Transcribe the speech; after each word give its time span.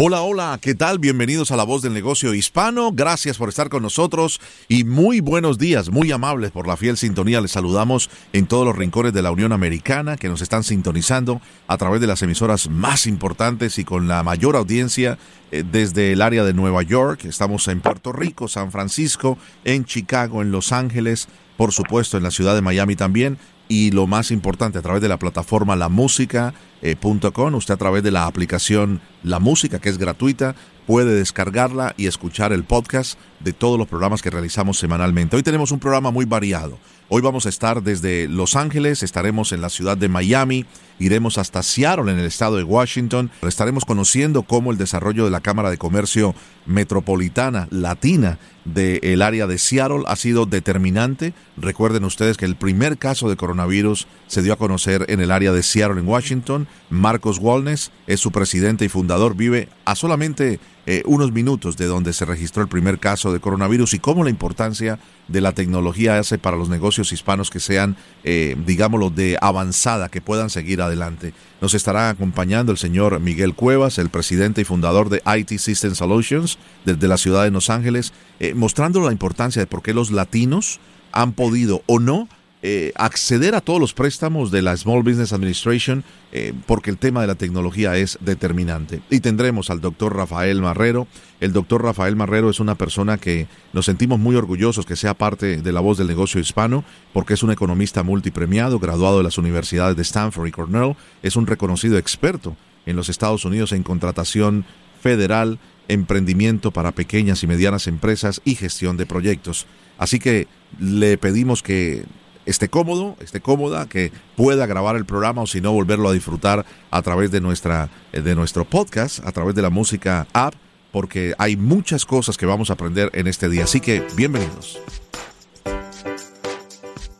Hola, 0.00 0.22
hola, 0.22 0.60
¿qué 0.62 0.76
tal? 0.76 1.00
Bienvenidos 1.00 1.50
a 1.50 1.56
La 1.56 1.64
Voz 1.64 1.82
del 1.82 1.92
Negocio 1.92 2.32
Hispano. 2.32 2.92
Gracias 2.92 3.36
por 3.36 3.48
estar 3.48 3.68
con 3.68 3.82
nosotros 3.82 4.40
y 4.68 4.84
muy 4.84 5.18
buenos 5.18 5.58
días, 5.58 5.90
muy 5.90 6.12
amables 6.12 6.52
por 6.52 6.68
la 6.68 6.76
fiel 6.76 6.96
sintonía. 6.96 7.40
Les 7.40 7.50
saludamos 7.50 8.08
en 8.32 8.46
todos 8.46 8.64
los 8.64 8.76
rincones 8.76 9.12
de 9.12 9.22
la 9.22 9.32
Unión 9.32 9.50
Americana 9.50 10.16
que 10.16 10.28
nos 10.28 10.40
están 10.40 10.62
sintonizando 10.62 11.40
a 11.66 11.76
través 11.78 12.00
de 12.00 12.06
las 12.06 12.22
emisoras 12.22 12.70
más 12.70 13.08
importantes 13.08 13.76
y 13.80 13.84
con 13.84 14.06
la 14.06 14.22
mayor 14.22 14.54
audiencia 14.54 15.18
eh, 15.50 15.64
desde 15.68 16.12
el 16.12 16.22
área 16.22 16.44
de 16.44 16.54
Nueva 16.54 16.84
York. 16.84 17.24
Estamos 17.24 17.66
en 17.66 17.80
Puerto 17.80 18.12
Rico, 18.12 18.46
San 18.46 18.70
Francisco, 18.70 19.36
en 19.64 19.84
Chicago, 19.84 20.42
en 20.42 20.52
Los 20.52 20.70
Ángeles, 20.70 21.26
por 21.56 21.72
supuesto 21.72 22.16
en 22.16 22.22
la 22.22 22.30
ciudad 22.30 22.54
de 22.54 22.62
Miami 22.62 22.94
también 22.94 23.36
y 23.68 23.90
lo 23.90 24.06
más 24.06 24.30
importante 24.30 24.78
a 24.78 24.82
través 24.82 25.02
de 25.02 25.08
la 25.08 25.18
plataforma 25.18 25.76
lamúsica.com, 25.76 27.54
usted 27.54 27.74
a 27.74 27.76
través 27.76 28.02
de 28.02 28.10
la 28.10 28.26
aplicación 28.26 29.00
La 29.22 29.38
Música 29.38 29.78
que 29.78 29.88
es 29.88 29.98
gratuita 29.98 30.54
puede 30.86 31.14
descargarla 31.14 31.94
y 31.96 32.06
escuchar 32.06 32.52
el 32.52 32.64
podcast 32.64 33.18
de 33.40 33.52
todos 33.52 33.78
los 33.78 33.88
programas 33.88 34.22
que 34.22 34.30
realizamos 34.30 34.78
semanalmente. 34.78 35.36
Hoy 35.36 35.42
tenemos 35.42 35.72
un 35.72 35.78
programa 35.78 36.10
muy 36.10 36.24
variado. 36.24 36.78
Hoy 37.10 37.22
vamos 37.22 37.46
a 37.46 37.48
estar 37.48 37.82
desde 37.82 38.28
Los 38.28 38.54
Ángeles, 38.54 39.02
estaremos 39.02 39.52
en 39.52 39.62
la 39.62 39.70
ciudad 39.70 39.96
de 39.96 40.10
Miami, 40.10 40.66
iremos 40.98 41.38
hasta 41.38 41.62
Seattle 41.62 42.12
en 42.12 42.18
el 42.18 42.26
estado 42.26 42.58
de 42.58 42.64
Washington, 42.64 43.30
estaremos 43.40 43.86
conociendo 43.86 44.42
cómo 44.42 44.72
el 44.72 44.76
desarrollo 44.76 45.24
de 45.24 45.30
la 45.30 45.40
Cámara 45.40 45.70
de 45.70 45.78
Comercio 45.78 46.34
Metropolitana 46.66 47.66
Latina 47.70 48.38
del 48.66 49.22
área 49.22 49.46
de 49.46 49.56
Seattle 49.56 50.02
ha 50.06 50.16
sido 50.16 50.44
determinante. 50.44 51.32
Recuerden 51.56 52.04
ustedes 52.04 52.36
que 52.36 52.44
el 52.44 52.56
primer 52.56 52.98
caso 52.98 53.30
de 53.30 53.36
coronavirus 53.36 54.06
se 54.26 54.42
dio 54.42 54.52
a 54.52 54.58
conocer 54.58 55.06
en 55.08 55.20
el 55.20 55.30
área 55.30 55.52
de 55.52 55.62
Seattle, 55.62 56.00
en 56.00 56.08
Washington. 56.08 56.68
Marcos 56.90 57.38
Walnes 57.38 57.90
es 58.06 58.20
su 58.20 58.32
presidente 58.32 58.84
y 58.84 58.90
fundador, 58.90 59.34
vive 59.34 59.70
a 59.86 59.94
solamente 59.94 60.60
eh, 60.90 61.02
unos 61.04 61.32
minutos 61.32 61.76
de 61.76 61.84
donde 61.84 62.14
se 62.14 62.24
registró 62.24 62.62
el 62.62 62.68
primer 62.70 62.98
caso 62.98 63.30
de 63.30 63.40
coronavirus 63.40 63.92
y 63.92 63.98
cómo 63.98 64.24
la 64.24 64.30
importancia 64.30 64.98
de 65.28 65.42
la 65.42 65.52
tecnología 65.52 66.18
hace 66.18 66.38
para 66.38 66.56
los 66.56 66.70
negocios 66.70 67.12
hispanos 67.12 67.50
que 67.50 67.60
sean, 67.60 67.94
eh, 68.24 68.56
digámoslo, 68.64 69.10
de 69.10 69.36
avanzada, 69.42 70.08
que 70.08 70.22
puedan 70.22 70.48
seguir 70.48 70.80
adelante. 70.80 71.34
Nos 71.60 71.74
estará 71.74 72.08
acompañando 72.08 72.72
el 72.72 72.78
señor 72.78 73.20
Miguel 73.20 73.54
Cuevas, 73.54 73.98
el 73.98 74.08
presidente 74.08 74.62
y 74.62 74.64
fundador 74.64 75.10
de 75.10 75.20
IT 75.26 75.58
System 75.58 75.94
Solutions 75.94 76.56
desde 76.86 77.06
la 77.06 77.18
ciudad 77.18 77.44
de 77.44 77.50
Los 77.50 77.68
Ángeles, 77.68 78.14
eh, 78.40 78.54
mostrando 78.54 79.02
la 79.02 79.12
importancia 79.12 79.60
de 79.60 79.66
por 79.66 79.82
qué 79.82 79.92
los 79.92 80.10
latinos 80.10 80.80
han 81.12 81.32
podido 81.32 81.82
o 81.84 81.98
no 81.98 82.30
eh, 82.60 82.92
acceder 82.96 83.54
a 83.54 83.60
todos 83.60 83.80
los 83.80 83.94
préstamos 83.94 84.50
de 84.50 84.62
la 84.62 84.76
Small 84.76 85.04
Business 85.04 85.32
Administration 85.32 86.02
eh, 86.32 86.52
porque 86.66 86.90
el 86.90 86.98
tema 86.98 87.20
de 87.20 87.28
la 87.28 87.36
tecnología 87.36 87.96
es 87.96 88.18
determinante. 88.20 89.00
Y 89.10 89.20
tendremos 89.20 89.70
al 89.70 89.80
doctor 89.80 90.16
Rafael 90.16 90.60
Marrero. 90.60 91.06
El 91.40 91.52
doctor 91.52 91.84
Rafael 91.84 92.16
Marrero 92.16 92.50
es 92.50 92.58
una 92.58 92.74
persona 92.74 93.16
que 93.16 93.46
nos 93.72 93.86
sentimos 93.86 94.18
muy 94.18 94.34
orgullosos 94.34 94.86
que 94.86 94.96
sea 94.96 95.14
parte 95.14 95.58
de 95.58 95.72
la 95.72 95.80
voz 95.80 95.98
del 95.98 96.08
negocio 96.08 96.40
hispano 96.40 96.84
porque 97.12 97.34
es 97.34 97.44
un 97.44 97.52
economista 97.52 98.02
multipremiado, 98.02 98.80
graduado 98.80 99.18
de 99.18 99.24
las 99.24 99.38
universidades 99.38 99.96
de 99.96 100.02
Stanford 100.02 100.48
y 100.48 100.50
Cornell. 100.50 100.96
Es 101.22 101.36
un 101.36 101.46
reconocido 101.46 101.96
experto 101.96 102.56
en 102.86 102.96
los 102.96 103.08
Estados 103.08 103.44
Unidos 103.44 103.70
en 103.70 103.84
contratación 103.84 104.64
federal, 105.00 105.60
emprendimiento 105.86 106.72
para 106.72 106.90
pequeñas 106.90 107.42
y 107.44 107.46
medianas 107.46 107.86
empresas 107.86 108.40
y 108.44 108.56
gestión 108.56 108.96
de 108.96 109.06
proyectos. 109.06 109.66
Así 109.96 110.18
que 110.18 110.48
le 110.78 111.18
pedimos 111.18 111.62
que 111.62 112.04
esté 112.48 112.68
cómodo, 112.68 113.16
esté 113.20 113.40
cómoda, 113.40 113.88
que 113.88 114.10
pueda 114.36 114.66
grabar 114.66 114.96
el 114.96 115.04
programa 115.04 115.42
o 115.42 115.46
si 115.46 115.60
no 115.60 115.72
volverlo 115.72 116.08
a 116.08 116.12
disfrutar 116.12 116.64
a 116.90 117.02
través 117.02 117.30
de 117.30 117.40
nuestra 117.40 117.90
eh, 118.12 118.22
de 118.22 118.34
nuestro 118.34 118.64
podcast, 118.64 119.24
a 119.24 119.32
través 119.32 119.54
de 119.54 119.62
la 119.62 119.70
música 119.70 120.26
app, 120.32 120.54
porque 120.90 121.34
hay 121.38 121.56
muchas 121.56 122.06
cosas 122.06 122.36
que 122.36 122.46
vamos 122.46 122.70
a 122.70 122.72
aprender 122.72 123.10
en 123.12 123.26
este 123.26 123.48
día. 123.48 123.64
Así 123.64 123.80
que 123.80 124.02
bienvenidos. 124.16 124.80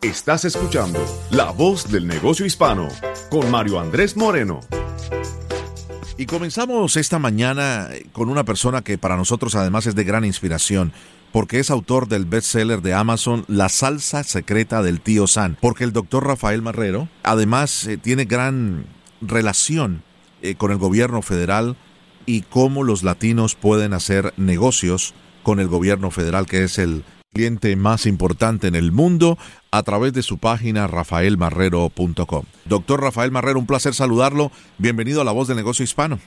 Estás 0.00 0.44
escuchando 0.44 1.04
La 1.30 1.50
Voz 1.50 1.90
del 1.90 2.06
Negocio 2.06 2.46
Hispano 2.46 2.88
con 3.30 3.50
Mario 3.50 3.80
Andrés 3.80 4.16
Moreno. 4.16 4.60
Y 6.16 6.26
comenzamos 6.26 6.96
esta 6.96 7.18
mañana 7.18 7.90
con 8.12 8.28
una 8.28 8.44
persona 8.44 8.82
que 8.82 8.96
para 8.96 9.16
nosotros 9.16 9.54
además 9.54 9.86
es 9.86 9.94
de 9.94 10.04
gran 10.04 10.24
inspiración 10.24 10.92
porque 11.32 11.58
es 11.58 11.70
autor 11.70 12.08
del 12.08 12.24
bestseller 12.24 12.82
de 12.82 12.94
Amazon 12.94 13.44
La 13.48 13.68
salsa 13.68 14.24
secreta 14.24 14.82
del 14.82 15.00
tío 15.00 15.26
San, 15.26 15.56
porque 15.60 15.84
el 15.84 15.92
doctor 15.92 16.26
Rafael 16.26 16.62
Marrero 16.62 17.08
además 17.22 17.86
eh, 17.86 17.96
tiene 17.96 18.24
gran 18.24 18.86
relación 19.20 20.02
eh, 20.42 20.54
con 20.54 20.70
el 20.70 20.78
gobierno 20.78 21.22
federal 21.22 21.76
y 22.26 22.42
cómo 22.42 22.84
los 22.84 23.02
latinos 23.02 23.54
pueden 23.54 23.92
hacer 23.94 24.34
negocios 24.36 25.14
con 25.42 25.60
el 25.60 25.68
gobierno 25.68 26.10
federal, 26.10 26.46
que 26.46 26.64
es 26.64 26.78
el 26.78 27.04
cliente 27.32 27.74
más 27.76 28.06
importante 28.06 28.66
en 28.66 28.74
el 28.74 28.92
mundo, 28.92 29.38
a 29.70 29.82
través 29.82 30.12
de 30.12 30.22
su 30.22 30.38
página 30.38 30.86
rafaelmarrero.com. 30.86 32.44
Doctor 32.64 33.00
Rafael 33.00 33.30
Marrero, 33.30 33.58
un 33.58 33.66
placer 33.66 33.94
saludarlo. 33.94 34.50
Bienvenido 34.78 35.20
a 35.20 35.24
La 35.24 35.32
Voz 35.32 35.48
del 35.48 35.56
Negocio 35.56 35.84
Hispano. 35.84 36.18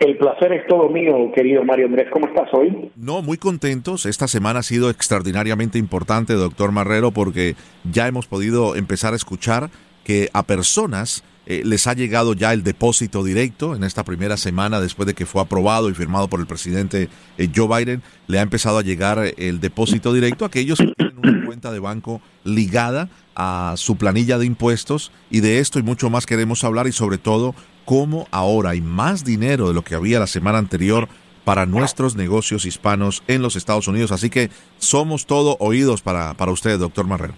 El 0.00 0.16
placer 0.16 0.50
es 0.54 0.66
todo 0.66 0.88
mío, 0.88 1.30
querido 1.34 1.62
Mario 1.62 1.84
Andrés. 1.84 2.08
¿Cómo 2.10 2.26
estás 2.26 2.48
hoy? 2.54 2.90
No, 2.96 3.20
muy 3.20 3.36
contentos. 3.36 4.06
Esta 4.06 4.28
semana 4.28 4.60
ha 4.60 4.62
sido 4.62 4.88
extraordinariamente 4.88 5.78
importante, 5.78 6.32
doctor 6.32 6.72
Marrero, 6.72 7.10
porque 7.10 7.54
ya 7.84 8.08
hemos 8.08 8.26
podido 8.26 8.76
empezar 8.76 9.12
a 9.12 9.16
escuchar 9.16 9.68
que 10.02 10.30
a 10.32 10.42
personas 10.44 11.22
eh, 11.44 11.60
les 11.66 11.86
ha 11.86 11.92
llegado 11.92 12.32
ya 12.32 12.54
el 12.54 12.62
depósito 12.62 13.22
directo 13.22 13.76
en 13.76 13.84
esta 13.84 14.02
primera 14.02 14.38
semana 14.38 14.80
después 14.80 15.06
de 15.06 15.12
que 15.12 15.26
fue 15.26 15.42
aprobado 15.42 15.90
y 15.90 15.94
firmado 15.94 16.28
por 16.28 16.40
el 16.40 16.46
presidente 16.46 17.10
eh, 17.36 17.48
Joe 17.54 17.68
Biden. 17.68 18.02
Le 18.26 18.38
ha 18.38 18.42
empezado 18.42 18.78
a 18.78 18.82
llegar 18.82 19.18
el 19.36 19.60
depósito 19.60 20.14
directo 20.14 20.46
a 20.46 20.48
aquellos 20.48 20.78
que 20.78 20.94
tienen 20.96 21.18
una 21.18 21.44
cuenta 21.46 21.72
de 21.72 21.78
banco 21.78 22.22
ligada 22.44 23.10
a 23.34 23.74
su 23.76 23.96
planilla 23.96 24.38
de 24.38 24.46
impuestos 24.46 25.12
y 25.30 25.40
de 25.40 25.58
esto 25.58 25.78
y 25.78 25.82
mucho 25.82 26.08
más 26.08 26.24
queremos 26.24 26.64
hablar 26.64 26.86
y 26.86 26.92
sobre 26.92 27.18
todo 27.18 27.54
cómo 27.90 28.26
ahora 28.30 28.70
hay 28.70 28.80
más 28.80 29.24
dinero 29.24 29.66
de 29.66 29.74
lo 29.74 29.82
que 29.82 29.96
había 29.96 30.20
la 30.20 30.28
semana 30.28 30.58
anterior 30.58 31.08
para 31.44 31.66
nuestros 31.66 32.16
negocios 32.16 32.64
hispanos 32.64 33.24
en 33.26 33.42
los 33.42 33.56
Estados 33.56 33.88
Unidos. 33.88 34.12
Así 34.12 34.30
que 34.30 34.46
somos 34.78 35.26
todo 35.26 35.56
oídos 35.58 36.00
para, 36.00 36.34
para 36.34 36.52
usted, 36.52 36.78
doctor 36.78 37.08
Marrero. 37.08 37.34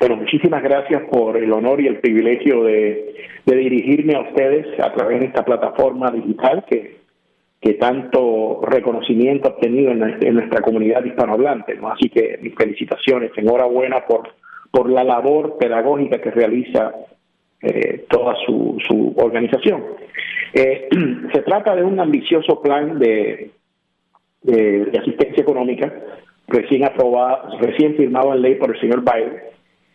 Bueno, 0.00 0.16
muchísimas 0.16 0.60
gracias 0.64 1.02
por 1.08 1.36
el 1.36 1.52
honor 1.52 1.80
y 1.80 1.86
el 1.86 2.00
privilegio 2.00 2.64
de, 2.64 3.14
dirigirme 3.46 4.16
a 4.16 4.22
ustedes 4.22 4.66
a 4.80 4.92
través 4.92 5.20
de 5.20 5.26
esta 5.26 5.44
plataforma 5.44 6.10
digital 6.10 6.64
que, 6.68 6.96
que 7.60 7.74
tanto 7.74 8.60
reconocimiento 8.66 9.46
ha 9.46 9.52
obtenido 9.52 9.92
en, 9.92 10.34
nuestra 10.34 10.62
comunidad 10.62 11.04
hispanohablante. 11.04 11.76
¿no? 11.76 11.92
Así 11.92 12.08
que 12.08 12.40
mis 12.42 12.56
felicitaciones, 12.56 13.30
enhorabuena 13.36 14.04
por, 14.04 14.30
por 14.72 14.90
la 14.90 15.04
labor 15.04 15.58
pedagógica 15.58 16.20
que 16.20 16.32
realiza 16.32 16.92
eh, 17.62 18.06
toda 18.08 18.34
su, 18.46 18.78
su 18.88 19.14
organización. 19.18 19.84
Eh, 20.54 20.88
se 21.34 21.42
trata 21.42 21.76
de 21.76 21.84
un 21.84 22.00
ambicioso 22.00 22.62
plan 22.62 22.98
de, 22.98 23.50
asistencia 24.98 25.42
económica 25.42 25.92
recién 26.48 26.84
aprobado, 26.84 27.58
recién 27.58 27.96
firmado 27.96 28.32
en 28.32 28.40
ley 28.40 28.54
por 28.54 28.74
el 28.74 28.80
señor 28.80 29.02
Biden, 29.02 29.40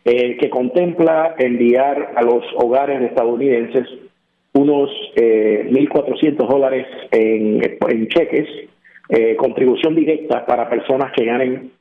eh, 0.06 0.38
que 0.38 0.50
contempla 0.52 1.34
enviar 1.40 2.14
a 2.16 2.22
los 2.22 2.44
hogares 2.58 3.02
estadounidenses 3.02 3.88
unos 4.54 4.90
1.400 5.16 6.48
dólares 6.48 6.86
en, 7.12 7.62
en 7.64 8.08
cheques, 8.08 8.48
contribución 9.38 9.96
directa 9.96 10.46
para 10.46 10.70
personas 10.70 11.12
que 11.14 11.26
ganen 11.26 11.72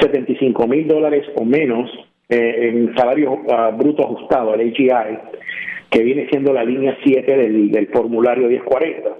75 0.00 0.66
mil 0.66 0.86
dólares 0.86 1.24
o 1.36 1.44
menos 1.44 1.88
en 2.30 2.94
salario 2.94 3.32
uh, 3.32 3.76
bruto 3.76 4.04
ajustado, 4.04 4.54
el 4.54 4.70
AGI, 4.70 5.18
que 5.90 6.02
viene 6.02 6.28
siendo 6.30 6.52
la 6.52 6.64
línea 6.64 6.96
7 7.02 7.36
del, 7.36 7.88
formulario 7.88 8.48
1040. 8.48 9.10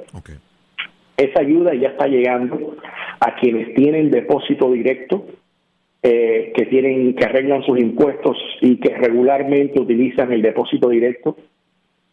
Esa 1.17 1.41
ayuda 1.41 1.75
ya 1.75 1.89
está 1.89 2.07
llegando 2.07 2.77
a 3.19 3.35
quienes 3.37 3.75
tienen 3.75 4.11
depósito 4.11 4.71
directo, 4.71 5.27
eh, 6.03 6.53
que 6.57 6.65
tienen 6.67 7.15
que 7.15 7.25
arreglan 7.25 7.63
sus 7.63 7.79
impuestos 7.79 8.39
y 8.63 8.77
que 8.77 8.95
regularmente 8.97 9.81
utilizan 9.81 10.33
el 10.33 10.41
depósito 10.41 10.89
directo 10.89 11.37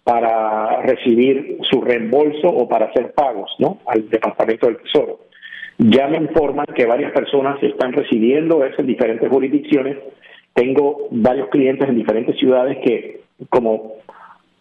para 0.03 0.81
recibir 0.81 1.57
su 1.69 1.81
reembolso 1.81 2.49
o 2.49 2.67
para 2.67 2.87
hacer 2.87 3.13
pagos, 3.13 3.51
¿no? 3.59 3.79
Al 3.85 4.09
Departamento 4.09 4.67
del 4.67 4.77
Tesoro. 4.77 5.19
Ya 5.77 6.07
me 6.07 6.17
informan 6.17 6.65
que 6.75 6.85
varias 6.85 7.11
personas 7.11 7.61
están 7.61 7.93
recibiendo 7.93 8.65
eso 8.65 8.81
en 8.81 8.87
diferentes 8.87 9.29
jurisdicciones. 9.29 9.97
Tengo 10.57 11.07
varios 11.11 11.49
clientes 11.49 11.87
en 11.87 11.97
diferentes 11.97 12.35
ciudades 12.39 12.79
que, 12.83 13.21
como 13.49 13.93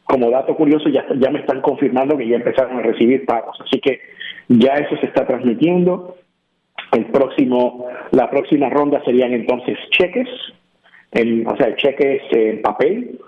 como 0.04 0.31
dato 0.31 0.54
curioso, 0.54 0.90
ya, 0.90 1.06
ya 1.19 1.31
me 1.31 1.40
están 1.40 1.62
confirmando 1.62 2.19
que 2.19 2.28
ya 2.28 2.37
empezaron 2.37 2.76
a 2.78 2.82
recibir 2.82 3.25
pagos. 3.25 3.58
Así 3.60 3.81
que 3.81 4.00
ya 4.46 4.75
eso 4.75 4.94
se 4.98 5.06
está 5.06 5.26
transmitiendo. 5.26 6.16
El 6.93 7.06
próximo, 7.06 7.87
la 8.12 8.31
próxima 8.31 8.69
ronda 8.69 9.02
serían 9.04 9.32
entonces 9.32 9.78
cheques, 9.90 10.28
o 11.46 11.56
sea, 11.56 11.75
cheques 11.76 12.22
en 12.31 12.60
papel. 12.60 13.19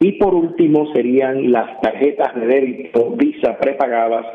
Y 0.00 0.12
por 0.12 0.34
último 0.34 0.90
serían 0.94 1.52
las 1.52 1.80
tarjetas 1.82 2.34
de 2.34 2.46
débito 2.46 3.10
Visa 3.10 3.58
prepagadas 3.58 4.26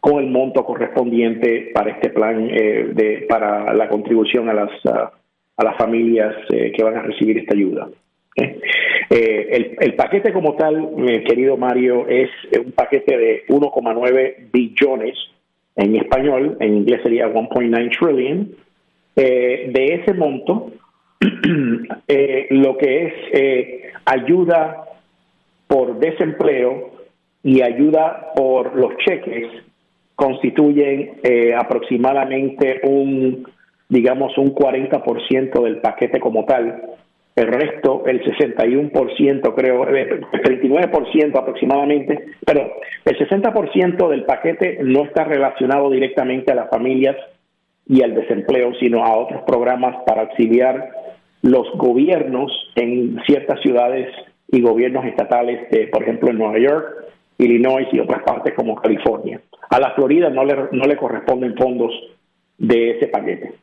con 0.00 0.18
el 0.18 0.30
monto 0.30 0.64
correspondiente 0.64 1.70
para 1.72 1.92
este 1.92 2.10
plan 2.10 2.50
eh, 2.50 2.90
de 2.92 3.26
para 3.28 3.72
la 3.72 3.88
contribución 3.88 4.48
a 4.48 4.54
las 4.54 4.70
a, 5.60 5.64
las 5.64 5.76
familias 5.76 6.34
eh, 6.50 6.72
que 6.74 6.82
van 6.82 6.96
a 6.96 7.02
recibir 7.02 7.38
esta 7.38 7.54
ayuda. 7.54 7.88
¿eh? 8.36 8.58
Eh, 9.10 9.76
el, 9.78 9.94
paquete 9.94 10.32
como 10.32 10.54
tal, 10.54 10.92
mi 10.96 11.22
querido 11.24 11.56
Mario, 11.56 12.06
es 12.08 12.30
un 12.58 12.72
paquete 12.72 13.16
de 13.16 13.46
1,9 13.48 14.50
billones 14.52 15.16
en 15.76 15.96
español, 15.96 16.56
en 16.60 16.78
inglés 16.78 17.00
sería 17.02 17.28
1.9 17.28 17.98
trillion. 17.98 18.48
De 19.16 20.00
ese 20.02 20.14
monto, 20.14 20.72
lo 21.20 22.78
que 22.78 23.06
es 23.06 23.92
ayuda 24.06 24.84
por 25.66 25.98
desempleo 25.98 26.90
y 27.42 27.60
ayuda 27.60 28.32
por 28.34 28.74
los 28.76 28.96
cheques 28.98 29.48
constituyen 30.14 31.20
aproximadamente 31.58 32.80
un, 32.84 33.44
digamos, 33.90 34.38
un 34.38 34.54
40% 34.54 35.62
del 35.62 35.80
paquete 35.80 36.18
como 36.18 36.46
tal 36.46 36.82
el 37.36 37.46
resto, 37.46 38.04
el 38.06 38.22
61%, 38.22 39.54
creo, 39.54 39.86
el 39.86 40.20
39% 40.20 41.38
aproximadamente, 41.38 42.26
pero 42.44 42.72
el 43.04 43.18
60% 43.18 44.08
del 44.08 44.24
paquete 44.24 44.78
no 44.82 45.04
está 45.04 45.24
relacionado 45.24 45.90
directamente 45.90 46.52
a 46.52 46.56
las 46.56 46.70
familias 46.70 47.16
y 47.86 48.02
al 48.02 48.14
desempleo, 48.14 48.72
sino 48.74 49.04
a 49.04 49.16
otros 49.16 49.42
programas 49.46 49.96
para 50.06 50.22
auxiliar 50.22 50.90
los 51.42 51.66
gobiernos 51.76 52.52
en 52.74 53.20
ciertas 53.26 53.60
ciudades 53.60 54.08
y 54.48 54.60
gobiernos 54.60 55.04
estatales, 55.06 55.68
por 55.90 56.02
ejemplo, 56.02 56.30
en 56.30 56.38
Nueva 56.38 56.58
York, 56.58 57.06
Illinois 57.38 57.88
y 57.92 58.00
otras 58.00 58.22
partes 58.22 58.54
como 58.54 58.76
California. 58.76 59.40
A 59.70 59.80
la 59.80 59.92
Florida 59.92 60.28
no 60.30 60.44
le, 60.44 60.54
no 60.72 60.84
le 60.84 60.96
corresponden 60.96 61.56
fondos 61.56 61.92
de 62.58 62.90
ese 62.90 63.06
paquete. 63.06 63.54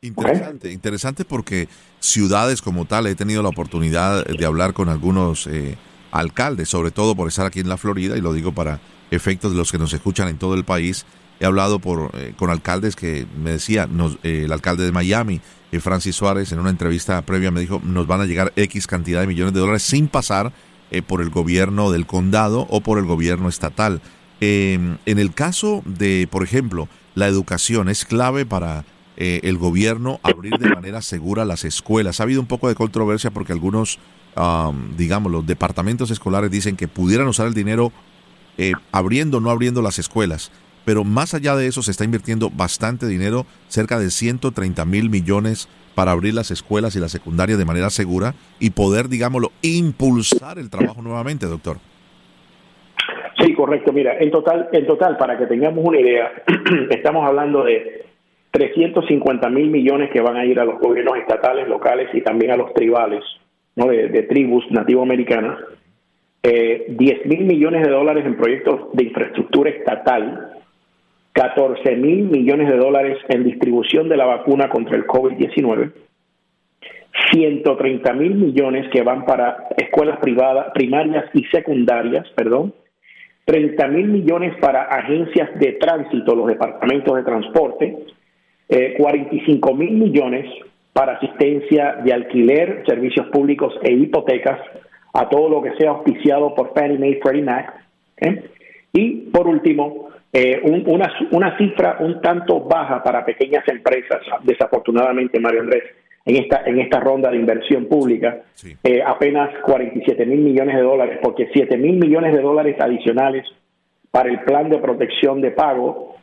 Interesante, 0.00 0.70
interesante 0.72 1.24
porque 1.24 1.68
ciudades 1.98 2.62
como 2.62 2.84
tal, 2.84 3.08
he 3.08 3.16
tenido 3.16 3.42
la 3.42 3.48
oportunidad 3.48 4.24
de 4.24 4.46
hablar 4.46 4.72
con 4.72 4.88
algunos 4.88 5.48
eh, 5.48 5.76
alcaldes, 6.12 6.68
sobre 6.68 6.92
todo 6.92 7.16
por 7.16 7.26
estar 7.26 7.46
aquí 7.46 7.58
en 7.58 7.68
la 7.68 7.76
Florida, 7.76 8.16
y 8.16 8.20
lo 8.20 8.32
digo 8.32 8.52
para 8.52 8.80
efectos 9.10 9.50
de 9.50 9.58
los 9.58 9.72
que 9.72 9.78
nos 9.78 9.92
escuchan 9.92 10.28
en 10.28 10.38
todo 10.38 10.54
el 10.54 10.64
país. 10.64 11.04
He 11.40 11.46
hablado 11.46 11.80
por, 11.80 12.12
eh, 12.14 12.32
con 12.36 12.50
alcaldes 12.50 12.94
que 12.94 13.26
me 13.42 13.50
decía, 13.50 13.88
eh, 14.22 14.42
el 14.44 14.52
alcalde 14.52 14.84
de 14.84 14.92
Miami, 14.92 15.40
Francis 15.80 16.14
Suárez, 16.14 16.52
en 16.52 16.60
una 16.60 16.70
entrevista 16.70 17.20
previa 17.22 17.50
me 17.50 17.60
dijo, 17.60 17.80
nos 17.84 18.06
van 18.06 18.20
a 18.20 18.24
llegar 18.24 18.52
X 18.54 18.86
cantidad 18.86 19.20
de 19.20 19.26
millones 19.26 19.52
de 19.52 19.60
dólares 19.60 19.82
sin 19.82 20.08
pasar 20.08 20.52
por 21.06 21.20
el 21.20 21.28
gobierno 21.28 21.90
del 21.90 22.06
condado 22.06 22.66
o 22.70 22.80
por 22.80 22.98
el 22.98 23.04
gobierno 23.04 23.50
estatal. 23.50 24.00
Em, 24.40 24.96
en 25.04 25.18
el 25.18 25.34
caso 25.34 25.82
de, 25.84 26.26
por 26.30 26.42
ejemplo, 26.42 26.88
la 27.14 27.26
educación 27.26 27.90
es 27.90 28.06
clave 28.06 28.46
para 28.46 28.86
eh, 29.20 29.40
el 29.42 29.58
gobierno 29.58 30.20
abrir 30.22 30.56
de 30.58 30.70
manera 30.70 31.02
segura 31.02 31.44
las 31.44 31.64
escuelas. 31.64 32.20
Ha 32.20 32.22
habido 32.22 32.40
un 32.40 32.46
poco 32.46 32.68
de 32.68 32.76
controversia 32.76 33.32
porque 33.32 33.52
algunos, 33.52 33.98
digamos, 34.96 35.32
los 35.32 35.44
departamentos 35.44 36.12
escolares 36.12 36.50
dicen 36.52 36.76
que 36.76 36.86
pudieran 36.86 37.26
usar 37.26 37.48
el 37.48 37.54
dinero 37.54 37.92
eh, 38.60 38.72
abriendo 38.90 39.38
o 39.38 39.40
no 39.40 39.50
abriendo 39.50 39.82
las 39.82 40.00
escuelas. 40.00 40.50
Pero 40.84 41.04
más 41.04 41.32
allá 41.32 41.54
de 41.54 41.68
eso 41.68 41.82
se 41.82 41.92
está 41.92 42.04
invirtiendo 42.04 42.50
bastante 42.50 43.06
dinero, 43.06 43.46
cerca 43.68 44.00
de 44.00 44.10
130 44.10 44.84
mil 44.84 45.10
millones 45.10 45.68
para 45.94 46.10
abrir 46.10 46.34
las 46.34 46.50
escuelas 46.50 46.96
y 46.96 47.00
la 47.00 47.08
secundaria 47.08 47.56
de 47.56 47.64
manera 47.64 47.90
segura 47.90 48.34
y 48.58 48.70
poder, 48.70 49.08
digámoslo, 49.08 49.52
impulsar 49.62 50.58
el 50.58 50.70
trabajo 50.70 51.02
nuevamente, 51.02 51.46
doctor. 51.46 51.78
Sí, 53.40 53.54
correcto. 53.54 53.92
Mira, 53.92 54.18
en 54.18 54.30
total, 54.32 54.68
en 54.72 54.86
total, 54.86 55.16
para 55.16 55.38
que 55.38 55.46
tengamos 55.46 55.84
una 55.84 56.00
idea, 56.00 56.32
estamos 56.90 57.24
hablando 57.24 57.62
de 57.64 58.07
350 58.50 59.50
mil 59.50 59.68
millones 59.70 60.10
que 60.10 60.20
van 60.20 60.36
a 60.36 60.44
ir 60.44 60.58
a 60.58 60.64
los 60.64 60.80
gobiernos 60.80 61.18
estatales, 61.18 61.68
locales 61.68 62.08
y 62.14 62.22
también 62.22 62.52
a 62.52 62.56
los 62.56 62.72
tribales 62.72 63.22
¿no? 63.76 63.86
de, 63.86 64.22
tribus 64.22 64.64
nativoamericanas, 64.70 65.58
eh, 66.42 66.86
10 66.88 67.26
mil 67.26 67.44
millones 67.44 67.84
de 67.84 67.90
dólares 67.90 68.24
en 68.26 68.36
proyectos 68.36 68.92
de 68.92 69.04
infraestructura 69.04 69.70
estatal, 69.70 70.54
14 71.32 71.96
mil 71.96 72.24
millones 72.24 72.68
de 72.68 72.76
dólares 72.76 73.18
en 73.28 73.44
distribución 73.44 74.08
de 74.08 74.16
la 74.16 74.24
vacuna 74.24 74.68
contra 74.68 74.96
el 74.96 75.06
COVID-19, 75.06 75.92
130 77.32 78.12
mil 78.14 78.34
millones 78.34 78.88
que 78.92 79.02
van 79.02 79.24
para 79.24 79.68
escuelas 79.76 80.18
privadas, 80.20 80.72
primarias 80.74 81.26
y 81.34 81.44
secundarias, 81.44 82.26
perdón, 82.34 82.72
30 83.44 83.88
mil 83.88 84.08
millones 84.08 84.56
para 84.60 84.82
agencias 84.82 85.58
de 85.58 85.72
tránsito, 85.74 86.34
los 86.34 86.48
departamentos 86.48 87.16
de 87.16 87.22
transporte, 87.22 87.96
eh, 88.68 88.94
45 88.98 89.74
mil 89.74 89.92
millones 89.92 90.46
para 90.92 91.12
asistencia 91.12 91.96
de 92.04 92.12
alquiler, 92.12 92.82
servicios 92.86 93.26
públicos 93.28 93.72
e 93.82 93.92
hipotecas 93.92 94.60
a 95.14 95.28
todo 95.28 95.48
lo 95.48 95.62
que 95.62 95.74
sea 95.76 95.90
auspiciado 95.90 96.54
por 96.54 96.74
Fannie 96.74 96.98
Mae, 96.98 97.20
Freddie 97.22 97.42
Mac. 97.42 97.74
¿eh? 98.20 98.44
Y 98.92 99.30
por 99.30 99.46
último, 99.46 100.08
eh, 100.32 100.60
una, 100.64 101.12
una 101.30 101.56
cifra 101.56 101.96
un 102.00 102.20
tanto 102.20 102.60
baja 102.60 103.02
para 103.02 103.24
pequeñas 103.24 103.66
empresas, 103.68 104.20
desafortunadamente, 104.42 105.40
Mario 105.40 105.60
Andrés, 105.60 105.84
en 106.24 106.36
esta, 106.36 106.62
en 106.66 106.78
esta 106.78 107.00
ronda 107.00 107.30
de 107.30 107.38
inversión 107.38 107.86
pública, 107.86 108.42
eh, 108.84 109.02
apenas 109.04 109.50
47 109.64 110.26
mil 110.26 110.40
millones 110.40 110.76
de 110.76 110.82
dólares, 110.82 111.18
porque 111.22 111.48
7 111.52 111.76
mil 111.78 111.96
millones 111.96 112.34
de 112.34 112.42
dólares 112.42 112.76
adicionales 112.78 113.46
para 114.10 114.28
el 114.28 114.40
plan 114.40 114.68
de 114.68 114.78
protección 114.78 115.40
de 115.40 115.52
pago 115.52 116.16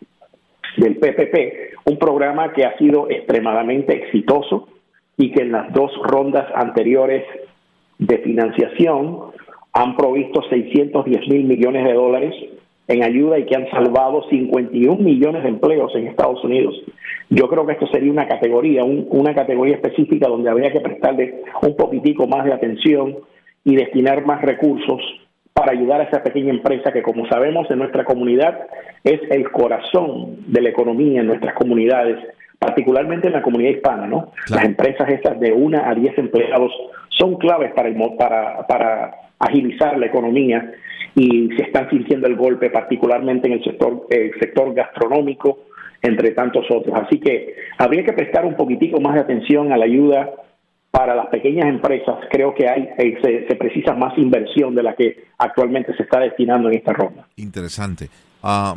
del 0.77 0.97
PPP, 0.97 1.74
un 1.85 1.97
programa 1.97 2.51
que 2.53 2.65
ha 2.65 2.77
sido 2.77 3.09
extremadamente 3.09 3.95
exitoso 3.95 4.67
y 5.17 5.31
que 5.31 5.43
en 5.43 5.51
las 5.51 5.71
dos 5.71 5.91
rondas 6.03 6.45
anteriores 6.55 7.23
de 7.99 8.17
financiación 8.19 9.31
han 9.71 9.95
provisto 9.95 10.41
610 10.49 11.27
mil 11.29 11.45
millones 11.45 11.85
de 11.85 11.93
dólares 11.93 12.33
en 12.87 13.03
ayuda 13.03 13.39
y 13.39 13.45
que 13.45 13.55
han 13.55 13.69
salvado 13.69 14.23
51 14.29 14.97
millones 14.97 15.43
de 15.43 15.49
empleos 15.49 15.93
en 15.95 16.07
Estados 16.07 16.43
Unidos. 16.43 16.75
Yo 17.29 17.47
creo 17.49 17.65
que 17.65 17.73
esto 17.73 17.87
sería 17.87 18.11
una 18.11 18.27
categoría, 18.27 18.83
una 18.83 19.33
categoría 19.33 19.75
específica 19.75 20.27
donde 20.27 20.49
habría 20.49 20.71
que 20.71 20.81
prestarle 20.81 21.41
un 21.61 21.75
poquitico 21.75 22.27
más 22.27 22.45
de 22.45 22.53
atención 22.53 23.17
y 23.63 23.75
destinar 23.75 24.25
más 24.25 24.41
recursos 24.41 25.01
para 25.55 25.71
ayudar 25.71 26.01
a 26.01 26.03
esa 26.03 26.21
pequeña 26.21 26.49
empresa 26.49 26.91
que, 26.91 27.01
como 27.01 27.25
sabemos, 27.27 27.71
en 27.71 27.79
nuestra 27.79 28.03
comunidad 28.03 28.67
es 29.05 29.21
el 29.31 29.49
corazón 29.51 30.35
de 30.47 30.61
la 30.61 30.69
economía 30.69 31.21
en 31.21 31.27
nuestras 31.27 31.53
comunidades, 31.55 32.17
particularmente 32.59 33.27
en 33.27 33.33
la 33.33 33.41
comunidad 33.41 33.71
hispana, 33.71 34.05
¿no? 34.05 34.33
Las 34.49 34.65
empresas 34.65 35.07
estas 35.07 35.39
de 35.39 35.53
una 35.53 35.89
a 35.89 35.95
diez 35.95 36.17
empleados 36.17 36.73
son 37.07 37.37
claves 37.37 37.71
para, 37.71 37.87
el, 37.87 37.95
para, 38.17 38.67
para 38.67 39.15
agilizar 39.39 39.97
la 39.97 40.07
economía 40.07 40.73
y 41.15 41.47
se 41.55 41.63
están 41.63 41.89
sintiendo 41.89 42.27
el 42.27 42.35
golpe, 42.35 42.69
particularmente 42.69 43.47
en 43.47 43.53
el 43.53 43.63
sector, 43.63 44.07
el 44.09 44.37
sector 44.37 44.73
gastronómico, 44.73 45.59
entre 46.01 46.31
tantos 46.31 46.65
otros. 46.69 46.93
Así 47.01 47.17
que 47.21 47.55
habría 47.77 48.03
que 48.03 48.11
prestar 48.11 48.45
un 48.45 48.55
poquitico 48.55 48.99
más 48.99 49.13
de 49.13 49.21
atención 49.21 49.71
a 49.71 49.77
la 49.77 49.85
ayuda 49.85 50.31
para 50.95 51.13
las 51.13 51.27
pequeñas 51.27 51.67
empresas, 51.67 52.15
creo 52.31 52.55
que 52.55 52.69
hay 52.69 52.87
eh, 52.97 53.17
se, 53.21 53.55
precisa 53.57 53.93
más 53.93 54.17
inversión 54.17 54.73
de 54.73 54.81
la 54.81 54.95
que 54.95 55.25
actualmente 55.37 55.93
se 55.97 56.03
está 56.03 56.21
destinando 56.21 56.69
en 56.69 56.77
esta 56.77 56.93
ronda. 56.93 57.27
Interesante. 57.35 58.09
Ah, 58.41 58.75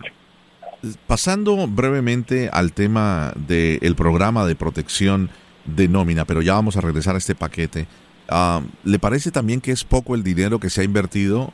pasando 1.07 1.69
brevemente 1.69 2.51
al 2.53 2.73
tema 2.73 3.33
del 3.37 3.95
programa 3.95 4.47
de 4.47 4.57
protección 4.57 5.31
de 5.65 5.87
nómina, 5.87 6.25
pero 6.25 6.43
ya 6.43 6.55
vamos 6.55 6.77
a 6.77 6.81
regresar 6.81 7.15
a 7.15 7.19
este 7.19 7.37
paquete. 7.37 7.87
Ah, 8.29 8.63
¿Le 8.83 8.99
parece 8.99 9.31
también 9.31 9.61
que 9.61 9.71
es 9.71 9.85
poco 9.85 10.17
el 10.17 10.25
dinero 10.25 10.59
que 10.59 10.71
se 10.71 10.81
ha 10.81 10.85
invertido, 10.85 11.53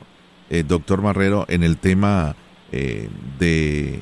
eh, 0.49 0.63
doctor 0.67 1.03
Marrero, 1.03 1.45
en 1.47 1.61
el 1.61 1.77
tema 1.77 2.35
eh, 2.71 3.07
de 3.37 3.99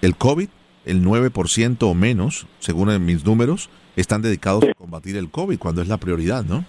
el 0.00 0.16
COVID? 0.16 0.48
El 0.86 1.04
9% 1.04 1.76
o 1.82 1.94
menos, 1.94 2.46
según 2.60 3.04
mis 3.04 3.26
números, 3.26 3.68
están 3.96 4.22
dedicados 4.22 4.64
a 4.64 4.74
combatir 4.74 5.16
el 5.16 5.30
COVID, 5.30 5.58
cuando 5.58 5.82
es 5.82 5.88
la 5.88 5.96
prioridad, 5.96 6.44
¿no? 6.44 6.64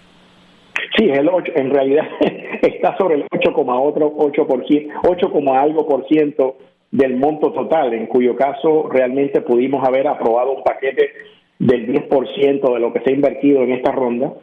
Sí, 0.98 1.10
el 1.10 1.29
8, 1.29 1.51
en 1.55 1.69
realidad 1.69 2.05
está 2.62 2.98
sobre 2.98 3.15
el 3.15 3.24
8,8%, 3.29 4.91
8, 5.07 5.31
algo 5.53 5.88
por 5.88 6.07
ciento 6.07 6.57
del 6.91 7.17
monto 7.17 7.51
total, 7.51 7.93
en 7.93 8.07
cuyo 8.07 8.36
caso 8.36 8.88
realmente 8.89 9.41
pudimos 9.41 9.86
haber 9.88 10.07
aprobado 10.07 10.53
un 10.53 10.63
paquete 10.63 11.12
del 11.60 11.88
10% 11.88 12.74
de 12.74 12.79
lo 12.79 12.93
que 12.93 13.01
se 13.01 13.12
ha 13.12 13.13
invertido 13.13 13.62
en 13.63 13.74
esta 13.74 13.91
ronda 13.91 14.34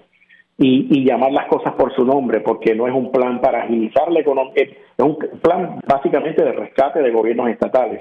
y, 0.58 1.04
llamar 1.04 1.32
las 1.32 1.46
cosas 1.48 1.74
por 1.74 1.94
su 1.94 2.04
nombre, 2.04 2.40
porque 2.40 2.74
no 2.74 2.86
es 2.86 2.94
un 2.94 3.10
plan 3.10 3.40
para 3.40 3.64
agilizar 3.64 4.10
la 4.12 4.20
economía, 4.20 4.52
es 4.56 5.04
un 5.04 5.16
plan 5.42 5.80
básicamente 5.86 6.44
de 6.44 6.52
rescate 6.52 7.00
de 7.02 7.10
gobiernos 7.10 7.48
estatales. 7.50 8.00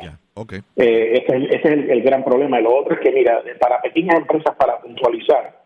Eh, 0.75 1.23
ese 1.25 1.55
es, 1.55 1.65
el, 1.65 2.01
gran 2.01 2.23
problema. 2.23 2.59
Y 2.59 2.63
lo 2.63 2.75
otro 2.75 2.95
es 2.95 2.99
que, 3.01 3.11
mira, 3.11 3.41
para 3.59 3.81
pequeñas 3.81 4.17
empresas, 4.17 4.55
para 4.55 4.79
puntualizar, 4.79 5.61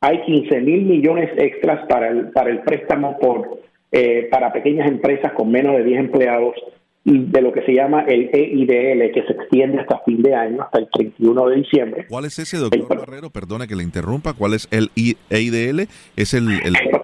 hay 0.00 0.22
15 0.22 0.60
mil 0.60 0.82
millones 0.82 1.30
extras 1.36 1.86
para 1.88 2.08
el, 2.08 2.30
para 2.30 2.50
el 2.50 2.60
préstamo 2.60 3.18
por 3.18 3.60
eh, 3.92 4.28
para 4.30 4.52
pequeñas 4.52 4.88
empresas 4.88 5.32
con 5.32 5.50
menos 5.50 5.76
de 5.76 5.82
10 5.82 5.98
empleados 5.98 6.54
de 7.02 7.42
lo 7.42 7.50
que 7.52 7.62
se 7.62 7.72
llama 7.72 8.02
el 8.02 8.30
EIDL, 8.32 9.12
que 9.12 9.24
se 9.26 9.32
extiende 9.32 9.80
hasta 9.80 9.98
fin 10.00 10.22
de 10.22 10.34
año, 10.34 10.62
hasta 10.62 10.78
el 10.78 10.88
31 10.92 11.48
de 11.48 11.56
diciembre. 11.56 12.06
¿Cuál 12.08 12.26
es 12.26 12.38
ese, 12.38 12.58
doctor 12.58 12.98
Barrero? 12.98 13.30
Perdona 13.30 13.66
que 13.66 13.74
le 13.74 13.82
interrumpa. 13.82 14.34
¿Cuál 14.34 14.54
es 14.54 14.68
el 14.70 14.90
EIDL? 14.94 15.88
¿Es 16.14 16.34
el, 16.34 16.48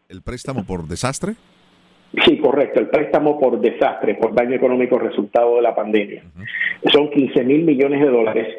el, 0.08 0.22
préstamo 0.22 0.64
por 0.64 0.86
desastre? 0.86 1.34
Sí, 2.24 2.38
correcto, 2.38 2.80
el 2.80 2.88
préstamo 2.88 3.38
por 3.38 3.60
desastre, 3.60 4.14
por 4.14 4.34
daño 4.34 4.54
económico 4.54 4.98
resultado 4.98 5.56
de 5.56 5.62
la 5.62 5.74
pandemia. 5.74 6.22
Son 6.92 7.10
15 7.10 7.44
mil 7.44 7.64
millones 7.64 8.00
de 8.00 8.08
dólares. 8.08 8.56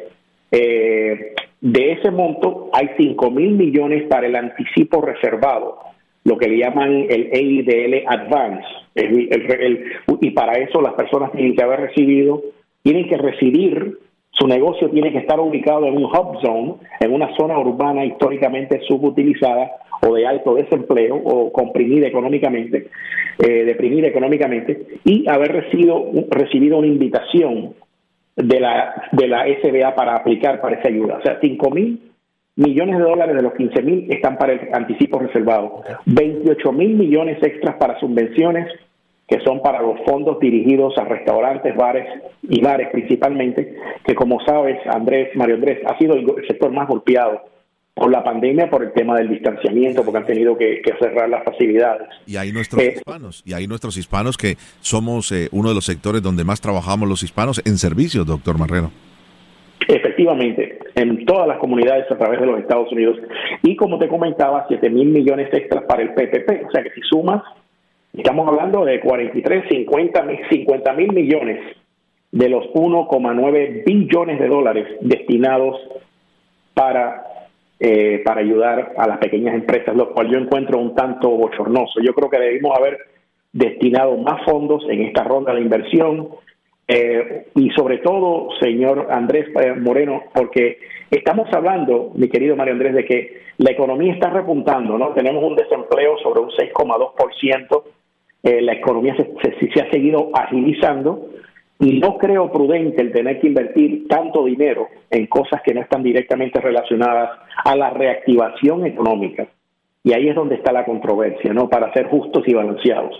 Eh, 0.50 1.34
de 1.60 1.92
ese 1.92 2.10
monto 2.10 2.70
hay 2.72 2.90
5 2.96 3.30
mil 3.30 3.50
millones 3.52 4.06
para 4.08 4.26
el 4.26 4.36
anticipo 4.36 5.00
reservado 5.00 5.78
lo 6.28 6.36
que 6.36 6.48
le 6.48 6.58
llaman 6.58 7.06
el 7.08 7.30
EIDL 7.32 8.04
Advance. 8.06 8.66
y 10.20 10.30
para 10.32 10.52
eso 10.58 10.82
las 10.82 10.92
personas 10.92 11.32
tienen 11.32 11.56
que 11.56 11.62
haber 11.62 11.80
recibido, 11.80 12.42
tienen 12.82 13.08
que 13.08 13.16
residir, 13.16 13.98
su 14.30 14.46
negocio 14.46 14.90
tiene 14.90 15.12
que 15.12 15.18
estar 15.18 15.40
ubicado 15.40 15.86
en 15.86 15.96
un 15.96 16.04
hub 16.04 16.40
zone, 16.40 16.74
en 17.00 17.12
una 17.12 17.34
zona 17.36 17.58
urbana 17.58 18.04
históricamente 18.04 18.80
subutilizada 18.86 19.70
o 20.06 20.14
de 20.14 20.26
alto 20.26 20.54
desempleo 20.54 21.16
o 21.16 21.52
comprimida 21.52 22.06
económicamente, 22.06 22.88
eh, 23.38 23.64
deprimida 23.64 24.06
económicamente, 24.06 24.86
y 25.04 25.28
haber 25.28 25.52
recibido, 25.52 26.10
recibido 26.30 26.78
una 26.78 26.86
invitación 26.86 27.74
de 28.36 28.60
la, 28.60 29.08
de 29.10 29.26
la 29.26 29.44
SBA 29.46 29.94
para 29.96 30.14
aplicar 30.14 30.60
para 30.60 30.76
esa 30.76 30.88
ayuda. 30.88 31.18
O 31.18 31.22
sea, 31.22 31.38
5 31.40 31.70
mil 31.70 32.00
millones 32.58 32.98
de 32.98 33.04
dólares 33.04 33.36
de 33.36 33.42
los 33.42 33.54
15 33.54 33.82
mil 33.82 34.12
están 34.12 34.36
para 34.36 34.52
el 34.52 34.68
anticipo 34.72 35.18
reservado, 35.18 35.82
28 36.06 36.72
mil 36.72 36.96
millones 36.96 37.38
extras 37.42 37.76
para 37.76 37.98
subvenciones 38.00 38.68
que 39.28 39.40
son 39.40 39.60
para 39.60 39.82
los 39.82 40.00
fondos 40.06 40.40
dirigidos 40.40 40.96
a 40.96 41.04
restaurantes, 41.04 41.76
bares 41.76 42.06
y 42.42 42.62
bares 42.62 42.88
principalmente, 42.90 43.76
que 44.04 44.14
como 44.14 44.40
sabes, 44.44 44.78
Andrés, 44.86 45.36
Mario 45.36 45.56
Andrés, 45.56 45.80
ha 45.86 45.98
sido 45.98 46.14
el 46.14 46.46
sector 46.46 46.72
más 46.72 46.88
golpeado 46.88 47.42
por 47.94 48.10
la 48.10 48.24
pandemia, 48.24 48.70
por 48.70 48.82
el 48.82 48.92
tema 48.92 49.16
del 49.16 49.28
distanciamiento, 49.28 50.02
porque 50.04 50.18
han 50.18 50.26
tenido 50.26 50.56
que, 50.56 50.80
cerrar 50.98 51.28
las 51.28 51.44
facilidades. 51.44 52.08
Y 52.26 52.36
hay 52.36 52.52
nuestros 52.52 52.82
eh, 52.82 52.94
hispanos, 52.96 53.42
y 53.44 53.52
hay 53.52 53.66
nuestros 53.66 53.96
hispanos 53.96 54.38
que 54.38 54.56
somos 54.80 55.30
eh, 55.32 55.48
uno 55.52 55.68
de 55.68 55.74
los 55.74 55.84
sectores 55.84 56.22
donde 56.22 56.44
más 56.44 56.60
trabajamos 56.60 57.08
los 57.08 57.22
hispanos 57.22 57.60
en 57.66 57.76
servicios, 57.76 58.24
doctor 58.24 58.58
Marrero. 58.58 58.90
Efectivamente, 59.86 60.78
en 60.94 61.24
todas 61.26 61.46
las 61.46 61.58
comunidades 61.58 62.10
a 62.10 62.16
través 62.16 62.40
de 62.40 62.46
los 62.46 62.60
Estados 62.60 62.90
Unidos. 62.92 63.18
Y 63.62 63.76
como 63.76 63.98
te 63.98 64.08
comentaba, 64.08 64.64
7 64.68 64.90
mil 64.90 65.08
millones 65.08 65.48
extras 65.52 65.84
para 65.84 66.02
el 66.02 66.14
PPP. 66.14 66.66
O 66.66 66.70
sea 66.70 66.82
que 66.82 66.90
si 66.90 67.00
sumas, 67.02 67.42
estamos 68.18 68.48
hablando 68.48 68.84
de 68.84 69.00
43, 69.00 69.64
50 69.68 70.92
mil 70.92 71.12
millones 71.12 71.60
de 72.30 72.48
los 72.48 72.64
1,9 72.74 73.84
billones 73.84 74.38
de 74.38 74.48
dólares 74.48 74.86
destinados 75.00 75.76
para, 76.74 77.24
eh, 77.80 78.22
para 78.24 78.40
ayudar 78.40 78.94
a 78.96 79.08
las 79.08 79.18
pequeñas 79.18 79.54
empresas, 79.54 79.96
lo 79.96 80.12
cual 80.12 80.28
yo 80.30 80.38
encuentro 80.38 80.78
un 80.78 80.94
tanto 80.94 81.30
bochornoso. 81.30 82.00
Yo 82.00 82.12
creo 82.12 82.28
que 82.28 82.38
debimos 82.38 82.76
haber 82.76 82.98
destinado 83.52 84.16
más 84.18 84.44
fondos 84.44 84.84
en 84.88 85.02
esta 85.02 85.24
ronda 85.24 85.54
de 85.54 85.62
inversión 85.62 86.28
eh, 86.86 87.46
y 87.54 87.70
sobre 87.70 87.98
todo, 87.98 88.48
señor 88.60 89.08
Andrés 89.10 89.46
eh, 89.60 89.74
Moreno, 89.74 90.24
porque 90.34 90.78
estamos 91.10 91.48
hablando, 91.52 92.12
mi 92.14 92.28
querido 92.28 92.56
Mario 92.56 92.74
Andrés, 92.74 92.94
de 92.94 93.04
que 93.04 93.42
la 93.58 93.72
economía 93.72 94.14
está 94.14 94.30
repuntando, 94.30 94.96
¿no? 94.96 95.12
Tenemos 95.12 95.42
un 95.44 95.56
desempleo 95.56 96.16
sobre 96.18 96.40
un 96.40 96.50
6,2%, 96.50 97.82
eh, 98.42 98.62
la 98.62 98.72
economía 98.72 99.16
se, 99.16 99.70
se, 99.70 99.80
ha 99.80 99.90
seguido 99.90 100.30
agilizando 100.32 101.28
y 101.80 101.98
no 101.98 102.18
creo 102.18 102.52
prudente 102.52 103.02
el 103.02 103.12
tener 103.12 103.40
que 103.40 103.48
invertir 103.48 104.06
tanto 104.08 104.44
dinero 104.44 104.88
en 105.10 105.26
cosas 105.26 105.60
que 105.62 105.74
no 105.74 105.80
están 105.80 106.02
directamente 106.02 106.60
relacionadas 106.60 107.30
a 107.64 107.76
la 107.76 107.90
reactivación 107.90 108.86
económica. 108.86 109.46
Y 110.04 110.12
ahí 110.12 110.28
es 110.28 110.34
donde 110.34 110.54
está 110.54 110.72
la 110.72 110.84
controversia, 110.84 111.52
¿no? 111.52 111.68
Para 111.68 111.92
ser 111.92 112.06
justos 112.06 112.44
y 112.46 112.54
balanceados. 112.54 113.14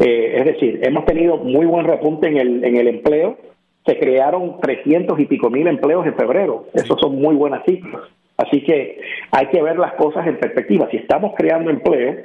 Eh, 0.00 0.34
es 0.36 0.44
decir, 0.44 0.80
hemos 0.82 1.04
tenido 1.04 1.36
muy 1.38 1.66
buen 1.66 1.86
repunte 1.86 2.28
en 2.28 2.36
el, 2.36 2.64
en 2.64 2.76
el 2.76 2.88
empleo. 2.88 3.38
Se 3.86 3.98
crearon 3.98 4.60
300 4.60 5.18
y 5.20 5.26
pico 5.26 5.48
mil 5.48 5.66
empleos 5.68 6.04
en 6.06 6.14
febrero. 6.14 6.66
Esos 6.74 7.00
son 7.00 7.16
muy 7.16 7.36
buenas 7.36 7.64
cifras. 7.64 8.02
Así 8.36 8.62
que 8.62 9.00
hay 9.30 9.46
que 9.46 9.62
ver 9.62 9.78
las 9.78 9.94
cosas 9.94 10.26
en 10.26 10.38
perspectiva. 10.38 10.88
Si 10.90 10.98
estamos 10.98 11.32
creando 11.36 11.70
empleo 11.70 12.16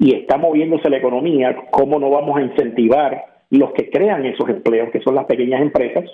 y 0.00 0.14
está 0.14 0.38
moviéndose 0.38 0.88
la 0.88 0.96
economía, 0.96 1.54
¿cómo 1.70 2.00
no 2.00 2.08
vamos 2.08 2.38
a 2.38 2.42
incentivar 2.42 3.22
los 3.50 3.72
que 3.72 3.90
crean 3.90 4.24
esos 4.24 4.48
empleos, 4.48 4.88
que 4.90 5.02
son 5.02 5.14
las 5.14 5.26
pequeñas 5.26 5.60
empresas, 5.60 6.04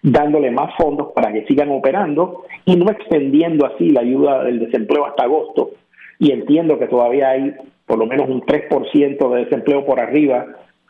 dándole 0.00 0.52
más 0.52 0.74
fondos 0.76 1.08
para 1.12 1.32
que 1.32 1.44
sigan 1.46 1.70
operando 1.70 2.44
y 2.64 2.76
no 2.76 2.88
extendiendo 2.88 3.66
así 3.66 3.90
la 3.90 4.02
ayuda 4.02 4.44
del 4.44 4.60
desempleo 4.60 5.06
hasta 5.06 5.24
agosto, 5.24 5.70
y 6.20 6.30
entiendo 6.30 6.78
que 6.78 6.86
todavía 6.86 7.30
hay 7.30 7.52
por 7.84 7.98
lo 7.98 8.06
menos 8.06 8.28
un 8.28 8.42
3% 8.42 9.34
de 9.34 9.44
desempleo 9.44 9.84
por 9.84 9.98
arriba 9.98 10.46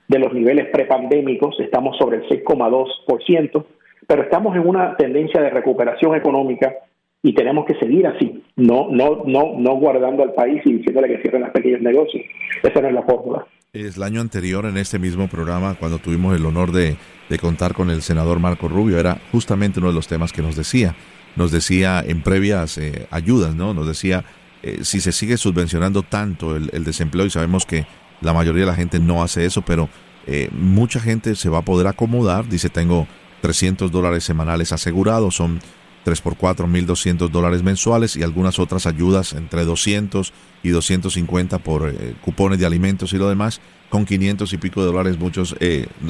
de 0.08 0.18
los 0.18 0.34
niveles 0.34 0.68
prepandémicos, 0.70 1.58
estamos 1.58 1.96
sobre 1.96 2.18
el 2.18 2.28
6,2%, 2.28 3.64
pero 4.06 4.22
estamos 4.22 4.54
en 4.56 4.68
una 4.68 4.94
tendencia 4.98 5.40
de 5.40 5.48
recuperación 5.48 6.14
económica 6.16 6.74
y 7.22 7.34
tenemos 7.34 7.64
que 7.66 7.74
seguir 7.78 8.06
así, 8.06 8.42
no 8.56 8.88
no 8.90 9.22
no 9.26 9.54
no 9.56 9.74
guardando 9.76 10.24
al 10.24 10.32
país 10.34 10.60
y 10.64 10.74
diciéndole 10.74 11.08
que 11.08 11.22
cierren 11.22 11.42
los 11.42 11.50
pequeños 11.50 11.80
negocios. 11.80 12.24
Esa 12.62 12.80
no 12.80 12.88
es 12.88 12.94
la 12.94 13.02
fórmula. 13.02 13.46
Es 13.72 13.96
el 13.96 14.02
año 14.02 14.20
anterior 14.20 14.66
en 14.66 14.76
este 14.76 14.98
mismo 14.98 15.28
programa, 15.28 15.76
cuando 15.76 15.98
tuvimos 15.98 16.36
el 16.36 16.44
honor 16.44 16.72
de, 16.72 16.96
contar 17.40 17.72
con 17.72 17.88
el 17.88 18.02
senador 18.02 18.38
Marco 18.38 18.68
Rubio, 18.68 18.98
era 18.98 19.18
justamente 19.32 19.78
uno 19.78 19.88
de 19.88 19.94
los 19.94 20.06
temas 20.06 20.30
que 20.30 20.42
nos 20.42 20.56
decía. 20.56 20.94
Nos 21.36 21.50
decía 21.50 22.04
en 22.06 22.22
previas 22.22 22.76
eh, 22.76 23.06
ayudas, 23.10 23.54
¿no? 23.54 23.72
Nos 23.72 23.86
decía 23.86 24.24
eh, 24.62 24.80
si 24.82 25.00
se 25.00 25.12
sigue 25.12 25.38
subvencionando 25.38 26.02
tanto 26.02 26.54
el, 26.54 26.84
desempleo 26.84 27.24
y 27.24 27.30
sabemos 27.30 27.64
que 27.64 27.86
la 28.20 28.34
mayoría 28.34 28.60
de 28.60 28.66
la 28.66 28.74
gente 28.74 29.00
no 29.00 29.22
hace 29.22 29.46
eso, 29.46 29.62
pero 29.62 29.88
eh, 30.26 30.50
mucha 30.52 31.00
gente 31.00 31.34
se 31.34 31.48
va 31.48 31.60
a 31.60 31.64
poder 31.64 31.86
acomodar, 31.86 32.46
dice 32.48 32.68
tengo 32.68 33.06
300 33.40 33.90
dólares 33.90 34.22
semanales 34.22 34.70
asegurados, 34.72 35.34
son 35.34 35.60
3 36.04 36.20
por 36.20 36.36
4, 36.36 36.66
1.200 36.66 37.30
dólares 37.30 37.62
mensuales 37.62 38.16
y 38.16 38.22
algunas 38.22 38.58
otras 38.58 38.86
ayudas 38.86 39.32
entre 39.32 39.64
200 39.64 40.32
y 40.62 40.70
250 40.70 41.58
por 41.58 41.88
eh, 41.88 42.14
cupones 42.22 42.58
de 42.58 42.66
alimentos 42.66 43.12
y 43.12 43.18
lo 43.18 43.28
demás, 43.28 43.60
con 43.88 44.04
500 44.04 44.52
y 44.52 44.56
pico 44.58 44.80
de 44.80 44.86
dólares 44.86 45.18
muchos 45.18 45.54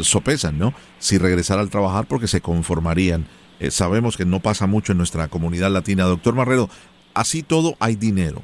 sopesan, 0.03 0.59
¿no? 0.59 0.73
Si 0.99 1.19
regresar 1.19 1.59
al 1.59 1.69
trabajar 1.69 2.07
porque 2.07 2.29
se 2.29 2.41
conformarían. 2.41 3.27
sabemos 3.71 4.17
que 4.17 4.25
no 4.25 4.39
pasa 4.39 4.69
mucho 4.69 4.93
en 4.93 4.99
nuestra 4.99 5.27
comunidad 5.27 5.73
latina. 5.73 6.05
Doctor 6.05 6.35
Marrero, 6.35 6.71
así 7.13 7.43
todo 7.43 7.77
hay 7.81 7.97
dinero. 7.97 8.43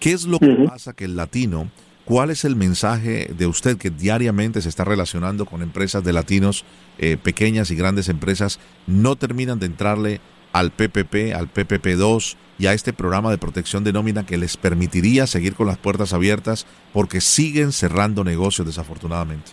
¿Qué 0.00 0.12
es 0.12 0.24
lo 0.24 0.38
que 0.38 0.54
pasa 0.66 0.92
que 0.92 1.04
el 1.04 1.16
latino, 1.16 1.70
cuál 2.04 2.30
es 2.30 2.44
el 2.44 2.54
mensaje 2.54 3.30
de 3.36 3.46
usted 3.46 3.76
que 3.76 3.90
diariamente 3.90 4.62
se 4.62 4.68
está 4.68 4.84
relacionando 4.84 5.44
con 5.44 5.60
empresas 5.60 6.04
de 6.04 6.12
latinos, 6.12 6.64
eh, 6.98 7.16
pequeñas 7.22 7.70
y 7.70 7.76
grandes 7.76 8.08
empresas, 8.08 8.60
no 8.86 9.16
terminan 9.16 9.58
de 9.58 9.66
entrarle 9.66 10.20
al 10.52 10.70
PPP, 10.70 11.34
al 11.34 11.48
PPP2 11.52 12.36
y 12.58 12.66
a 12.66 12.72
este 12.72 12.92
programa 12.92 13.30
de 13.30 13.38
protección 13.38 13.84
de 13.84 13.92
nómina 13.92 14.26
que 14.26 14.36
les 14.36 14.56
permitiría 14.56 15.26
seguir 15.26 15.54
con 15.54 15.66
las 15.66 15.78
puertas 15.78 16.12
abiertas 16.12 16.66
porque 16.92 17.20
siguen 17.20 17.72
cerrando 17.72 18.24
negocios 18.24 18.66
desafortunadamente? 18.66 19.52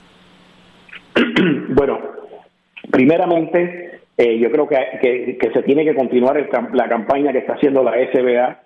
Bueno, 1.69 1.99
primeramente, 2.89 3.99
eh, 4.17 4.39
yo 4.39 4.49
creo 4.49 4.67
que, 4.67 5.37
que, 5.39 5.51
se 5.51 5.63
tiene 5.63 5.83
que 5.83 5.93
continuar 5.93 6.37
la 6.73 6.87
campaña 6.87 7.33
que 7.33 7.39
está 7.39 7.53
haciendo 7.53 7.83
la 7.83 7.91
SBA 8.13 8.61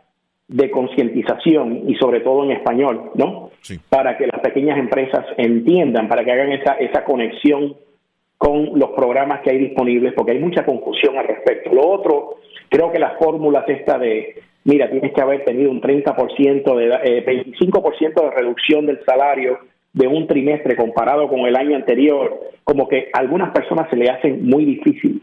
de 0.47 0.69
concientización 0.69 1.89
y 1.89 1.95
sobre 1.95 2.19
todo 2.21 2.43
en 2.43 2.51
español, 2.51 3.11
¿no? 3.15 3.51
Para 3.89 4.17
que 4.17 4.27
las 4.27 4.41
pequeñas 4.41 4.77
empresas 4.77 5.25
entiendan, 5.37 6.07
para 6.07 6.23
que 6.23 6.31
hagan 6.31 6.51
esa, 6.51 6.73
esa 6.73 7.03
conexión 7.03 7.75
con 8.39 8.79
los 8.79 8.91
programas 8.91 9.41
que 9.41 9.51
hay 9.51 9.57
disponibles, 9.57 10.13
porque 10.13 10.31
hay 10.31 10.39
mucha 10.39 10.65
confusión 10.65 11.17
al 11.17 11.27
respecto. 11.27 11.73
Lo 11.73 11.85
otro, 11.85 12.37
creo 12.69 12.89
que 12.89 12.97
las 12.97 13.19
fórmulas 13.19 13.67
esta 13.67 13.99
de, 13.99 14.33
mira, 14.63 14.89
tienes 14.89 15.11
que 15.13 15.21
haber 15.21 15.43
tenido 15.43 15.69
un 15.69 15.81
30% 15.81 16.75
de, 16.77 16.87
eh, 17.03 17.25
25% 17.25 18.23
de 18.23 18.31
reducción 18.31 18.85
del 18.85 19.03
salario 19.03 19.59
de 19.91 20.07
un 20.07 20.25
trimestre 20.25 20.77
comparado 20.77 21.27
con 21.27 21.41
el 21.41 21.55
año 21.57 21.75
anterior, 21.75 22.39
como 22.63 22.87
que 22.87 23.09
a 23.11 23.19
algunas 23.19 23.51
personas 23.51 23.89
se 23.89 23.97
le 23.97 24.09
hacen 24.09 24.45
muy 24.45 24.63
difícil. 24.63 25.21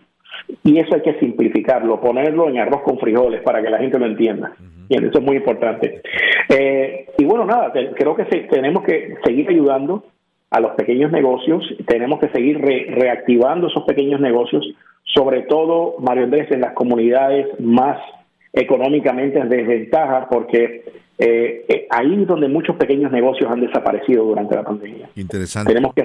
Y 0.63 0.79
eso 0.79 0.95
hay 0.95 1.01
que 1.01 1.19
simplificarlo, 1.19 1.99
ponerlo 1.99 2.51
en 2.51 2.59
arroz 2.59 2.83
con 2.83 2.99
frijoles 2.99 3.41
para 3.41 3.63
que 3.63 3.71
la 3.71 3.79
gente 3.79 3.99
lo 3.99 4.05
entienda. 4.05 4.55
Y 4.91 4.97
eso 4.97 5.21
es 5.21 5.25
muy 5.25 5.37
importante. 5.37 6.03
Eh, 6.51 7.07
y 7.17 7.25
bueno, 7.25 7.47
nada, 7.47 7.73
creo 7.73 8.15
que 8.15 8.25
tenemos 8.25 8.85
que 8.85 9.15
seguir 9.25 9.49
ayudando 9.49 10.05
a 10.51 10.61
los 10.61 10.73
pequeños 10.73 11.11
negocios, 11.11 11.65
tenemos 11.87 12.21
que 12.21 12.29
seguir 12.29 12.59
reactivando 12.59 13.69
esos 13.69 13.85
pequeños 13.85 14.21
negocios, 14.21 14.65
sobre 15.05 15.43
todo, 15.43 15.97
Mario 15.99 16.25
Andrés, 16.25 16.51
en 16.51 16.61
las 16.61 16.73
comunidades 16.75 17.47
más 17.61 17.99
económicamente 18.53 19.39
en 19.39 19.49
desventaja, 19.49 20.29
porque 20.31 20.85
eh, 21.19 21.65
eh, 21.69 21.87
ahí 21.91 22.23
es 22.23 22.27
donde 22.27 22.49
muchos 22.49 22.77
pequeños 22.77 23.11
negocios 23.11 23.51
han 23.51 23.61
desaparecido 23.61 24.25
durante 24.25 24.55
la 24.55 24.63
pandemia. 24.63 25.09
Interesante. 25.17 25.73
Tenemos 25.73 25.95
que... 25.95 26.03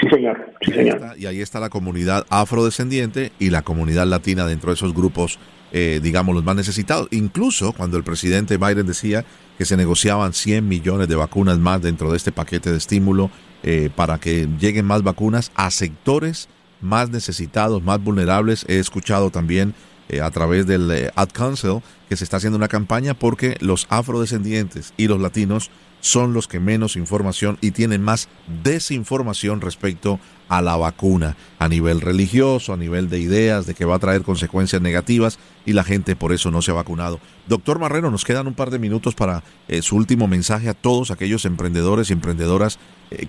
Sí, 0.00 0.08
señor. 0.10 0.52
Sí, 0.60 0.72
y, 0.74 0.78
ahí 0.78 0.88
Está, 0.88 1.12
y 1.16 1.26
ahí 1.26 1.40
está 1.40 1.60
la 1.60 1.70
comunidad 1.70 2.24
afrodescendiente 2.30 3.32
y 3.38 3.50
la 3.50 3.62
comunidad 3.62 4.06
latina 4.06 4.46
dentro 4.46 4.70
de 4.70 4.74
esos 4.74 4.94
grupos, 4.94 5.38
eh, 5.72 6.00
digamos, 6.02 6.34
los 6.34 6.44
más 6.44 6.56
necesitados. 6.56 7.08
Incluso 7.10 7.72
cuando 7.72 7.96
el 7.96 8.04
presidente 8.04 8.56
Biden 8.56 8.86
decía 8.86 9.24
que 9.58 9.64
se 9.64 9.76
negociaban 9.76 10.32
100 10.32 10.66
millones 10.68 11.08
de 11.08 11.16
vacunas 11.16 11.58
más 11.58 11.82
dentro 11.82 12.10
de 12.10 12.16
este 12.16 12.32
paquete 12.32 12.70
de 12.70 12.78
estímulo 12.78 13.30
eh, 13.64 13.90
para 13.94 14.18
que 14.18 14.46
lleguen 14.60 14.84
más 14.84 15.02
vacunas 15.02 15.50
a 15.54 15.70
sectores 15.70 16.48
más 16.84 17.10
necesitados, 17.10 17.82
más 17.82 18.00
vulnerables. 18.02 18.64
He 18.68 18.78
escuchado 18.78 19.30
también 19.30 19.74
eh, 20.08 20.20
a 20.20 20.30
través 20.30 20.66
del 20.66 20.90
eh, 20.90 21.10
Ad 21.16 21.30
Council 21.30 21.80
se 22.16 22.24
está 22.24 22.38
haciendo 22.38 22.56
una 22.56 22.68
campaña 22.68 23.14
porque 23.14 23.56
los 23.60 23.86
afrodescendientes 23.90 24.94
y 24.96 25.08
los 25.08 25.20
latinos 25.20 25.70
son 26.00 26.34
los 26.34 26.48
que 26.48 26.60
menos 26.60 26.96
información 26.96 27.56
y 27.62 27.70
tienen 27.70 28.02
más 28.02 28.28
desinformación 28.62 29.62
respecto 29.62 30.20
a 30.50 30.60
la 30.60 30.76
vacuna 30.76 31.34
a 31.58 31.66
nivel 31.66 32.02
religioso, 32.02 32.74
a 32.74 32.76
nivel 32.76 33.08
de 33.08 33.20
ideas 33.20 33.64
de 33.64 33.72
que 33.74 33.86
va 33.86 33.94
a 33.94 33.98
traer 33.98 34.20
consecuencias 34.20 34.82
negativas 34.82 35.38
y 35.64 35.72
la 35.72 35.82
gente 35.82 36.14
por 36.14 36.34
eso 36.34 36.50
no 36.50 36.60
se 36.60 36.72
ha 36.72 36.74
vacunado. 36.74 37.20
Doctor 37.48 37.78
Marrero, 37.78 38.10
nos 38.10 38.24
quedan 38.24 38.46
un 38.46 38.52
par 38.52 38.70
de 38.70 38.78
minutos 38.78 39.14
para 39.14 39.42
eh, 39.66 39.80
su 39.80 39.96
último 39.96 40.28
mensaje 40.28 40.68
a 40.68 40.74
todos 40.74 41.10
aquellos 41.10 41.46
emprendedores 41.46 42.10
y 42.10 42.12
emprendedoras 42.12 42.78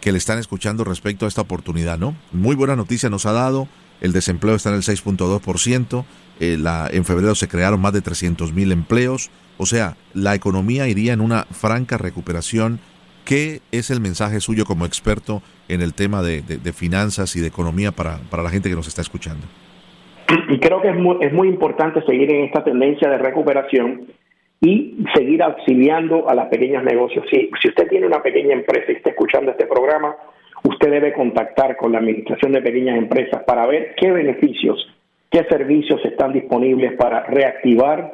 que 0.01 0.11
le 0.11 0.17
están 0.17 0.39
escuchando 0.39 0.83
respecto 0.83 1.25
a 1.25 1.27
esta 1.29 1.41
oportunidad, 1.41 1.97
¿no? 1.97 2.15
Muy 2.31 2.55
buena 2.55 2.75
noticia 2.75 3.09
nos 3.09 3.25
ha 3.25 3.31
dado, 3.31 3.67
el 4.01 4.11
desempleo 4.11 4.55
está 4.55 4.69
en 4.69 4.75
el 4.75 4.83
6.2%, 4.83 6.05
eh, 6.39 6.57
en 6.91 7.05
febrero 7.05 7.35
se 7.35 7.47
crearon 7.47 7.81
más 7.81 7.93
de 7.93 8.01
300 8.01 8.53
mil 8.53 8.71
empleos, 8.71 9.29
o 9.57 9.65
sea, 9.65 9.95
la 10.13 10.35
economía 10.35 10.87
iría 10.87 11.13
en 11.13 11.21
una 11.21 11.43
franca 11.45 11.97
recuperación. 11.97 12.79
¿Qué 13.23 13.61
es 13.71 13.89
el 13.89 14.01
mensaje 14.01 14.39
suyo 14.39 14.65
como 14.65 14.85
experto 14.85 15.41
en 15.67 15.81
el 15.81 15.93
tema 15.93 16.21
de, 16.21 16.43
finanzas 16.73 17.35
y 17.35 17.39
de 17.39 17.47
economía 17.47 17.91
para, 17.91 18.17
para, 18.29 18.43
la 18.43 18.49
gente 18.49 18.69
que 18.69 18.75
nos 18.75 18.87
está 18.87 19.01
escuchando? 19.01 19.47
Y 20.49 20.59
creo 20.59 20.81
que 20.81 20.89
es 20.89 21.33
muy, 21.33 21.47
importante 21.47 22.03
seguir 22.05 22.31
en 22.31 22.45
esta 22.45 22.63
tendencia 22.63 23.09
de 23.09 23.17
recuperación 23.17 24.07
y 24.61 24.97
seguir 25.15 25.41
auxiliando 25.41 26.29
a 26.29 26.35
los 26.35 26.45
pequeños 26.47 26.83
negocios. 26.83 27.25
Si, 27.31 27.49
si 27.61 27.69
usted 27.69 27.87
tiene 27.87 28.07
una 28.07 28.21
pequeña 28.21 28.53
empresa 28.53 28.91
y 28.91 28.95
está 28.95 29.09
escuchando 29.09 29.51
este 29.51 29.65
programa, 29.65 30.15
usted 30.63 30.91
debe 30.91 31.13
contactar 31.13 31.77
con 31.77 31.91
la 31.91 31.99
Administración 31.99 32.51
de 32.51 32.61
Pequeñas 32.61 32.97
Empresas 32.97 33.43
para 33.43 33.65
ver 33.65 33.95
qué 33.97 34.11
beneficios, 34.11 34.87
qué 35.35 35.43
servicios 35.49 35.99
están 36.05 36.31
disponibles 36.31 36.93
para 36.93 37.23
reactivar 37.23 38.09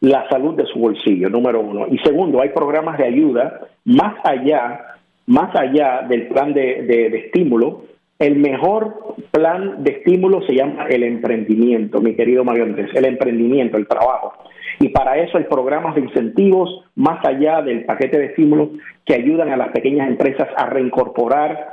la 0.00 0.28
salud 0.28 0.54
de 0.54 0.66
su 0.66 0.78
bolsillo, 0.78 1.30
número 1.30 1.60
uno. 1.60 1.86
Y 1.90 1.96
segundo, 2.00 2.42
hay 2.42 2.50
programas 2.50 2.98
de 2.98 3.06
ayuda 3.06 3.60
más 3.86 4.16
allá, 4.22 4.98
más 5.26 5.56
allá 5.56 6.02
del 6.06 6.28
plan 6.28 6.52
de, 6.52 6.82
de, 6.82 7.06
estímulo. 7.20 7.84
El 8.18 8.36
mejor 8.36 9.14
plan 9.30 9.82
de 9.82 9.92
estímulo 9.92 10.42
se 10.42 10.54
llama 10.54 10.88
el 10.90 11.04
emprendimiento, 11.04 12.02
mi 12.02 12.14
querido 12.14 12.44
Mario 12.44 12.64
Andrés, 12.64 12.90
el 12.94 13.06
emprendimiento, 13.06 13.78
el 13.78 13.88
trabajo. 13.88 14.34
Y 14.78 14.90
para 14.90 15.16
eso 15.16 15.38
hay 15.38 15.44
programas 15.44 15.94
de 15.94 16.02
incentivos 16.02 16.84
más 16.96 17.24
allá 17.24 17.62
del 17.62 17.86
paquete 17.86 18.18
de 18.18 18.26
estímulos 18.26 18.68
que 19.06 19.14
ayudan 19.14 19.48
a 19.48 19.56
las 19.56 19.70
pequeñas 19.70 20.06
empresas 20.06 20.48
a 20.54 20.66
reincorporar 20.66 21.72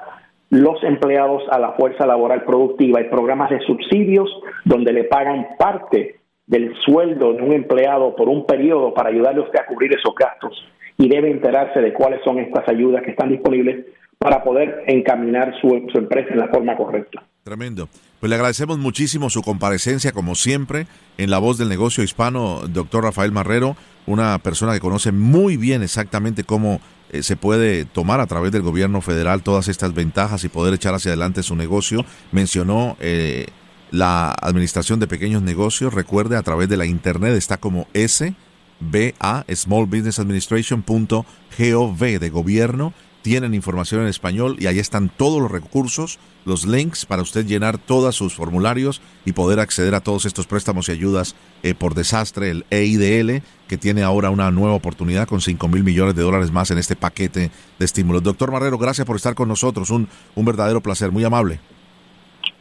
los 0.49 0.83
empleados 0.83 1.43
a 1.51 1.59
la 1.59 1.73
fuerza 1.73 2.05
laboral 2.05 2.43
productiva. 2.43 2.99
Hay 2.99 3.09
programas 3.09 3.49
de 3.49 3.59
subsidios 3.61 4.29
donde 4.65 4.93
le 4.93 5.03
pagan 5.05 5.47
parte 5.57 6.19
del 6.47 6.73
sueldo 6.83 7.33
de 7.33 7.43
un 7.43 7.53
empleado 7.53 8.15
por 8.15 8.27
un 8.27 8.45
periodo 8.45 8.93
para 8.93 9.09
ayudarle 9.09 9.41
a 9.41 9.45
usted 9.45 9.59
a 9.59 9.65
cubrir 9.67 9.93
esos 9.93 10.15
gastos 10.15 10.65
y 10.97 11.07
debe 11.07 11.29
enterarse 11.29 11.79
de 11.79 11.93
cuáles 11.93 12.21
son 12.23 12.39
estas 12.39 12.67
ayudas 12.67 13.03
que 13.03 13.11
están 13.11 13.29
disponibles 13.29 13.85
para 14.17 14.43
poder 14.43 14.83
encaminar 14.87 15.53
su, 15.61 15.87
su 15.91 15.97
empresa 15.97 16.33
en 16.33 16.39
la 16.39 16.49
forma 16.49 16.75
correcta. 16.75 17.23
Tremendo. 17.43 17.87
Pues 18.19 18.29
le 18.29 18.35
agradecemos 18.35 18.77
muchísimo 18.77 19.29
su 19.29 19.41
comparecencia, 19.41 20.11
como 20.11 20.35
siempre, 20.35 20.87
en 21.17 21.29
la 21.29 21.39
voz 21.39 21.57
del 21.57 21.69
negocio 21.69 22.03
hispano, 22.03 22.67
doctor 22.67 23.05
Rafael 23.05 23.31
Marrero, 23.31 23.77
una 24.07 24.37
persona 24.39 24.73
que 24.73 24.81
conoce 24.81 25.13
muy 25.13 25.55
bien 25.55 25.83
exactamente 25.83 26.43
cómo 26.43 26.81
eh, 27.11 27.23
se 27.23 27.35
puede 27.35 27.85
tomar 27.85 28.19
a 28.19 28.27
través 28.27 28.51
del 28.51 28.61
gobierno 28.61 29.01
federal 29.01 29.41
todas 29.41 29.67
estas 29.67 29.93
ventajas 29.93 30.43
y 30.43 30.49
poder 30.49 30.73
echar 30.73 30.93
hacia 30.93 31.09
adelante 31.09 31.43
su 31.43 31.55
negocio. 31.55 32.05
Mencionó 32.31 32.97
eh, 32.99 33.47
la 33.91 34.31
Administración 34.31 34.99
de 34.99 35.07
Pequeños 35.07 35.41
Negocios, 35.41 35.93
recuerde, 35.93 36.37
a 36.37 36.43
través 36.43 36.69
de 36.69 36.77
la 36.77 36.85
Internet 36.85 37.35
está 37.35 37.57
como 37.57 37.87
SBA, 37.93 39.45
Small 39.55 39.85
Business 39.85 40.19
Administration.gov 40.19 41.99
de 41.99 42.29
gobierno 42.29 42.93
tienen 43.21 43.53
información 43.53 44.01
en 44.01 44.07
español 44.07 44.55
y 44.59 44.67
ahí 44.67 44.79
están 44.79 45.09
todos 45.09 45.41
los 45.41 45.51
recursos, 45.51 46.19
los 46.45 46.65
links 46.65 47.05
para 47.05 47.21
usted 47.21 47.45
llenar 47.45 47.77
todos 47.77 48.15
sus 48.15 48.33
formularios 48.33 49.01
y 49.25 49.33
poder 49.33 49.59
acceder 49.59 49.95
a 49.95 49.99
todos 49.99 50.25
estos 50.25 50.47
préstamos 50.47 50.89
y 50.89 50.93
ayudas 50.93 51.35
eh, 51.63 51.73
por 51.73 51.95
desastre, 51.95 52.49
el 52.49 52.65
EIDL, 52.69 53.41
que 53.67 53.77
tiene 53.77 54.03
ahora 54.03 54.29
una 54.29 54.51
nueva 54.51 54.73
oportunidad 54.73 55.27
con 55.27 55.41
5 55.41 55.67
mil 55.67 55.83
millones 55.83 56.15
de 56.15 56.23
dólares 56.23 56.51
más 56.51 56.71
en 56.71 56.77
este 56.77 56.95
paquete 56.95 57.51
de 57.77 57.85
estímulos. 57.85 58.23
Doctor 58.23 58.51
Marrero, 58.51 58.77
gracias 58.77 59.05
por 59.05 59.15
estar 59.15 59.35
con 59.35 59.47
nosotros, 59.47 59.89
un, 59.89 60.07
un 60.35 60.45
verdadero 60.45 60.81
placer, 60.81 61.11
muy 61.11 61.23
amable. 61.23 61.59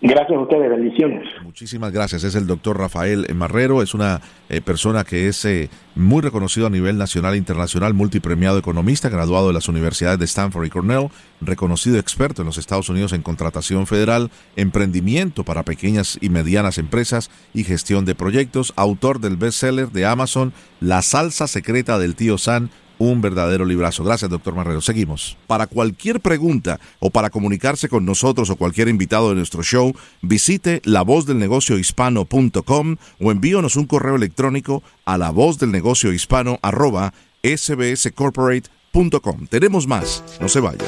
Gracias 0.01 0.39
a 0.39 0.41
ustedes, 0.41 0.71
bendiciones. 0.71 1.27
Muchísimas 1.43 1.91
gracias. 1.91 2.23
Es 2.23 2.37
el 2.37 2.47
doctor 2.47 2.79
Rafael 2.79 3.27
Marrero, 3.35 3.83
es 3.83 3.95
una 3.95 4.21
eh, 4.49 4.61
persona 4.61 5.03
que 5.03 5.27
es 5.27 5.45
eh, 5.45 5.71
muy 5.97 6.23
reconocido 6.23 6.69
a 6.69 6.71
nivel 6.71 6.99
nacional 6.99 7.35
e 7.35 7.39
internacional, 7.39 7.95
multipremiado 7.95 8.59
economista, 8.59 9.09
graduado 9.09 9.49
de 9.49 9.55
las 9.55 9.69
universidades 9.69 10.21
de 10.21 10.27
Stanford 10.27 10.67
y 10.67 10.71
Cornell, 10.71 11.09
reconocido 11.41 11.99
experto 11.99 12.43
en 12.43 12.47
los 12.47 12.59
Estados 12.59 12.89
Unidos 12.89 13.13
en 13.13 13.23
contratación 13.23 13.89
federal, 13.89 14.31
emprendimiento 14.55 15.43
para 15.43 15.65
pequeñas 15.65 16.17
y 16.21 16.29
medianas 16.29 16.79
empresas 16.79 17.29
y 17.53 17.65
gestión 17.65 18.05
de 18.05 18.15
proyectos, 18.15 18.73
autor 18.77 19.19
del 19.19 19.37
bestseller 19.37 19.91
de 19.91 20.07
Amazon, 20.07 20.53
La 20.81 21.03
salsa 21.03 21.49
secreta 21.49 21.99
del 21.99 22.15
tío 22.15 22.39
San, 22.39 22.71
un 22.99 23.21
verdadero 23.21 23.65
librazo. 23.65 24.05
Gracias, 24.05 24.31
doctor 24.31 24.55
Marrero. 24.55 24.81
Seguimos. 24.81 25.37
Para 25.47 25.67
cualquier 25.67 26.21
pregunta 26.21 26.79
o 27.01 27.11
para 27.11 27.31
comunicarse 27.31 27.89
con 27.89 28.05
nosotros 28.05 28.51
o 28.51 28.57
cualquier 28.57 28.89
invitado 28.89 29.31
de 29.31 29.37
nuestro 29.37 29.63
show, 29.63 29.95
visite 30.23 30.83
lavozdelnegociohispano.com 30.85 32.97
o 33.21 33.33
envíonos 33.33 33.77
un 33.77 33.87
correo 33.87 34.17
electrónico 34.17 34.83
a 35.05 35.19
lavozdelnegociohispano 35.19 36.59
arroba 36.63 37.13
sbscorporate.com. 37.43 39.47
Tenemos 39.49 39.87
más. 39.87 40.25
No 40.41 40.49
se 40.49 40.61
vaya. 40.61 40.87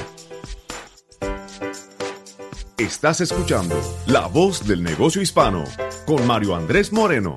Estás 2.81 3.21
escuchando 3.21 3.79
La 4.07 4.27
Voz 4.27 4.67
del 4.67 4.83
Negocio 4.83 5.21
Hispano 5.21 5.65
con 6.07 6.27
Mario 6.27 6.57
Andrés 6.57 6.95
Moreno. 6.95 7.37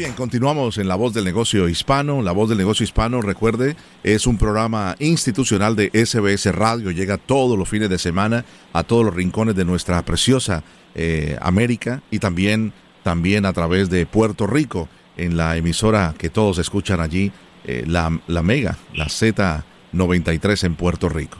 Bien, 0.00 0.14
continuamos 0.14 0.78
en 0.78 0.88
La 0.88 0.94
Voz 0.94 1.12
del 1.12 1.26
Negocio 1.26 1.68
Hispano. 1.68 2.22
La 2.22 2.32
Voz 2.32 2.48
del 2.48 2.56
Negocio 2.56 2.84
Hispano, 2.84 3.20
recuerde, 3.20 3.76
es 4.02 4.26
un 4.26 4.38
programa 4.38 4.96
institucional 4.98 5.76
de 5.76 5.90
SBS 5.92 6.54
Radio. 6.54 6.90
Llega 6.90 7.18
todos 7.18 7.58
los 7.58 7.68
fines 7.68 7.90
de 7.90 7.98
semana 7.98 8.46
a 8.72 8.82
todos 8.82 9.04
los 9.04 9.14
rincones 9.14 9.56
de 9.56 9.66
nuestra 9.66 10.02
preciosa 10.02 10.64
eh, 10.94 11.36
América 11.42 12.02
y 12.10 12.18
también 12.18 12.72
también 13.02 13.44
a 13.44 13.52
través 13.52 13.90
de 13.90 14.06
Puerto 14.06 14.46
Rico, 14.46 14.88
en 15.18 15.36
la 15.36 15.58
emisora 15.58 16.14
que 16.16 16.30
todos 16.30 16.56
escuchan 16.56 17.00
allí, 17.00 17.30
eh, 17.64 17.84
la, 17.86 18.22
la 18.26 18.42
Mega, 18.42 18.78
la 18.94 19.04
Z93 19.04 20.64
en 20.64 20.76
Puerto 20.76 21.10
Rico. 21.10 21.36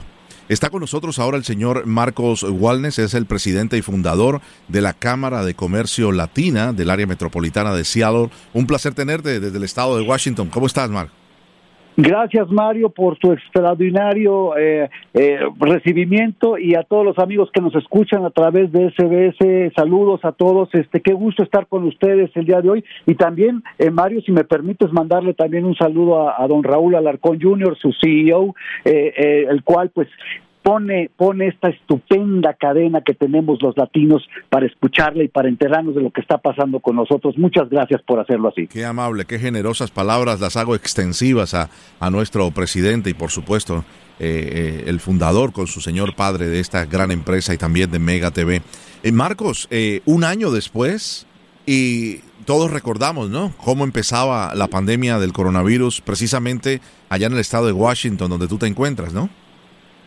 Está 0.51 0.69
con 0.69 0.81
nosotros 0.81 1.17
ahora 1.17 1.37
el 1.37 1.45
señor 1.45 1.85
Marcos 1.85 2.43
Walnes, 2.43 2.99
es 2.99 3.13
el 3.13 3.25
presidente 3.25 3.77
y 3.77 3.81
fundador 3.81 4.41
de 4.67 4.81
la 4.81 4.91
Cámara 4.91 5.45
de 5.45 5.53
Comercio 5.53 6.11
Latina 6.11 6.73
del 6.73 6.89
área 6.89 7.07
metropolitana 7.07 7.73
de 7.73 7.85
Seattle. 7.85 8.29
Un 8.53 8.67
placer 8.67 8.93
tenerte 8.93 9.39
desde 9.39 9.57
el 9.57 9.63
estado 9.63 9.95
de 9.95 10.03
Washington. 10.03 10.49
¿Cómo 10.49 10.67
estás, 10.67 10.89
Marcos? 10.89 11.20
Gracias 11.97 12.49
Mario 12.49 12.89
por 12.89 13.17
tu 13.17 13.33
extraordinario 13.33 14.57
eh, 14.57 14.89
eh, 15.13 15.39
recibimiento 15.59 16.57
y 16.57 16.75
a 16.75 16.83
todos 16.83 17.03
los 17.03 17.19
amigos 17.19 17.49
que 17.53 17.59
nos 17.59 17.75
escuchan 17.75 18.23
a 18.23 18.29
través 18.29 18.71
de 18.71 18.91
SBS. 18.91 19.73
Saludos 19.75 20.21
a 20.23 20.31
todos. 20.31 20.73
Este, 20.73 21.01
qué 21.01 21.11
gusto 21.11 21.43
estar 21.43 21.67
con 21.67 21.83
ustedes 21.83 22.31
el 22.35 22.45
día 22.45 22.61
de 22.61 22.69
hoy 22.69 22.85
y 23.05 23.15
también 23.15 23.61
eh, 23.77 23.91
Mario, 23.91 24.21
si 24.21 24.31
me 24.31 24.45
permites 24.45 24.93
mandarle 24.93 25.33
también 25.33 25.65
un 25.65 25.75
saludo 25.75 26.29
a, 26.29 26.41
a 26.41 26.47
don 26.47 26.63
Raúl 26.63 26.95
Alarcón 26.95 27.41
Jr., 27.41 27.77
su 27.77 27.91
CEO, 28.01 28.55
el 28.85 29.61
cual 29.63 29.89
pues 29.89 30.07
pone, 30.63 31.09
pone 31.15 31.47
esta 31.47 31.69
estupenda 31.69 32.53
cadena 32.53 33.01
que 33.01 33.13
tenemos 33.13 33.61
los 33.61 33.75
latinos 33.77 34.27
para 34.49 34.65
escucharle 34.65 35.25
y 35.25 35.27
para 35.27 35.49
enterarnos 35.49 35.95
de 35.95 36.01
lo 36.01 36.11
que 36.11 36.21
está 36.21 36.37
pasando 36.37 36.79
con 36.79 36.95
nosotros. 36.95 37.37
Muchas 37.37 37.69
gracias 37.69 38.01
por 38.03 38.19
hacerlo 38.19 38.49
así. 38.49 38.67
Qué 38.67 38.85
amable, 38.85 39.25
qué 39.25 39.39
generosas 39.39 39.91
palabras, 39.91 40.39
las 40.39 40.57
hago 40.57 40.75
extensivas 40.75 41.53
a, 41.53 41.69
a 41.99 42.09
nuestro 42.09 42.51
presidente 42.51 43.09
y 43.09 43.13
por 43.13 43.31
supuesto 43.31 43.83
eh, 44.23 44.83
eh, 44.83 44.83
el 44.85 44.99
fundador 44.99 45.51
con 45.51 45.65
su 45.65 45.81
señor 45.81 46.15
padre 46.15 46.47
de 46.47 46.59
esta 46.59 46.85
gran 46.85 47.09
empresa 47.09 47.55
y 47.55 47.57
también 47.57 47.89
de 47.89 47.97
Mega 47.97 48.29
TV. 48.29 48.61
Eh, 49.01 49.11
Marcos, 49.11 49.67
un 50.05 50.23
año 50.23 50.51
después 50.51 51.25
y 51.65 52.17
todos 52.45 52.69
recordamos, 52.69 53.31
¿no? 53.31 53.51
Cómo 53.57 53.83
empezaba 53.83 54.53
la 54.53 54.67
pandemia 54.67 55.17
del 55.17 55.33
coronavirus 55.33 56.01
precisamente 56.01 56.81
allá 57.09 57.25
en 57.25 57.33
el 57.33 57.39
estado 57.39 57.65
de 57.65 57.71
Washington, 57.71 58.29
donde 58.29 58.47
tú 58.47 58.59
te 58.59 58.67
encuentras, 58.67 59.11
¿no? 59.11 59.27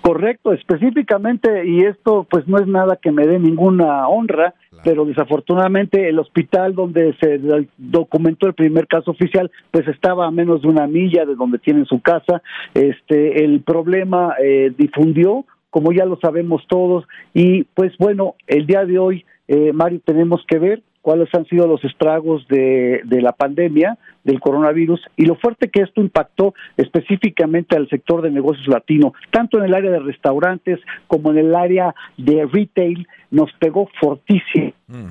Correcto, 0.05 0.53
específicamente, 0.53 1.67
y 1.67 1.81
esto 1.81 2.27
pues 2.29 2.47
no 2.47 2.59
es 2.59 2.67
nada 2.67 2.99
que 3.01 3.11
me 3.11 3.27
dé 3.27 3.39
ninguna 3.39 4.07
honra, 4.07 4.53
pero 4.85 5.07
desafortunadamente 5.07 6.11
el 6.11 6.19
hospital 6.19 6.75
donde 6.75 7.15
se 7.21 7.41
documentó 7.79 8.47
el 8.47 8.53
primer 8.53 8.87
caso 8.87 9.13
oficial 9.13 9.51
pues 9.71 9.89
estaba 9.89 10.27
a 10.27 10.31
menos 10.31 10.61
de 10.61 10.69
una 10.69 10.87
milla 10.87 11.25
de 11.25 11.35
donde 11.35 11.59
tienen 11.59 11.87
su 11.87 12.03
casa. 12.03 12.43
Este, 12.75 13.47
el 13.47 13.63
problema 13.63 14.35
eh, 14.45 14.75
difundió, 14.77 15.47
como 15.71 15.91
ya 15.91 16.05
lo 16.05 16.19
sabemos 16.21 16.67
todos, 16.69 17.07
y 17.33 17.63
pues 17.63 17.97
bueno, 17.97 18.35
el 18.47 18.67
día 18.67 18.85
de 18.85 18.99
hoy, 18.99 19.25
eh, 19.49 19.73
Mario, 19.73 20.03
tenemos 20.05 20.45
que 20.47 20.59
ver 20.59 20.83
cuáles 21.05 21.29
han 21.35 21.45
sido 21.45 21.67
los 21.67 21.85
estragos 21.85 22.49
de, 22.49 23.03
de, 23.05 23.21
la 23.21 23.33
pandemia, 23.33 23.99
del 24.25 24.41
coronavirus, 24.41 25.03
y 25.19 25.27
lo 25.27 25.35
fuerte 25.37 25.69
que 25.69 25.83
esto 25.83 26.01
impactó 26.01 26.55
específicamente 26.79 27.77
al 27.77 27.91
sector 27.91 28.23
de 28.23 28.31
negocios 28.31 28.67
latino, 28.69 29.13
tanto 29.31 29.59
en 29.59 29.65
el 29.65 29.75
área 29.75 29.91
de 29.91 29.99
restaurantes 29.99 30.81
como 31.07 31.31
en 31.31 31.37
el 31.37 31.55
área 31.55 31.95
de 32.17 32.49
retail, 32.51 33.07
nos 33.31 33.53
pegó 33.59 33.91
fortísimo. 34.01 34.73
Mm. 34.89 35.09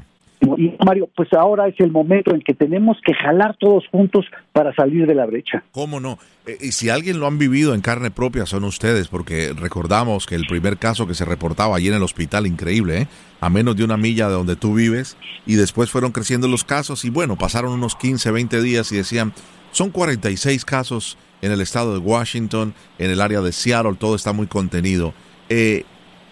Y 0.58 0.76
Mario, 0.86 1.10
pues 1.16 1.32
ahora 1.34 1.68
es 1.68 1.80
el 1.80 1.92
momento 1.92 2.32
en 2.34 2.42
que 2.42 2.54
tenemos 2.54 2.98
que 3.06 3.14
jalar 3.14 3.56
todos 3.58 3.88
juntos 3.88 4.26
para 4.52 4.74
salir 4.74 5.08
de 5.08 5.16
la 5.16 5.26
brecha. 5.26 5.64
¿Cómo 5.72 6.00
no? 6.00 6.20
Eh, 6.46 6.58
y 6.62 6.72
si 6.74 6.90
alguien 6.90 7.20
lo 7.20 7.28
han 7.28 7.38
vivido 7.38 7.74
en 7.74 7.82
carne 7.82 8.12
propia 8.12 8.46
son 8.46 8.66
ustedes, 8.66 9.08
porque 9.08 9.54
recordamos 9.54 10.26
que 10.26 10.36
el 10.36 10.46
primer 10.46 10.78
caso 10.78 11.08
que 11.08 11.14
se 11.14 11.26
reportaba 11.26 11.78
allí 11.78 11.88
en 11.88 11.94
el 11.94 12.04
hospital, 12.04 12.46
increíble, 12.46 13.04
¿eh? 13.04 13.08
a 13.40 13.50
menos 13.50 13.76
de 13.76 13.84
una 13.84 13.98
milla 13.98 14.28
de 14.28 14.34
donde 14.34 14.56
tú 14.56 14.74
vives, 14.74 15.18
y 15.46 15.56
después 15.56 15.90
fueron 15.90 16.12
creciendo 16.12 16.48
los 16.48 16.64
casos 16.64 17.06
y 17.06 17.10
bueno, 17.10 17.38
pasaron 17.38 17.72
unos 17.72 17.96
15, 17.96 18.32
20 18.32 18.62
días 18.62 18.92
y 18.92 18.98
decían, 18.98 19.34
son 19.72 19.92
46 19.92 20.66
casos 20.66 21.18
en 21.42 21.52
el 21.52 21.62
estado 21.62 21.94
de 21.94 22.00
Washington, 22.00 22.74
en 23.00 23.12
el 23.12 23.22
área 23.22 23.42
de 23.42 23.52
Seattle, 23.52 23.96
todo 24.00 24.16
está 24.16 24.34
muy 24.34 24.48
contenido. 24.48 25.14
Eh, 25.50 25.84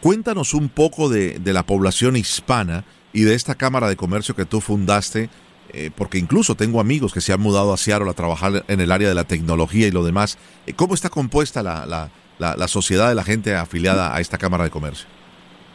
cuéntanos 0.02 0.54
un 0.54 0.70
poco 0.70 1.10
de, 1.10 1.40
de 1.40 1.54
la 1.54 1.64
población 1.64 2.16
hispana 2.16 2.86
y 3.14 3.24
de 3.24 3.36
esta 3.36 3.56
Cámara 3.56 3.90
de 3.90 3.96
Comercio 3.96 4.36
que 4.36 4.46
tú 4.46 4.62
fundaste, 4.62 5.30
eh, 5.74 5.92
porque 5.96 6.18
incluso 6.18 6.56
tengo 6.56 6.80
amigos 6.80 7.14
que 7.14 7.22
se 7.22 7.34
han 7.34 7.40
mudado 7.40 7.74
a 7.74 7.78
Seattle 7.78 8.10
a 8.10 8.14
trabajar 8.14 8.64
en 8.68 8.82
el 8.82 8.92
área 8.92 9.08
de 9.08 9.16
la 9.16 9.24
tecnología 9.24 9.88
y 9.88 9.92
lo 9.92 10.04
demás. 10.04 10.38
Eh, 10.68 10.74
¿Cómo 10.74 10.94
está 10.94 11.10
compuesta 11.10 11.64
la, 11.64 11.86
la, 11.86 12.10
la, 12.40 12.68
sociedad 12.68 13.10
de 13.10 13.16
la 13.16 13.24
gente 13.24 13.56
afiliada 13.56 14.16
a 14.16 14.20
esta 14.20 14.38
Cámara 14.38 14.64
de 14.64 14.70
Comercio? 14.70 15.08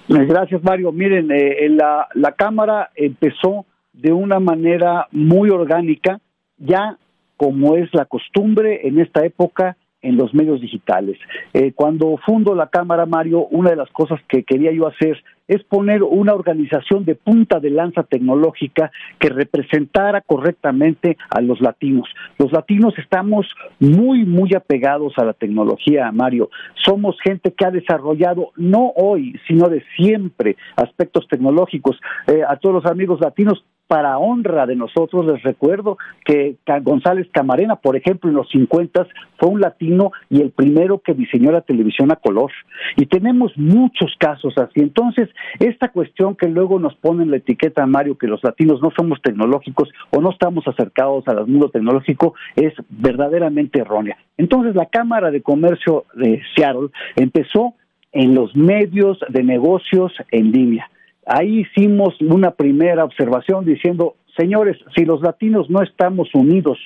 Gracias, 0.08 0.62
Mario. 0.62 0.92
Miren, 0.92 1.30
eh, 1.30 1.68
la, 1.70 2.08
la 2.14 2.32
Cámara 2.32 2.90
empezó 2.94 3.66
de 3.92 4.12
una 4.12 4.38
manera 4.38 5.08
muy 5.10 5.50
orgánica, 5.50 6.20
ya 6.58 6.98
como 7.36 7.76
es 7.76 7.92
la 7.92 8.04
costumbre 8.04 8.86
en 8.86 9.00
esta 9.00 9.24
época, 9.24 9.76
en 10.02 10.16
los 10.16 10.32
medios 10.34 10.60
digitales. 10.60 11.18
Eh, 11.52 11.72
cuando 11.72 12.16
fundo 12.24 12.54
la 12.54 12.68
Cámara, 12.68 13.06
Mario, 13.06 13.46
una 13.46 13.70
de 13.70 13.76
las 13.76 13.90
cosas 13.90 14.20
que 14.28 14.44
quería 14.44 14.72
yo 14.72 14.86
hacer 14.86 15.22
es 15.48 15.62
poner 15.64 16.02
una 16.02 16.34
organización 16.34 17.04
de 17.04 17.14
punta 17.14 17.60
de 17.60 17.70
lanza 17.70 18.02
tecnológica 18.02 18.90
que 19.18 19.28
representara 19.28 20.20
correctamente 20.20 21.16
a 21.30 21.40
los 21.40 21.60
latinos. 21.60 22.08
Los 22.38 22.52
latinos 22.52 22.94
estamos 22.98 23.46
muy, 23.78 24.24
muy 24.24 24.54
apegados 24.54 25.14
a 25.16 25.24
la 25.24 25.32
tecnología, 25.32 26.10
Mario. 26.12 26.50
Somos 26.84 27.16
gente 27.22 27.52
que 27.52 27.64
ha 27.64 27.70
desarrollado, 27.70 28.50
no 28.56 28.92
hoy, 28.96 29.38
sino 29.46 29.68
de 29.68 29.82
siempre, 29.96 30.56
aspectos 30.76 31.26
tecnológicos. 31.28 31.98
Eh, 32.26 32.42
a 32.46 32.56
todos 32.56 32.82
los 32.82 32.86
amigos 32.86 33.20
latinos, 33.20 33.64
para 33.86 34.18
honra 34.18 34.66
de 34.66 34.76
nosotros, 34.76 35.26
les 35.26 35.42
recuerdo 35.42 35.96
que 36.24 36.56
González 36.82 37.28
Camarena, 37.32 37.76
por 37.76 37.96
ejemplo, 37.96 38.28
en 38.28 38.36
los 38.36 38.48
50 38.50 39.06
fue 39.38 39.48
un 39.48 39.60
latino 39.60 40.12
y 40.28 40.40
el 40.40 40.50
primero 40.50 40.98
que 40.98 41.14
diseñó 41.14 41.52
la 41.52 41.60
televisión 41.60 42.10
a 42.10 42.16
color. 42.16 42.50
Y 42.96 43.06
tenemos 43.06 43.52
muchos 43.56 44.14
casos 44.18 44.54
así. 44.58 44.80
Entonces, 44.80 45.28
esta 45.60 45.88
cuestión 45.88 46.34
que 46.34 46.48
luego 46.48 46.78
nos 46.78 46.94
ponen 46.96 47.30
la 47.30 47.36
etiqueta, 47.36 47.86
Mario, 47.86 48.18
que 48.18 48.26
los 48.26 48.42
latinos 48.42 48.80
no 48.82 48.90
somos 48.96 49.20
tecnológicos 49.22 49.88
o 50.10 50.20
no 50.20 50.30
estamos 50.30 50.66
acercados 50.66 51.26
al 51.28 51.46
mundo 51.46 51.70
tecnológico, 51.70 52.34
es 52.56 52.72
verdaderamente 52.88 53.80
errónea. 53.80 54.16
Entonces, 54.36 54.74
la 54.74 54.86
Cámara 54.86 55.30
de 55.30 55.42
Comercio 55.42 56.04
de 56.14 56.42
Seattle 56.54 56.88
empezó 57.14 57.74
en 58.12 58.34
los 58.34 58.56
medios 58.56 59.18
de 59.28 59.42
negocios 59.42 60.12
en 60.30 60.50
línea 60.50 60.90
Ahí 61.26 61.60
hicimos 61.60 62.14
una 62.20 62.52
primera 62.52 63.04
observación 63.04 63.64
diciendo, 63.64 64.14
señores, 64.38 64.78
si 64.96 65.04
los 65.04 65.20
latinos 65.20 65.68
no 65.68 65.82
estamos 65.82 66.32
unidos 66.34 66.78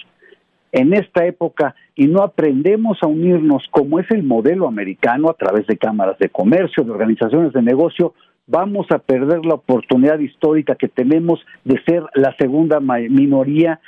en 0.72 0.94
esta 0.94 1.26
época 1.26 1.74
y 1.94 2.06
no 2.06 2.22
aprendemos 2.22 2.98
a 3.02 3.06
unirnos 3.06 3.62
como 3.70 4.00
es 4.00 4.10
el 4.10 4.22
modelo 4.22 4.66
americano 4.66 5.28
a 5.28 5.34
través 5.34 5.66
de 5.66 5.76
cámaras 5.76 6.18
de 6.18 6.30
comercio, 6.30 6.84
de 6.84 6.90
organizaciones 6.90 7.52
de 7.52 7.60
negocio, 7.60 8.14
vamos 8.46 8.86
a 8.90 8.98
perder 8.98 9.44
la 9.44 9.54
oportunidad 9.54 10.18
histórica 10.18 10.74
que 10.74 10.88
tenemos 10.88 11.44
de 11.64 11.80
ser 11.84 12.02
la 12.14 12.34
segunda 12.38 12.80
minoría 12.80 13.80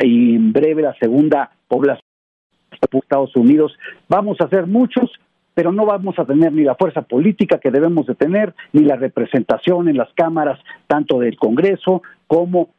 y 0.00 0.34
en 0.34 0.52
breve 0.52 0.82
la 0.82 0.94
segunda 0.94 1.50
población 1.68 2.04
de 2.90 2.98
Estados 2.98 3.36
Unidos. 3.36 3.72
Vamos 4.08 4.38
a 4.40 4.48
ser 4.48 4.66
muchos, 4.66 5.10
pero 5.54 5.72
no 5.72 5.86
vamos 5.86 6.18
a 6.18 6.24
tener 6.24 6.52
ni 6.52 6.62
la 6.62 6.74
fuerza 6.74 7.02
política 7.02 7.58
que 7.58 7.70
debemos 7.70 8.06
de 8.06 8.14
tener, 8.14 8.54
ni 8.72 8.84
la 8.84 8.96
representación 8.96 9.88
en 9.88 9.96
las 9.96 10.12
cámaras, 10.14 10.58
tanto 10.86 11.18
del 11.18 11.36
Congreso 11.36 12.02
como 12.26 12.70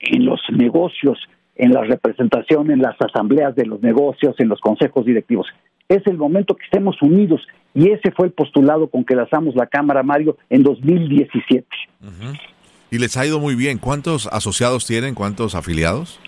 en 0.00 0.26
los 0.26 0.40
negocios, 0.50 1.18
en 1.54 1.72
la 1.72 1.82
representación, 1.82 2.70
en 2.70 2.82
las 2.82 2.96
asambleas 3.00 3.54
de 3.54 3.66
los 3.66 3.80
negocios, 3.80 4.34
en 4.38 4.48
los 4.48 4.60
consejos 4.60 5.04
directivos. 5.06 5.46
Es 5.88 6.06
el 6.06 6.18
momento 6.18 6.56
que 6.56 6.64
estemos 6.64 7.00
unidos 7.00 7.46
y 7.74 7.90
ese 7.90 8.10
fue 8.10 8.26
el 8.26 8.32
postulado 8.32 8.88
con 8.88 9.04
que 9.04 9.14
lanzamos 9.14 9.54
la 9.54 9.66
Cámara, 9.66 10.02
Mario, 10.02 10.36
en 10.50 10.62
2017. 10.62 11.66
Y 12.90 12.98
les 12.98 13.16
ha 13.16 13.26
ido 13.26 13.38
muy 13.38 13.54
bien. 13.54 13.78
¿Cuántos 13.78 14.26
asociados 14.28 14.86
tienen? 14.86 15.14
¿Cuántos 15.14 15.54
afiliados? 15.54 16.20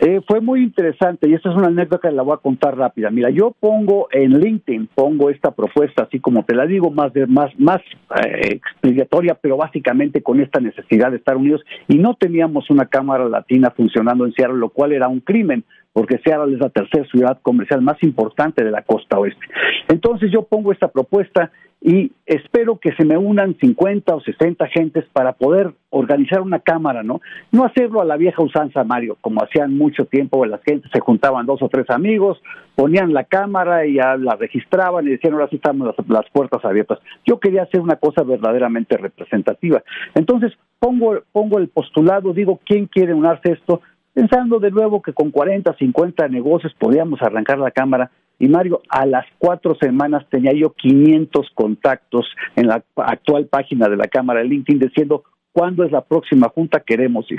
Eh, 0.00 0.20
fue 0.26 0.40
muy 0.40 0.62
interesante 0.62 1.28
y 1.28 1.34
esta 1.34 1.50
es 1.50 1.56
una 1.56 1.68
anécdota 1.68 2.08
que 2.08 2.14
la 2.14 2.22
voy 2.22 2.34
a 2.34 2.38
contar 2.38 2.76
rápida. 2.76 3.10
Mira, 3.10 3.30
yo 3.30 3.54
pongo 3.58 4.08
en 4.10 4.40
LinkedIn, 4.40 4.88
pongo 4.94 5.30
esta 5.30 5.52
propuesta, 5.52 6.04
así 6.04 6.18
como 6.18 6.44
te 6.44 6.54
la 6.54 6.66
digo, 6.66 6.90
más 6.90 7.12
de, 7.12 7.26
más, 7.26 7.50
más 7.58 7.80
eh, 8.24 8.54
explicatoria, 8.56 9.34
pero 9.40 9.56
básicamente 9.56 10.22
con 10.22 10.40
esta 10.40 10.60
necesidad 10.60 11.10
de 11.10 11.18
estar 11.18 11.36
unidos 11.36 11.62
y 11.88 11.98
no 11.98 12.14
teníamos 12.14 12.70
una 12.70 12.86
cámara 12.86 13.28
latina 13.28 13.70
funcionando 13.70 14.26
en 14.26 14.32
Seattle, 14.32 14.58
lo 14.58 14.70
cual 14.70 14.92
era 14.92 15.08
un 15.08 15.20
crimen 15.20 15.64
porque 15.94 16.18
Seattle 16.18 16.52
es 16.52 16.60
la 16.60 16.68
tercera 16.68 17.06
ciudad 17.06 17.38
comercial 17.40 17.80
más 17.80 18.02
importante 18.02 18.62
de 18.62 18.70
la 18.70 18.82
costa 18.82 19.18
oeste. 19.18 19.46
Entonces 19.88 20.30
yo 20.30 20.42
pongo 20.42 20.72
esta 20.72 20.88
propuesta 20.88 21.50
y 21.86 22.12
espero 22.24 22.78
que 22.78 22.92
se 22.94 23.04
me 23.04 23.18
unan 23.18 23.56
50 23.60 24.14
o 24.14 24.20
60 24.22 24.66
gentes 24.68 25.04
para 25.12 25.34
poder 25.34 25.74
organizar 25.90 26.40
una 26.40 26.58
cámara, 26.58 27.02
¿no? 27.02 27.20
No 27.52 27.64
hacerlo 27.66 28.00
a 28.00 28.06
la 28.06 28.16
vieja 28.16 28.42
usanza, 28.42 28.82
Mario, 28.84 29.18
como 29.20 29.42
hacían 29.42 29.76
mucho 29.76 30.06
tiempo, 30.06 30.46
las 30.46 30.62
gentes 30.62 30.90
se 30.90 31.00
juntaban 31.00 31.44
dos 31.44 31.60
o 31.62 31.68
tres 31.68 31.90
amigos, 31.90 32.40
ponían 32.74 33.12
la 33.12 33.24
cámara 33.24 33.86
y 33.86 33.96
ya 33.96 34.16
la 34.16 34.34
registraban 34.34 35.06
y 35.06 35.10
decían, 35.10 35.34
ahora 35.34 35.48
sí 35.48 35.56
estamos 35.56 35.94
las, 36.08 36.24
puertas 36.32 36.64
abiertas. 36.64 37.00
Yo 37.26 37.38
quería 37.38 37.64
hacer 37.64 37.82
una 37.82 37.96
cosa 37.96 38.22
verdaderamente 38.22 38.96
representativa. 38.96 39.82
Entonces, 40.14 40.54
pongo, 40.78 41.18
pongo 41.32 41.58
el 41.58 41.68
postulado, 41.68 42.32
digo, 42.32 42.60
¿quién 42.64 42.86
quiere 42.86 43.12
unirse 43.12 43.50
a 43.50 43.52
esto? 43.52 43.82
Pensando 44.14 44.60
de 44.60 44.70
nuevo 44.70 45.02
que 45.02 45.12
con 45.12 45.30
40, 45.30 45.76
50 45.76 46.28
negocios 46.28 46.72
podíamos 46.78 47.20
arrancar 47.20 47.58
la 47.58 47.72
cámara 47.72 48.10
y 48.38 48.48
Mario, 48.48 48.82
a 48.88 49.06
las 49.06 49.24
cuatro 49.38 49.76
semanas 49.80 50.24
tenía 50.30 50.52
yo 50.52 50.72
500 50.72 51.48
contactos 51.54 52.26
en 52.56 52.66
la 52.66 52.84
actual 52.96 53.46
página 53.46 53.88
de 53.88 53.96
la 53.96 54.08
Cámara 54.08 54.40
de 54.40 54.46
LinkedIn 54.46 54.80
diciendo 54.80 55.24
cuándo 55.52 55.84
es 55.84 55.92
la 55.92 56.02
próxima 56.02 56.48
junta, 56.48 56.80
queremos 56.80 57.30
ir. 57.30 57.38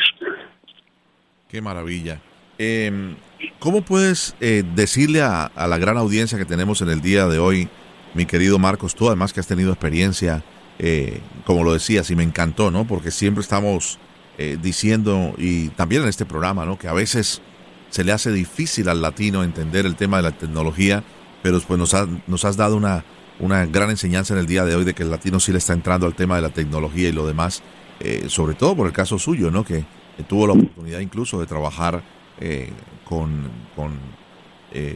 Qué 1.50 1.62
maravilla. 1.62 2.22
Em, 2.58 3.16
¿Cómo 3.60 3.82
puedes 3.82 4.36
eh, 4.40 4.64
decirle 4.76 5.22
a, 5.22 5.52
la 5.56 5.78
gran 5.78 5.98
audiencia 5.98 6.38
que 6.38 6.46
tenemos 6.46 6.82
en 6.82 6.90
el 6.90 7.02
día 7.02 7.28
de 7.28 7.40
hoy, 7.40 7.68
mi 8.14 8.26
querido 8.26 8.58
Marcos, 8.58 8.96
tú 8.96 9.08
además 9.08 9.34
que 9.34 9.42
has 9.42 9.48
tenido 9.48 9.72
experiencia, 9.72 10.44
eh, 10.80 11.20
como 11.46 11.64
lo 11.66 11.74
decías, 11.74 12.10
y 12.10 12.16
me 12.16 12.24
encantó, 12.24 12.72
¿no? 12.72 12.86
Porque 12.88 13.12
siempre 13.12 13.42
estamos 13.42 14.00
eh, 14.38 14.58
diciendo, 14.62 15.34
y 15.38 15.69
también 15.69 16.04
en 16.04 16.10
este 16.10 16.26
programa, 16.26 16.65
¿no? 16.65 16.78
Que 16.78 16.89
a 16.89 16.93
veces 16.93 17.41
se 17.89 18.04
le 18.04 18.12
hace 18.12 18.34
difícil 18.34 18.89
al 18.89 19.02
latino 19.02 19.43
entender 19.43 19.86
el 19.86 19.95
tema 19.95 20.17
de 20.17 20.24
la 20.24 20.32
tecnología, 20.32 21.04
pero 21.41 21.62
pues 21.62 21.80
nos, 21.80 21.95
nos 22.28 22.43
has 22.43 22.58
dado 22.58 22.76
una, 22.76 23.06
una 23.39 23.65
gran 23.65 23.89
enseñanza 23.91 24.34
en 24.34 24.41
el 24.41 24.45
día 24.45 24.65
de 24.65 24.76
hoy 24.76 24.84
de 24.84 24.93
que 24.93 25.04
el 25.04 25.12
latino 25.12 25.39
sí 25.39 25.54
le 25.54 25.60
está 25.60 25.71
entrando 25.71 26.06
al 26.06 26.15
tema 26.15 26.36
de 26.36 26.41
la 26.41 26.50
tecnología 26.50 27.08
y 27.08 27.13
lo 27.13 27.26
demás, 27.26 27.63
eh, 28.02 28.26
sobre 28.28 28.56
todo 28.56 28.76
por 28.76 28.88
el 28.88 28.93
caso 28.93 29.17
suyo, 29.17 29.52
¿no? 29.52 29.63
Que, 29.63 29.86
tuvo 30.30 30.48
la 30.48 30.54
oportunidad 30.54 31.02
incluso 31.02 31.41
de 31.41 31.45
trabajar 31.45 32.02
eh, 32.39 32.71
con, 33.04 33.50
con 33.76 34.00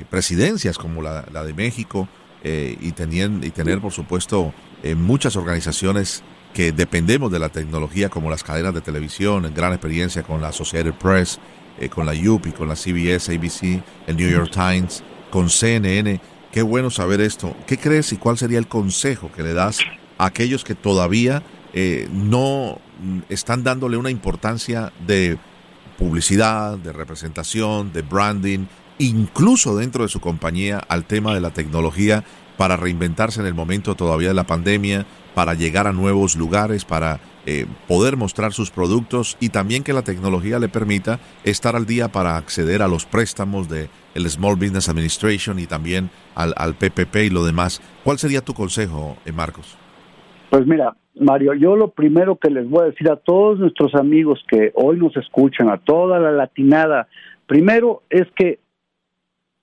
presidencias 0.09 0.77
como 0.77 1.01
la, 1.01 1.23
de 1.23 1.53
México 1.53 2.07
y, 2.41 2.91
tener, 2.93 3.29
y 3.43 3.49
tener, 3.49 3.81
por 3.81 3.91
supuesto, 3.91 4.53
muchas 4.95 5.35
organizaciones 5.35 6.23
que 6.53 6.71
dependemos 6.71 7.31
de 7.31 7.39
la 7.39 7.49
tecnología, 7.49 8.09
como 8.09 8.29
las 8.29 8.43
cadenas 8.43 8.73
de 8.73 8.81
televisión, 8.81 9.51
gran 9.55 9.71
experiencia 9.73 10.23
con 10.23 10.41
la 10.41 10.49
Associated 10.49 10.93
Press, 10.93 11.39
eh, 11.79 11.89
con 11.89 12.05
la 12.05 12.13
UPI, 12.13 12.51
con 12.51 12.67
la 12.67 12.75
CBS, 12.75 13.33
ABC, 13.35 13.81
el 14.07 14.17
New 14.17 14.29
York 14.29 14.51
Times, 14.51 15.03
con 15.29 15.49
CNN. 15.49 16.19
Qué 16.51 16.61
bueno 16.61 16.89
saber 16.89 17.21
esto. 17.21 17.55
¿Qué 17.67 17.77
crees 17.77 18.11
y 18.11 18.17
cuál 18.17 18.37
sería 18.37 18.57
el 18.57 18.67
consejo 18.67 19.31
que 19.31 19.43
le 19.43 19.53
das 19.53 19.79
a 20.17 20.25
aquellos 20.25 20.63
que 20.63 20.75
todavía 20.75 21.43
eh, 21.73 22.09
no 22.11 22.79
están 23.29 23.63
dándole 23.63 23.97
una 23.97 24.09
importancia 24.09 24.91
de 25.05 25.37
publicidad, 25.97 26.77
de 26.77 26.91
representación, 26.91 27.93
de 27.93 28.01
branding, 28.01 28.65
incluso 28.97 29.75
dentro 29.75 30.03
de 30.03 30.09
su 30.09 30.19
compañía 30.19 30.79
al 30.79 31.05
tema 31.05 31.33
de 31.33 31.41
la 31.41 31.51
tecnología 31.51 32.23
para 32.57 32.75
reinventarse 32.75 33.39
en 33.39 33.47
el 33.47 33.53
momento 33.53 33.95
todavía 33.95 34.29
de 34.29 34.33
la 34.33 34.45
pandemia, 34.45 35.05
para 35.39 35.53
llegar 35.53 35.87
a 35.87 35.93
nuevos 35.93 36.35
lugares, 36.35 36.83
para 36.83 37.21
eh, 37.45 37.65
poder 37.87 38.17
mostrar 38.17 38.51
sus 38.51 38.71
productos 38.71 39.37
y 39.39 39.47
también 39.47 39.85
que 39.85 39.93
la 39.93 40.01
tecnología 40.01 40.59
le 40.59 40.67
permita 40.67 41.19
estar 41.45 41.77
al 41.77 41.85
día 41.85 42.09
para 42.09 42.35
acceder 42.35 42.81
a 42.81 42.89
los 42.89 43.05
préstamos 43.05 43.69
de 43.69 43.87
el 44.15 44.29
Small 44.29 44.57
Business 44.57 44.89
Administration 44.89 45.57
y 45.57 45.65
también 45.65 46.09
al, 46.35 46.53
al 46.57 46.73
PPP 46.73 47.15
y 47.23 47.29
lo 47.29 47.45
demás. 47.45 47.81
¿Cuál 48.03 48.17
sería 48.17 48.41
tu 48.41 48.53
consejo, 48.53 49.15
eh, 49.25 49.31
Marcos? 49.31 49.77
Pues 50.49 50.67
mira, 50.67 50.97
Mario, 51.15 51.53
yo 51.53 51.77
lo 51.77 51.91
primero 51.91 52.35
que 52.35 52.49
les 52.49 52.69
voy 52.69 52.81
a 52.81 52.87
decir 52.87 53.09
a 53.09 53.15
todos 53.15 53.59
nuestros 53.59 53.95
amigos 53.95 54.43
que 54.45 54.73
hoy 54.75 54.97
nos 54.97 55.15
escuchan, 55.15 55.69
a 55.69 55.77
toda 55.77 56.19
la 56.19 56.33
latinada, 56.33 57.07
primero 57.47 58.03
es 58.09 58.27
que 58.35 58.59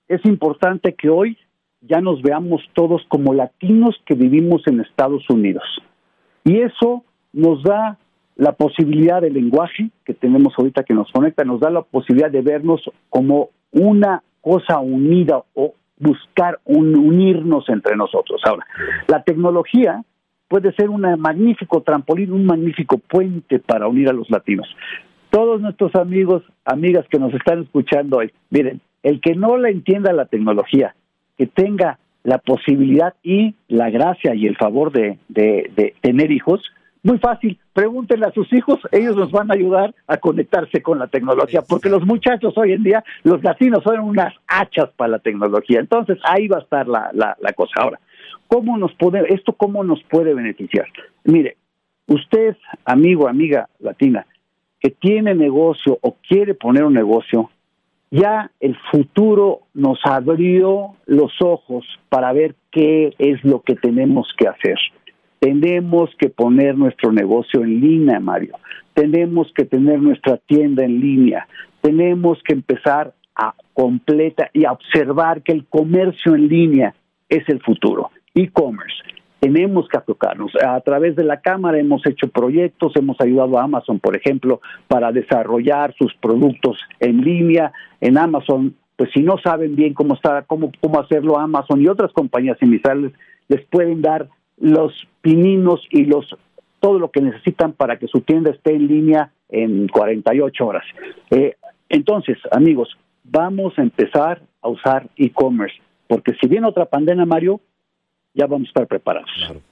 es 0.07 0.25
importante 0.25 0.95
que 0.95 1.09
hoy 1.11 1.37
ya 1.81 2.01
nos 2.01 2.21
veamos 2.21 2.61
todos 2.73 3.03
como 3.07 3.33
latinos 3.33 3.95
que 4.05 4.15
vivimos 4.15 4.61
en 4.67 4.81
Estados 4.81 5.23
Unidos. 5.29 5.63
Y 6.43 6.59
eso 6.59 7.03
nos 7.33 7.63
da 7.63 7.97
la 8.35 8.53
posibilidad 8.53 9.21
del 9.21 9.33
lenguaje 9.33 9.89
que 10.05 10.13
tenemos 10.13 10.53
ahorita 10.57 10.83
que 10.83 10.93
nos 10.93 11.11
conecta, 11.11 11.43
nos 11.43 11.59
da 11.59 11.69
la 11.69 11.81
posibilidad 11.81 12.31
de 12.31 12.41
vernos 12.41 12.81
como 13.09 13.49
una 13.71 14.23
cosa 14.41 14.79
unida 14.79 15.43
o 15.55 15.73
buscar 15.99 16.59
unirnos 16.65 17.67
entre 17.69 17.95
nosotros. 17.95 18.41
Ahora, 18.45 18.65
la 19.07 19.23
tecnología 19.23 20.03
puede 20.47 20.71
ser 20.73 20.89
un 20.89 21.01
magnífico 21.19 21.81
trampolín, 21.81 22.31
un 22.31 22.45
magnífico 22.45 22.97
puente 22.97 23.59
para 23.59 23.87
unir 23.87 24.09
a 24.09 24.13
los 24.13 24.29
latinos. 24.29 24.67
Todos 25.29 25.59
nuestros 25.59 25.93
amigos, 25.95 26.43
amigas 26.63 27.05
que 27.09 27.19
nos 27.19 27.33
están 27.33 27.63
escuchando 27.63 28.17
hoy, 28.17 28.31
miren, 28.49 28.79
el 29.03 29.19
que 29.19 29.35
no 29.35 29.57
la 29.57 29.69
entienda 29.69 30.13
la 30.13 30.25
tecnología, 30.25 30.95
que 31.37 31.47
tenga 31.47 31.99
la 32.23 32.39
posibilidad 32.39 33.13
y 33.23 33.55
la 33.67 33.89
gracia 33.89 34.35
y 34.35 34.47
el 34.47 34.57
favor 34.57 34.91
de, 34.91 35.17
de, 35.29 35.95
tener 36.01 36.31
hijos, 36.31 36.61
muy 37.03 37.19
fácil, 37.19 37.57
pregúntenle 37.71 38.25
a 38.25 38.31
sus 38.31 38.51
hijos, 38.51 38.79
ellos 38.91 39.15
nos 39.15 39.31
van 39.31 39.49
a 39.49 39.53
ayudar 39.53 39.95
a 40.07 40.17
conectarse 40.17 40.81
con 40.81 40.99
la 40.99 41.07
tecnología, 41.07 41.61
porque 41.61 41.89
los 41.89 42.05
muchachos 42.05 42.53
hoy 42.57 42.73
en 42.73 42.83
día, 42.83 43.03
los 43.23 43.41
latinos 43.43 43.81
son 43.83 43.99
unas 44.01 44.33
hachas 44.45 44.89
para 44.97 45.11
la 45.11 45.19
tecnología, 45.19 45.79
entonces 45.79 46.17
ahí 46.23 46.49
va 46.49 46.57
a 46.57 46.61
estar 46.61 46.87
la, 46.87 47.11
la, 47.13 47.37
la 47.39 47.53
cosa. 47.53 47.71
Ahora, 47.77 47.99
¿cómo 48.47 48.77
nos 48.77 48.93
puede, 48.95 49.33
esto 49.33 49.53
cómo 49.53 49.85
nos 49.85 50.03
puede 50.03 50.33
beneficiar? 50.33 50.87
Mire, 51.23 51.55
usted, 52.07 52.57
amigo, 52.83 53.29
amiga 53.29 53.69
latina, 53.79 54.25
que 54.81 54.89
tiene 54.89 55.33
negocio 55.33 55.97
o 56.01 56.17
quiere 56.27 56.55
poner 56.55 56.83
un 56.83 56.93
negocio, 56.93 57.49
ya 58.11 58.51
el 58.59 58.77
futuro 58.91 59.61
nos 59.73 59.99
abrió 60.03 60.95
los 61.05 61.31
ojos 61.41 61.85
para 62.09 62.31
ver 62.33 62.55
qué 62.71 63.13
es 63.17 63.43
lo 63.43 63.61
que 63.61 63.75
tenemos 63.75 64.33
que 64.37 64.47
hacer. 64.47 64.77
Tenemos 65.39 66.09
que 66.17 66.29
poner 66.29 66.77
nuestro 66.77 67.11
negocio 67.11 67.63
en 67.63 67.79
línea, 67.79 68.19
Mario. 68.19 68.57
Tenemos 68.93 69.51
que 69.53 69.65
tener 69.65 69.99
nuestra 69.99 70.37
tienda 70.37 70.83
en 70.83 70.99
línea. 70.99 71.47
Tenemos 71.81 72.41
que 72.43 72.53
empezar 72.53 73.13
a 73.35 73.53
completa 73.73 74.49
y 74.53 74.65
a 74.65 74.71
observar 74.71 75.43
que 75.43 75.51
el 75.51 75.65
comercio 75.65 76.33
en 76.33 76.47
línea 76.47 76.95
es 77.29 77.47
el 77.49 77.61
futuro. 77.61 78.09
E-commerce 78.33 79.16
tenemos 79.39 79.87
que 79.89 79.99
tocarnos. 79.99 80.51
A 80.55 80.79
través 80.81 81.15
de 81.15 81.23
la 81.23 81.41
Cámara 81.41 81.79
hemos 81.79 82.05
hecho 82.05 82.27
proyectos, 82.27 82.95
hemos 82.95 83.19
ayudado 83.19 83.57
a 83.57 83.63
Amazon, 83.63 83.99
por 83.99 84.15
ejemplo, 84.15 84.61
para 84.87 85.11
desarrollar 85.11 85.93
sus 85.97 86.13
productos 86.15 86.77
en 86.99 87.21
línea. 87.21 87.71
En 88.01 88.17
Amazon, 88.17 88.75
pues 88.95 89.11
si 89.13 89.21
no 89.21 89.37
saben 89.37 89.75
bien 89.75 89.93
cómo 89.93 90.15
está, 90.15 90.43
cómo, 90.43 90.71
cómo 90.81 90.99
hacerlo 90.99 91.37
Amazon 91.37 91.81
y 91.81 91.87
otras 91.87 92.11
compañías 92.13 92.57
similares, 92.59 93.11
les 93.47 93.65
pueden 93.67 94.01
dar 94.01 94.27
los 94.57 94.93
pininos 95.21 95.85
y 95.91 96.05
los 96.05 96.35
todo 96.79 96.99
lo 96.99 97.09
que 97.09 97.21
necesitan 97.21 97.73
para 97.73 97.97
que 97.97 98.07
su 98.07 98.21
tienda 98.21 98.51
esté 98.51 98.75
en 98.75 98.87
línea 98.87 99.31
en 99.49 99.87
48 99.87 100.65
horas. 100.65 100.83
Eh, 101.31 101.55
entonces, 101.89 102.37
amigos, 102.51 102.95
vamos 103.23 103.73
a 103.77 103.81
empezar 103.81 104.41
a 104.61 104.69
usar 104.69 105.07
e-commerce, 105.17 105.75
porque 106.07 106.33
si 106.39 106.47
viene 106.47 106.67
otra 106.67 106.85
pandemia, 106.85 107.25
Mario, 107.25 107.61
ya 108.37 108.45
vamos 108.45 108.67
a 108.67 108.69
estar 108.69 108.87
preparados. 108.87 109.29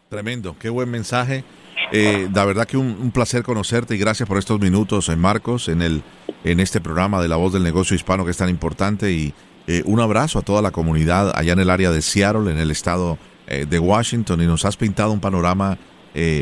Tremendo, 0.09 0.55
qué 0.59 0.69
buen 0.69 0.89
mensaje. 0.89 1.43
Eh, 1.91 2.27
la 2.33 2.45
verdad 2.45 2.65
que 2.65 2.77
un, 2.77 3.11
placer 3.11 3.43
conocerte 3.43 3.95
y 3.95 3.97
gracias 3.97 4.27
por 4.27 4.37
estos 4.37 4.59
minutos, 4.59 5.07
en 5.09 5.15
eh, 5.15 5.17
Marcos, 5.17 5.69
en, 5.69 5.81
el, 5.81 6.01
en 6.43 6.59
este 6.59 6.81
programa 6.81 7.21
de 7.21 7.27
La 7.27 7.35
Voz 7.35 7.53
del 7.53 7.63
Negocio 7.63 7.95
Hispano 7.95 8.25
que 8.25 8.31
es 8.31 8.37
tan 8.37 8.49
importante 8.49 9.11
y 9.11 9.33
eh, 9.67 9.83
un 9.85 9.99
abrazo 9.99 10.39
a 10.39 10.41
toda 10.41 10.61
la 10.61 10.71
comunidad 10.71 11.31
allá 11.35 11.53
en 11.53 11.59
el 11.59 11.69
área 11.69 11.91
de 11.91 12.01
Seattle, 12.01 12.51
en 12.51 12.57
el 12.57 12.71
estado 12.71 13.19
eh, 13.47 13.65
de 13.69 13.79
Washington 13.79 14.41
y 14.41 14.45
nos 14.45 14.65
has 14.65 14.77
pintado 14.77 15.11
un 15.11 15.19
panorama 15.19 15.77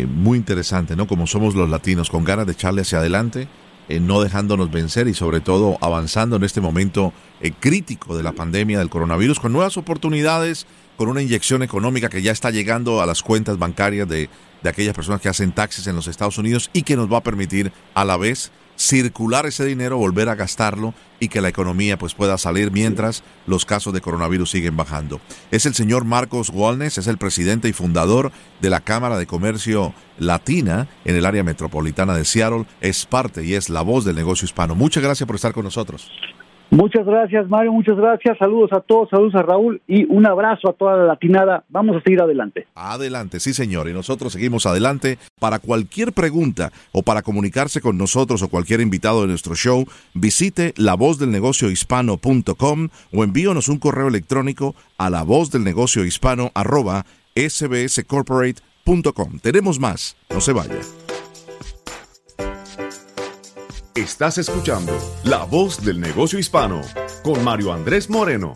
muy 0.07 0.38
interesante, 0.38 0.95
¿no? 0.95 1.07
Como 1.07 1.25
somos 1.25 1.55
los 1.55 1.67
latinos, 1.67 2.12
con 2.12 2.23
ganas 2.23 2.45
de 2.45 2.51
echarle 2.51 2.83
hacia 2.83 2.99
adelante, 2.99 3.47
no 3.89 4.21
dejándonos 4.21 4.69
vencer 4.69 5.07
y 5.07 5.15
sobre 5.15 5.39
todo 5.39 5.79
avanzando 5.81 6.36
en 6.36 6.43
este 6.43 6.62
momento 6.62 7.12
crítico 7.59 8.15
de 8.15 8.21
la 8.21 8.33
pandemia 8.33 8.77
del 8.77 8.91
coronavirus 8.91 9.39
con 9.39 9.51
nuevas 9.51 9.75
oportunidades 9.75 10.67
con 10.97 11.10
una 11.10 11.21
inyección 11.21 11.63
económica 11.63 12.10
que 12.10 12.21
ya 12.21 12.32
está 12.32 12.51
llegando 12.51 13.01
a 13.01 13.06
las 13.06 13.23
cuentas 13.23 13.58
bancarias 13.58 14.08
de, 14.08 14.29
de 14.62 14.69
aquellas 14.69 14.95
personas 14.95 15.21
que 15.21 15.29
hacen 15.29 15.51
taxis 15.51 15.88
en 15.88 15.95
los 15.95 16.08
Estados 16.08 16.38
Unidos 16.38 16.69
y 16.73 16.84
que 16.84 16.95
nos 16.95 17.12
va 17.12 17.17
a 17.17 17.23
permitir 17.23 17.71
a 17.93 18.06
la 18.06 18.17
vez 18.17 18.51
circular 18.75 19.45
ese 19.45 19.65
dinero, 19.65 19.97
volver 19.97 20.29
a 20.29 20.36
gastarlo 20.36 20.93
y 21.19 21.27
que 21.27 21.41
la 21.41 21.49
economía 21.49 21.97
pues 21.97 22.13
pueda 22.13 22.38
salir 22.38 22.71
mientras 22.71 23.23
los 23.45 23.65
casos 23.65 23.93
de 23.93 24.01
coronavirus 24.01 24.49
siguen 24.49 24.75
bajando. 24.75 25.21
Es 25.51 25.65
el 25.65 25.73
señor 25.73 26.06
Marcos 26.06 26.49
Walnes, 26.49 26.97
es 26.97 27.08
el 27.08 27.17
presidente 27.17 27.69
y 27.69 27.73
fundador 27.73 28.32
de 28.62 28.69
la 28.69 28.82
Cámara 28.82 29.17
de 29.17 29.27
Comercio 29.27 29.93
Latina 30.17 30.88
en 31.06 31.15
el 31.15 31.25
área 31.25 31.43
metropolitana 31.43 32.15
de 32.15 32.25
Seattle, 32.25 32.65
es 32.82 33.06
parte 33.06 33.45
y 33.45 33.53
es 33.53 33.69
la 33.69 33.82
voz 33.82 34.06
del 34.06 34.15
negocio 34.15 34.45
hispano. 34.45 34.75
Muchas 34.75 35.03
gracias 35.03 35.27
por 35.27 35.36
estar 35.36 35.53
con 35.53 35.65
nosotros. 35.65 36.10
Muchas 36.73 37.05
gracias, 37.05 37.47
Mario, 37.49 37.71
muchas 37.71 37.95
gracias. 37.95 38.36
Saludos 38.39 38.73
a 38.73 38.81
todos, 38.81 39.07
saludos 39.09 39.36
a 39.36 39.43
Raúl 39.43 39.79
y 39.88 40.05
un 40.05 40.25
abrazo 40.25 40.69
a 40.69 40.73
toda 40.73 40.97
la 40.97 41.05
latinada. 41.05 41.63
Vamos 41.69 41.97
a 41.97 42.01
seguir 42.01 42.19
adelante. 42.19 42.65
Adelante, 42.73 43.39
sí, 43.39 43.53
señor. 43.53 43.88
Y 43.89 43.93
nosotros 43.93 44.33
seguimos 44.33 44.65
adelante. 44.65 45.19
Para 45.39 45.59
cualquier 45.59 46.13
pregunta 46.13 46.71
o 46.91 47.03
para 47.03 47.21
comunicarse 47.21 47.79
con 47.79 47.99
nosotros 47.99 48.41
o 48.41 48.49
cualquier 48.49 48.81
invitado 48.81 49.21
de 49.21 49.27
nuestro 49.27 49.53
show, 49.53 49.86
visite 50.15 50.73
lavozdelnegociohispano.com 50.77 52.89
o 53.13 53.23
envíonos 53.23 53.69
un 53.69 53.77
correo 53.77 54.07
electrónico 54.07 54.73
a 54.97 55.12
lavozdelnegociohispano 55.12 56.49
arroba 56.55 57.05
sbscorporate.com. 57.36 59.38
Tenemos 59.43 59.79
más. 59.79 60.17
No 60.31 60.41
se 60.41 60.53
vaya. 60.53 60.79
Estás 63.95 64.39
escuchando 64.39 64.91
La 65.23 65.43
Voz 65.43 65.86
del 65.86 65.99
Negocio 65.99 66.39
Hispano 66.39 66.82
con 67.23 67.43
Mario 67.43 67.71
Andrés 67.71 68.10
Moreno. 68.10 68.56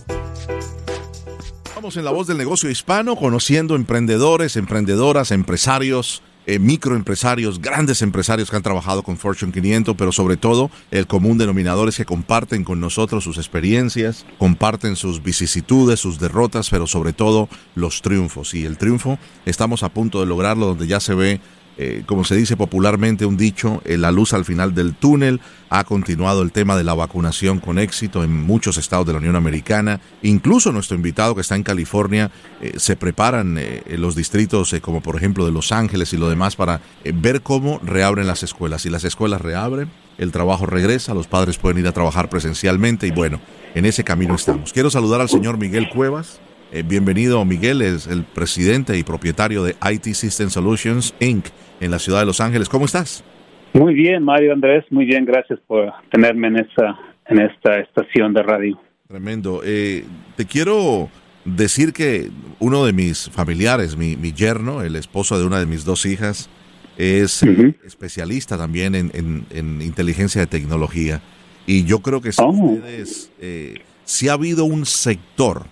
Estamos 1.63 1.95
en 1.95 2.05
La 2.05 2.09
Voz 2.09 2.25
del 2.25 2.39
Negocio 2.39 2.71
Hispano 2.71 3.15
conociendo 3.15 3.75
emprendedores, 3.75 4.55
emprendedoras, 4.55 5.29
empresarios, 5.29 6.23
eh, 6.47 6.57
microempresarios, 6.57 7.61
grandes 7.61 8.01
empresarios 8.01 8.49
que 8.49 8.55
han 8.55 8.63
trabajado 8.63 9.03
con 9.03 9.17
Fortune 9.17 9.51
500, 9.51 9.95
pero 9.95 10.11
sobre 10.11 10.37
todo 10.37 10.71
el 10.89 11.05
común 11.05 11.37
denominador 11.37 11.87
es 11.87 11.97
que 11.97 12.05
comparten 12.05 12.63
con 12.63 12.79
nosotros 12.79 13.23
sus 13.23 13.37
experiencias, 13.37 14.25
comparten 14.39 14.95
sus 14.95 15.21
vicisitudes, 15.21 15.99
sus 15.99 16.19
derrotas, 16.19 16.71
pero 16.71 16.87
sobre 16.87 17.13
todo 17.13 17.47
los 17.75 18.01
triunfos. 18.01 18.55
Y 18.55 18.65
el 18.65 18.79
triunfo 18.79 19.19
estamos 19.45 19.83
a 19.83 19.89
punto 19.89 20.19
de 20.19 20.25
lograrlo 20.25 20.65
donde 20.65 20.87
ya 20.87 20.99
se 20.99 21.13
ve 21.13 21.41
eh, 21.77 22.03
como 22.05 22.23
se 22.23 22.35
dice 22.35 22.57
popularmente, 22.57 23.25
un 23.25 23.37
dicho, 23.37 23.81
eh, 23.85 23.97
la 23.97 24.11
luz 24.11 24.33
al 24.33 24.45
final 24.45 24.73
del 24.73 24.95
túnel. 24.95 25.39
Ha 25.69 25.83
continuado 25.83 26.41
el 26.41 26.51
tema 26.51 26.75
de 26.75 26.83
la 26.83 26.93
vacunación 26.93 27.59
con 27.59 27.77
éxito 27.77 28.23
en 28.23 28.31
muchos 28.31 28.77
estados 28.77 29.05
de 29.05 29.13
la 29.13 29.19
Unión 29.19 29.35
Americana. 29.35 29.99
Incluso 30.21 30.71
nuestro 30.71 30.95
invitado 30.95 31.35
que 31.35 31.41
está 31.41 31.55
en 31.55 31.63
California, 31.63 32.31
eh, 32.61 32.73
se 32.77 32.95
preparan 32.95 33.59
los 33.89 34.15
distritos 34.15 34.75
como 34.81 35.01
por 35.01 35.15
ejemplo 35.15 35.45
de 35.45 35.51
Los 35.51 35.71
Ángeles 35.71 36.13
y 36.13 36.17
lo 36.17 36.29
demás 36.29 36.55
para 36.55 36.81
ver 37.03 37.41
cómo 37.41 37.79
reabren 37.83 38.27
las 38.27 38.43
escuelas. 38.43 38.83
Si 38.83 38.89
las 38.89 39.03
escuelas 39.03 39.41
reabren, 39.41 39.89
el 40.17 40.31
trabajo 40.31 40.65
regresa, 40.65 41.13
los 41.13 41.27
padres 41.27 41.57
pueden 41.57 41.79
ir 41.79 41.87
a 41.87 41.91
trabajar 41.91 42.29
presencialmente 42.29 43.07
y 43.07 43.11
bueno, 43.11 43.39
en 43.75 43.85
ese 43.85 44.03
camino 44.03 44.35
estamos. 44.35 44.73
Quiero 44.73 44.89
saludar 44.89 45.21
al 45.21 45.29
señor 45.29 45.57
Miguel 45.57 45.89
Cuevas. 45.89 46.39
Bienvenido, 46.87 47.43
Miguel, 47.45 47.81
es 47.81 48.07
el 48.07 48.23
presidente 48.23 48.97
y 48.97 49.03
propietario 49.03 49.63
de 49.63 49.75
IT 49.91 50.13
System 50.13 50.49
Solutions, 50.49 51.13
Inc 51.19 51.45
en 51.79 51.91
la 51.91 51.99
ciudad 51.99 52.19
de 52.19 52.25
Los 52.25 52.41
Ángeles. 52.41 52.69
¿Cómo 52.69 52.85
estás? 52.85 53.23
Muy 53.73 53.93
bien, 53.93 54.23
Mario 54.23 54.53
Andrés, 54.53 54.85
muy 54.89 55.05
bien, 55.05 55.25
gracias 55.25 55.59
por 55.67 55.91
tenerme 56.11 56.47
en 56.47 56.57
esta, 56.57 56.97
en 57.27 57.39
esta 57.39 57.79
estación 57.79 58.33
de 58.33 58.43
radio. 58.43 58.79
Tremendo. 59.07 59.61
Eh, 59.63 60.03
te 60.35 60.45
quiero 60.45 61.09
decir 61.45 61.93
que 61.93 62.29
uno 62.59 62.85
de 62.85 62.93
mis 62.93 63.29
familiares, 63.29 63.95
mi, 63.95 64.15
yerno, 64.33 64.81
el 64.81 64.95
esposo 64.95 65.39
de 65.39 65.45
una 65.45 65.59
de 65.59 65.65
mis 65.65 65.85
dos 65.85 66.05
hijas, 66.05 66.49
es 66.97 67.43
especialista 67.85 68.57
también 68.57 68.95
en, 68.95 69.81
inteligencia 69.81 70.41
de 70.41 70.47
tecnología. 70.47 71.21
Y 71.65 71.85
yo 71.85 71.99
creo 71.99 72.21
que 72.21 72.31
si 72.31 72.41
oh. 72.41 72.49
ustedes, 72.49 73.31
eh, 73.39 73.75
si 74.03 74.29
ha 74.29 74.33
habido 74.33 74.65
un 74.65 74.85
sector 74.85 75.67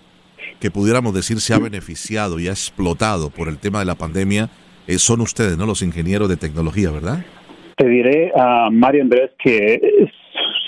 que 0.60 0.70
pudiéramos 0.70 1.14
decir 1.14 1.40
se 1.40 1.54
ha 1.54 1.58
beneficiado 1.58 2.38
y 2.38 2.48
ha 2.48 2.52
explotado 2.52 3.30
por 3.30 3.48
el 3.48 3.58
tema 3.58 3.80
de 3.80 3.84
la 3.84 3.94
pandemia, 3.94 4.48
eh, 4.86 4.98
son 4.98 5.20
ustedes, 5.20 5.56
¿no? 5.58 5.66
Los 5.66 5.82
ingenieros 5.82 6.28
de 6.28 6.36
tecnología, 6.36 6.90
¿verdad? 6.90 7.24
Te 7.76 7.88
diré, 7.88 8.32
a 8.34 8.70
Mario 8.70 9.02
Andrés, 9.02 9.30
que 9.38 10.08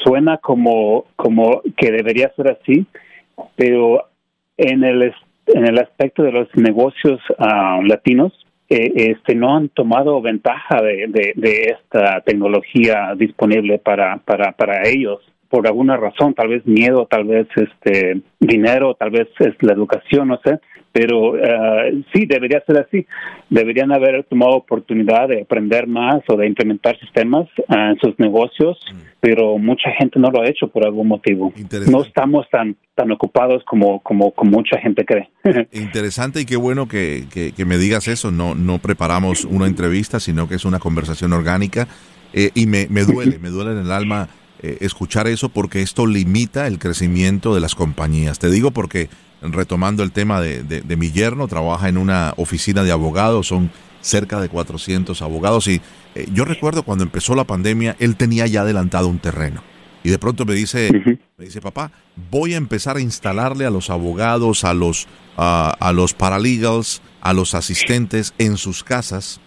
suena 0.04 0.38
como, 0.38 1.06
como 1.16 1.62
que 1.76 1.90
debería 1.90 2.32
ser 2.36 2.50
así, 2.50 2.86
pero 3.56 4.08
en 4.56 4.84
el, 4.84 5.14
en 5.46 5.66
el 5.66 5.78
aspecto 5.78 6.22
de 6.22 6.32
los 6.32 6.48
negocios 6.54 7.20
ah, 7.38 7.80
latinos, 7.82 8.32
eh, 8.70 8.92
este, 9.12 9.34
no 9.34 9.56
han 9.56 9.70
tomado 9.70 10.20
ventaja 10.20 10.82
de, 10.82 11.32
de, 11.34 11.74
esta 11.78 12.20
tecnología 12.20 13.14
disponible 13.16 13.78
para, 13.78 14.18
para, 14.18 14.52
para 14.52 14.86
ellos 14.86 15.20
por 15.48 15.66
alguna 15.66 15.96
razón, 15.96 16.34
tal 16.34 16.48
vez 16.48 16.66
miedo, 16.66 17.06
tal 17.10 17.24
vez 17.24 17.46
este 17.56 18.20
dinero, 18.38 18.94
tal 18.94 19.10
vez 19.10 19.28
es 19.38 19.54
la 19.60 19.72
educación, 19.72 20.28
no 20.28 20.40
sé, 20.44 20.60
pero 20.92 21.32
uh, 21.32 22.02
sí 22.12 22.26
debería 22.26 22.62
ser 22.66 22.78
así. 22.78 23.06
Deberían 23.50 23.92
haber 23.92 24.24
tomado 24.24 24.56
oportunidad 24.56 25.28
de 25.28 25.42
aprender 25.42 25.86
más 25.86 26.22
o 26.28 26.36
de 26.36 26.46
implementar 26.46 26.98
sistemas 26.98 27.46
ah, 27.68 27.90
en 27.90 27.98
sus 27.98 28.18
negocios, 28.18 28.78
mm. 28.92 28.98
pero 29.20 29.58
mucha 29.58 29.90
gente 29.98 30.18
no 30.18 30.30
lo 30.30 30.42
ha 30.42 30.48
hecho 30.48 30.68
por 30.68 30.84
algún 30.84 31.08
motivo. 31.08 31.52
No 31.90 32.02
estamos 32.02 32.48
tan 32.50 32.76
tan 32.94 33.12
ocupados 33.12 33.62
como 33.64 34.00
como, 34.00 34.32
como 34.32 34.50
mucha 34.50 34.78
gente 34.80 35.04
cree. 35.04 35.30
Interesante 35.72 36.40
y 36.40 36.46
qué 36.46 36.56
bueno 36.56 36.88
que, 36.88 37.26
que, 37.32 37.64
me 37.64 37.78
digas 37.78 38.08
eso. 38.08 38.30
No 38.30 38.54
no 38.54 38.78
preparamos 38.78 39.44
una 39.44 39.66
entrevista, 39.66 40.20
sino 40.20 40.48
que 40.48 40.56
es 40.56 40.64
una 40.64 40.78
conversación 40.78 41.32
orgánica 41.32 41.86
eh, 42.32 42.50
y 42.54 42.66
me, 42.66 42.86
me 42.88 43.04
duele, 43.04 43.38
me 43.38 43.50
duele 43.50 43.72
en 43.72 43.78
el 43.78 43.92
alma 43.92 44.28
eh, 44.60 44.78
escuchar 44.80 45.28
eso 45.28 45.50
porque 45.50 45.82
esto 45.82 46.06
limita 46.06 46.66
el 46.66 46.80
crecimiento 46.80 47.54
de 47.54 47.60
las 47.60 47.76
compañías. 47.76 48.40
Te 48.40 48.50
digo 48.50 48.72
porque, 48.72 49.08
retomando 49.40 50.02
el 50.02 50.10
tema 50.10 50.40
de, 50.40 50.64
de, 50.64 50.96
mi 50.96 51.12
yerno, 51.12 51.46
trabaja 51.46 51.88
en 51.88 51.96
una 51.96 52.34
oficina 52.36 52.82
de 52.82 52.90
abogados, 52.90 53.46
son 53.46 53.70
cerca 54.00 54.40
de 54.40 54.48
400 54.48 55.22
abogados 55.22 55.68
y 55.68 55.80
eh, 56.14 56.26
yo 56.32 56.44
recuerdo 56.44 56.82
cuando 56.82 57.04
empezó 57.04 57.36
la 57.36 57.44
pandemia, 57.44 57.94
él 58.00 58.16
tenía 58.16 58.46
ya 58.46 58.62
adelantado 58.62 59.06
un 59.06 59.20
terreno. 59.20 59.62
Y 60.02 60.10
de 60.10 60.18
pronto 60.18 60.44
me 60.44 60.54
dice, 60.54 60.90
me 61.36 61.44
dice, 61.44 61.60
papá, 61.60 61.92
voy 62.30 62.54
a 62.54 62.56
empezar 62.56 62.96
a 62.96 63.00
instalarle 63.00 63.64
a 63.64 63.70
los 63.70 63.90
abogados, 63.90 64.64
a 64.64 64.74
los, 64.74 65.06
a 65.36 65.92
los 65.92 66.14
paralegals, 66.14 67.02
a 67.20 67.32
los 67.32 67.54
asistentes 67.54 68.32
en 68.38 68.56
sus 68.56 68.82
casas. 68.82 69.40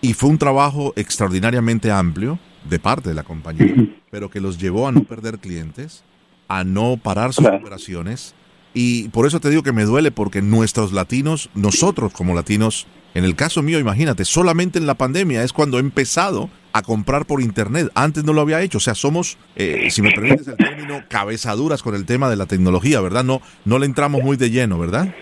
Y 0.00 0.12
fue 0.12 0.28
un 0.28 0.38
trabajo 0.38 0.92
extraordinariamente 0.96 1.90
amplio 1.90 2.38
de 2.68 2.78
parte 2.78 3.10
de 3.10 3.14
la 3.14 3.22
compañía, 3.22 3.74
pero 4.10 4.30
que 4.30 4.40
los 4.40 4.58
llevó 4.58 4.88
a 4.88 4.92
no 4.92 5.04
perder 5.04 5.38
clientes, 5.38 6.04
a 6.48 6.64
no 6.64 6.96
parar 6.96 7.32
sus 7.32 7.46
operaciones. 7.46 8.34
Y 8.72 9.08
por 9.10 9.26
eso 9.26 9.40
te 9.40 9.50
digo 9.50 9.62
que 9.62 9.72
me 9.72 9.84
duele 9.84 10.10
porque 10.10 10.42
nuestros 10.42 10.92
latinos, 10.92 11.50
nosotros 11.54 12.12
como 12.12 12.34
latinos, 12.34 12.86
en 13.14 13.24
el 13.24 13.36
caso 13.36 13.62
mío, 13.62 13.78
imagínate, 13.78 14.24
solamente 14.24 14.78
en 14.78 14.86
la 14.86 14.94
pandemia 14.94 15.44
es 15.44 15.52
cuando 15.52 15.76
he 15.76 15.80
empezado 15.80 16.50
a 16.72 16.82
comprar 16.82 17.26
por 17.26 17.40
internet. 17.40 17.88
Antes 17.94 18.24
no 18.24 18.32
lo 18.32 18.40
había 18.40 18.60
hecho. 18.60 18.78
O 18.78 18.80
sea, 18.80 18.96
somos, 18.96 19.38
eh, 19.54 19.88
si 19.90 20.02
me 20.02 20.10
permites 20.10 20.48
el 20.48 20.56
término, 20.56 21.04
cabezaduras 21.08 21.84
con 21.84 21.94
el 21.94 22.04
tema 22.04 22.28
de 22.28 22.34
la 22.34 22.46
tecnología, 22.46 23.00
¿verdad? 23.00 23.22
No, 23.22 23.40
no 23.64 23.78
le 23.78 23.86
entramos 23.86 24.22
muy 24.22 24.36
de 24.36 24.50
lleno, 24.50 24.80
¿verdad? 24.80 25.14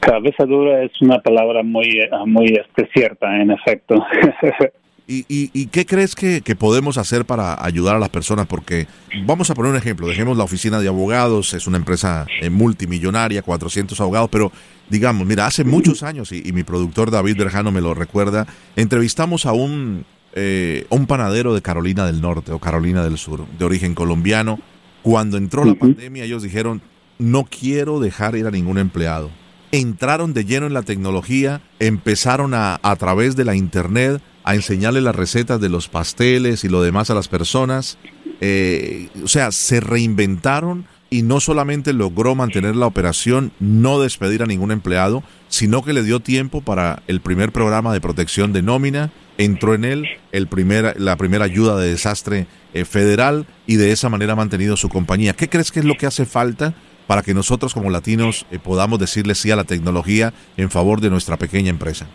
Cabezadura 0.00 0.82
es 0.82 0.90
una 1.00 1.20
palabra 1.20 1.62
muy, 1.62 1.86
eh, 1.86 2.10
muy 2.26 2.46
este, 2.46 2.88
cierta, 2.92 3.40
en 3.40 3.52
efecto. 3.52 4.04
¿Y, 5.08 5.24
y, 5.28 5.66
qué 5.66 5.86
crees 5.86 6.16
que, 6.16 6.42
podemos 6.58 6.98
hacer 6.98 7.24
para 7.24 7.64
ayudar 7.64 7.94
a 7.94 8.00
las 8.00 8.08
personas? 8.08 8.48
Porque 8.48 8.88
vamos 9.24 9.48
a 9.50 9.54
poner 9.54 9.70
un 9.70 9.78
ejemplo, 9.78 10.08
dejemos 10.08 10.36
la 10.36 10.42
oficina 10.42 10.80
de 10.80 10.88
abogados, 10.88 11.54
es 11.54 11.68
una 11.68 11.76
empresa 11.76 12.26
eh, 12.40 12.50
multimillonaria, 12.50 13.42
400 13.42 14.00
abogados, 14.00 14.28
pero 14.32 14.50
digamos, 14.90 15.24
mira, 15.24 15.46
hace 15.46 15.62
muchos 15.62 16.02
años, 16.02 16.32
y, 16.32 16.52
mi 16.52 16.64
productor 16.64 17.12
David 17.12 17.36
Berjano 17.38 17.70
me 17.70 17.80
lo 17.80 17.94
recuerda, 17.94 18.48
entrevistamos 18.74 19.46
a 19.46 19.52
un, 19.52 20.04
eh, 20.32 20.86
un 20.90 21.06
panadero 21.06 21.54
de 21.54 21.62
Carolina 21.62 22.04
del 22.04 22.20
Norte 22.20 22.50
o 22.50 22.58
Carolina 22.58 23.04
del 23.04 23.16
Sur, 23.16 23.46
de 23.46 23.64
origen 23.64 23.94
colombiano. 23.94 24.58
Cuando 25.02 25.36
entró 25.36 25.64
la 25.64 25.76
pandemia, 25.76 26.24
ellos 26.24 26.42
dijeron, 26.42 26.82
no 27.20 27.44
quiero 27.44 28.00
dejar 28.00 28.34
ir 28.34 28.48
a 28.48 28.50
ningún 28.50 28.76
empleado. 28.76 29.30
Entraron 29.76 30.32
de 30.32 30.46
lleno 30.46 30.66
en 30.66 30.72
la 30.72 30.82
tecnología, 30.82 31.60
empezaron 31.80 32.54
a, 32.54 32.80
a 32.82 32.96
través 32.96 33.36
de 33.36 33.44
la 33.44 33.54
internet, 33.54 34.22
a 34.42 34.54
enseñarle 34.54 35.02
las 35.02 35.14
recetas 35.14 35.60
de 35.60 35.68
los 35.68 35.88
pasteles 35.88 36.64
y 36.64 36.70
lo 36.70 36.80
demás 36.82 37.10
a 37.10 37.14
las 37.14 37.28
personas. 37.28 37.98
Eh, 38.40 39.10
o 39.22 39.28
sea, 39.28 39.52
se 39.52 39.80
reinventaron 39.80 40.86
y 41.10 41.22
no 41.22 41.40
solamente 41.40 41.92
logró 41.92 42.34
mantener 42.34 42.74
la 42.74 42.86
operación, 42.86 43.52
no 43.60 44.00
despedir 44.00 44.42
a 44.42 44.46
ningún 44.46 44.70
empleado, 44.70 45.22
sino 45.48 45.82
que 45.82 45.92
le 45.92 46.02
dio 46.02 46.20
tiempo 46.20 46.62
para 46.62 47.02
el 47.06 47.20
primer 47.20 47.52
programa 47.52 47.92
de 47.92 48.00
protección 48.00 48.54
de 48.54 48.62
nómina, 48.62 49.12
entró 49.36 49.74
en 49.74 49.84
él 49.84 50.06
el 50.32 50.48
la 50.96 51.16
primera 51.16 51.44
ayuda 51.44 51.76
de 51.76 51.90
desastre 51.90 52.46
eh, 52.72 52.86
federal 52.86 53.46
y 53.66 53.76
de 53.76 53.92
esa 53.92 54.08
manera 54.08 54.32
ha 54.32 54.36
mantenido 54.36 54.76
su 54.76 54.88
compañía. 54.88 55.34
¿Qué 55.34 55.50
crees 55.50 55.70
que 55.70 55.80
es 55.80 55.84
lo 55.84 55.96
que 55.96 56.06
hace 56.06 56.24
falta 56.24 56.74
para 57.06 57.22
que 57.22 57.34
nosotros 57.34 57.74
como 57.74 57.90
latinos 57.90 58.46
eh, 58.50 58.58
podamos 58.62 58.98
decirle 58.98 59.34
sí 59.34 59.50
a 59.50 59.56
la 59.56 59.64
tecnología 59.64 60.32
en 60.56 60.70
favor 60.70 61.00
de 61.00 61.10
nuestra 61.10 61.36
pequeña 61.36 61.70
empresa? 61.70 62.06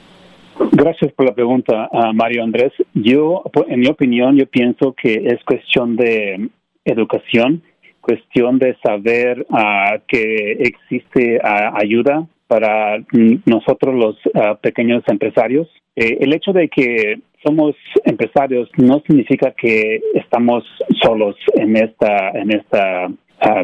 Gracias 0.72 1.12
por 1.14 1.26
la 1.26 1.34
pregunta, 1.34 1.90
Mario 2.14 2.44
Andrés. 2.44 2.72
Yo, 2.94 3.44
en 3.68 3.80
mi 3.80 3.88
opinión, 3.88 4.38
yo 4.38 4.46
pienso 4.46 4.94
que 4.94 5.14
es 5.14 5.44
cuestión 5.44 5.96
de 5.96 6.50
educación, 6.86 7.64
cuestión 8.02 8.60
de 8.60 8.76
saber 8.84 9.46
ah, 9.52 10.00
que 10.08 10.54
existe 10.60 11.40
ah, 11.44 11.74
ayuda 11.76 12.28
para 12.48 13.02
nosotros 13.46 13.96
los 13.96 14.16
ah, 14.36 14.58
pequeños 14.62 15.04
empresarios. 15.08 15.70
Eh, 15.96 16.18
el 16.20 16.34
hecho 16.34 16.52
de 16.52 16.68
que 16.68 17.20
somos 17.46 17.76
empresarios 18.06 18.70
no 18.78 19.02
significa 19.08 19.52
que 19.52 20.02
estamos 20.16 20.64
solos 21.02 21.36
en 21.56 21.76
esta 21.78 22.30
en 22.32 22.52
esta 22.52 23.08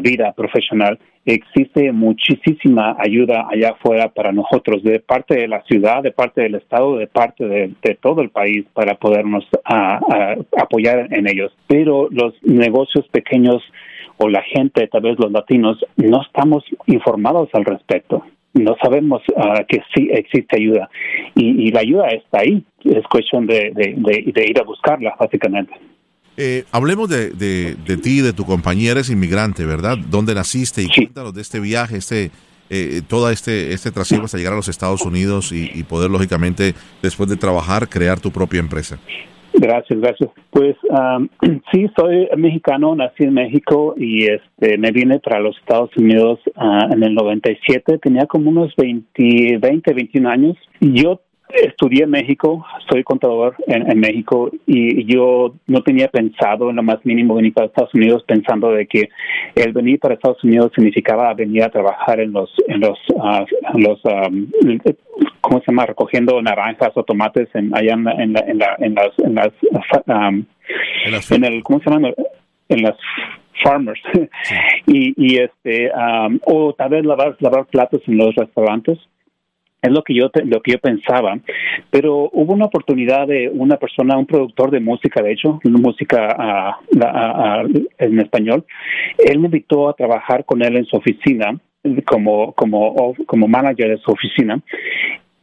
vida 0.02 0.32
profesional, 0.32 0.98
existe 1.24 1.92
muchísima 1.92 2.96
ayuda 2.98 3.46
allá 3.50 3.70
afuera 3.70 4.08
para 4.08 4.32
nosotros, 4.32 4.82
de 4.82 5.00
parte 5.00 5.34
de 5.34 5.48
la 5.48 5.62
ciudad, 5.62 6.02
de 6.02 6.10
parte 6.10 6.40
del 6.40 6.54
Estado, 6.54 6.96
de 6.96 7.06
parte 7.06 7.46
de, 7.46 7.98
todo 8.00 8.22
el 8.22 8.30
país, 8.30 8.64
para 8.72 8.94
podernos 8.94 9.46
apoyar 10.56 11.12
en 11.12 11.28
ellos. 11.28 11.52
Pero 11.66 12.08
los 12.10 12.34
negocios 12.42 13.06
pequeños 13.08 13.62
o 14.16 14.28
la 14.28 14.42
gente, 14.42 14.86
tal 14.88 15.02
vez 15.02 15.18
los 15.18 15.30
latinos, 15.30 15.78
no 15.96 16.22
estamos 16.22 16.64
informados 16.86 17.48
al 17.52 17.64
respecto. 17.64 18.24
No 18.54 18.76
sabemos 18.82 19.22
ah, 19.36 19.62
que 19.68 19.80
sí 19.94 20.08
existe 20.10 20.56
ayuda. 20.56 20.88
Y, 21.34 21.70
la 21.70 21.80
ayuda 21.80 22.08
está 22.08 22.40
ahí. 22.40 22.64
Es 22.84 23.04
cuestión 23.06 23.46
de, 23.46 23.72
ir 23.74 24.60
a 24.60 24.64
buscarla, 24.64 25.14
básicamente. 25.18 25.74
Eh, 26.40 26.64
hablemos 26.70 27.08
de, 27.08 27.30
de, 27.30 27.96
ti, 27.96 28.20
de 28.20 28.32
tu 28.32 28.44
compañía. 28.46 28.92
Eres 28.92 29.10
inmigrante, 29.10 29.66
¿verdad? 29.66 29.98
¿Dónde 30.08 30.36
naciste? 30.36 30.82
Y 30.82 30.88
cuéntanos 30.88 31.34
de 31.34 31.42
este 31.42 31.58
viaje, 31.58 31.96
este, 31.96 32.30
eh, 32.70 33.02
todo 33.08 33.28
este, 33.28 33.72
este 33.72 33.90
trasiego 33.90 34.24
hasta 34.24 34.38
llegar 34.38 34.52
a 34.52 34.56
los 34.56 34.68
Estados 34.68 35.04
Unidos 35.04 35.50
y, 35.50 35.68
y 35.74 35.82
poder, 35.82 36.12
lógicamente, 36.12 36.74
después 37.02 37.28
de 37.28 37.36
trabajar, 37.36 37.88
crear 37.88 38.20
tu 38.20 38.30
propia 38.30 38.60
empresa. 38.60 39.00
Gracias, 39.54 40.00
gracias. 40.00 40.30
Pues 40.50 40.76
sí, 41.72 41.86
soy 41.98 42.28
mexicano, 42.36 42.94
nací 42.94 43.24
en 43.24 43.34
México 43.34 43.94
y 43.96 44.26
este 44.26 44.78
me 44.78 44.92
vine 44.92 45.18
para 45.18 45.40
los 45.40 45.56
Estados 45.58 45.90
Unidos 45.96 46.38
uh, 46.54 46.92
en 46.92 47.02
el 47.02 47.14
97, 47.14 47.98
tenía 47.98 48.26
como 48.26 48.50
unos 48.50 48.72
20, 48.76 49.58
20, 49.58 49.92
21 49.92 50.30
años. 50.30 50.56
Yo 50.80 51.20
estudié 51.50 52.04
en 52.04 52.10
México, 52.10 52.64
soy 52.90 53.02
contador 53.02 53.56
en, 53.66 53.98
México 53.98 54.50
y 54.66 55.04
yo 55.04 55.54
no 55.66 55.82
tenía 55.82 56.08
pensado 56.08 56.70
en 56.70 56.76
lo 56.76 56.82
más 56.82 57.04
mínimo 57.04 57.34
venir 57.34 57.54
para 57.54 57.66
Estados 57.66 57.94
Unidos 57.94 58.24
pensando 58.26 58.70
de 58.70 58.86
que 58.86 59.08
el 59.54 59.72
venir 59.72 59.98
para 59.98 60.14
Estados 60.14 60.42
Unidos 60.44 60.72
significaba 60.74 61.32
venir 61.34 61.62
a 61.64 61.70
trabajar 61.70 62.20
en 62.20 62.32
los 62.32 62.50
en 62.66 62.80
los 62.80 62.98
uh, 63.14 63.78
los 63.78 64.04
um, 64.04 64.46
¿cómo 65.40 65.60
se 65.60 65.72
llama? 65.72 65.86
recogiendo 65.86 66.40
naranjas 66.42 66.90
o 66.94 67.02
tomates 67.02 67.48
en, 67.54 67.74
allá 67.74 67.94
en, 67.94 68.08
en, 68.08 68.32
la, 68.32 68.40
en, 68.40 68.58
la, 68.58 68.76
en 68.78 68.94
las 68.94 69.10
en 69.22 69.34
las, 69.34 69.52
um, 70.06 70.44
en 71.30 71.44
el 71.44 71.62
¿cómo 71.62 71.80
se 71.80 71.90
llama? 71.90 72.10
en 72.68 72.82
las 72.82 72.96
farmers 73.62 74.00
y, 74.86 75.14
y 75.16 75.38
este 75.38 75.90
um, 75.92 76.38
o 76.44 76.74
tal 76.74 76.90
vez 76.90 77.04
lavar 77.04 77.36
lavar 77.40 77.66
platos 77.66 78.02
en 78.06 78.18
los 78.18 78.34
restaurantes 78.34 78.98
es 79.80 79.90
lo 79.92 80.02
que 80.02 80.14
yo 80.14 80.30
lo 80.44 80.60
que 80.60 80.72
yo 80.72 80.78
pensaba 80.78 81.38
pero 81.90 82.28
hubo 82.32 82.52
una 82.52 82.66
oportunidad 82.66 83.26
de 83.26 83.48
una 83.48 83.76
persona 83.76 84.18
un 84.18 84.26
productor 84.26 84.70
de 84.70 84.80
música 84.80 85.22
de 85.22 85.32
hecho 85.32 85.60
música 85.64 86.78
en 87.98 88.20
español. 88.20 88.64
Él 89.18 89.38
me 89.38 89.46
invitó 89.46 89.88
a 89.88 89.94
trabajar 89.94 90.44
con 90.44 90.62
él 90.62 90.76
en 90.76 90.84
su 90.84 90.96
oficina 90.96 91.58
como 92.04 92.52
como 92.52 93.14
como 93.26 93.48
manager 93.48 93.90
de 93.90 93.98
su 93.98 94.10
oficina 94.10 94.60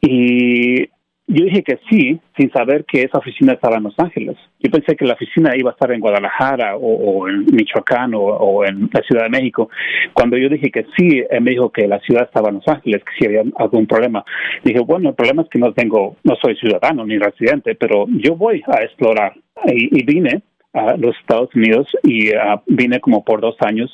y 0.01 0.89
yo 1.27 1.43
dije 1.45 1.63
que 1.63 1.79
sí, 1.89 2.19
sin 2.37 2.51
saber 2.51 2.85
que 2.85 3.01
esa 3.01 3.17
oficina 3.17 3.53
estaba 3.53 3.77
en 3.77 3.83
Los 3.83 3.97
Ángeles. 3.97 4.37
Yo 4.59 4.69
pensé 4.69 4.95
que 4.95 5.05
la 5.05 5.15
oficina 5.15 5.53
iba 5.57 5.71
a 5.71 5.73
estar 5.73 5.91
en 5.91 5.99
Guadalajara 5.99 6.75
o, 6.77 7.27
en 7.27 7.45
Michoacán 7.51 8.11
o, 8.13 8.63
en 8.63 8.89
la 8.93 9.01
Ciudad 9.01 9.23
de 9.23 9.29
México. 9.29 9.69
Cuando 10.13 10.37
yo 10.37 10.49
dije 10.49 10.69
que 10.69 10.85
sí, 10.95 11.23
él 11.27 11.41
me 11.41 11.51
dijo 11.51 11.71
que 11.71 11.87
la 11.87 11.99
ciudad 11.99 12.25
estaba 12.25 12.49
en 12.49 12.55
Los 12.55 12.67
Ángeles, 12.67 13.03
que 13.03 13.11
si 13.17 13.25
había 13.25 13.43
algún 13.57 13.87
problema. 13.87 14.23
Dije, 14.63 14.79
bueno, 14.81 15.09
el 15.09 15.15
problema 15.15 15.41
es 15.41 15.49
que 15.49 15.59
no 15.59 15.73
tengo, 15.73 16.17
no 16.23 16.35
soy 16.35 16.55
ciudadano 16.57 17.05
ni 17.05 17.17
residente, 17.17 17.73
pero 17.73 18.05
yo 18.07 18.35
voy 18.35 18.61
a 18.67 18.83
explorar. 18.83 19.33
Y, 19.65 20.03
vine 20.03 20.43
a 20.75 20.97
los 20.97 21.15
Estados 21.17 21.49
Unidos 21.55 21.87
y 22.03 22.33
ah, 22.33 22.61
vine 22.67 22.99
como 22.99 23.23
por 23.23 23.41
dos 23.41 23.55
años. 23.61 23.89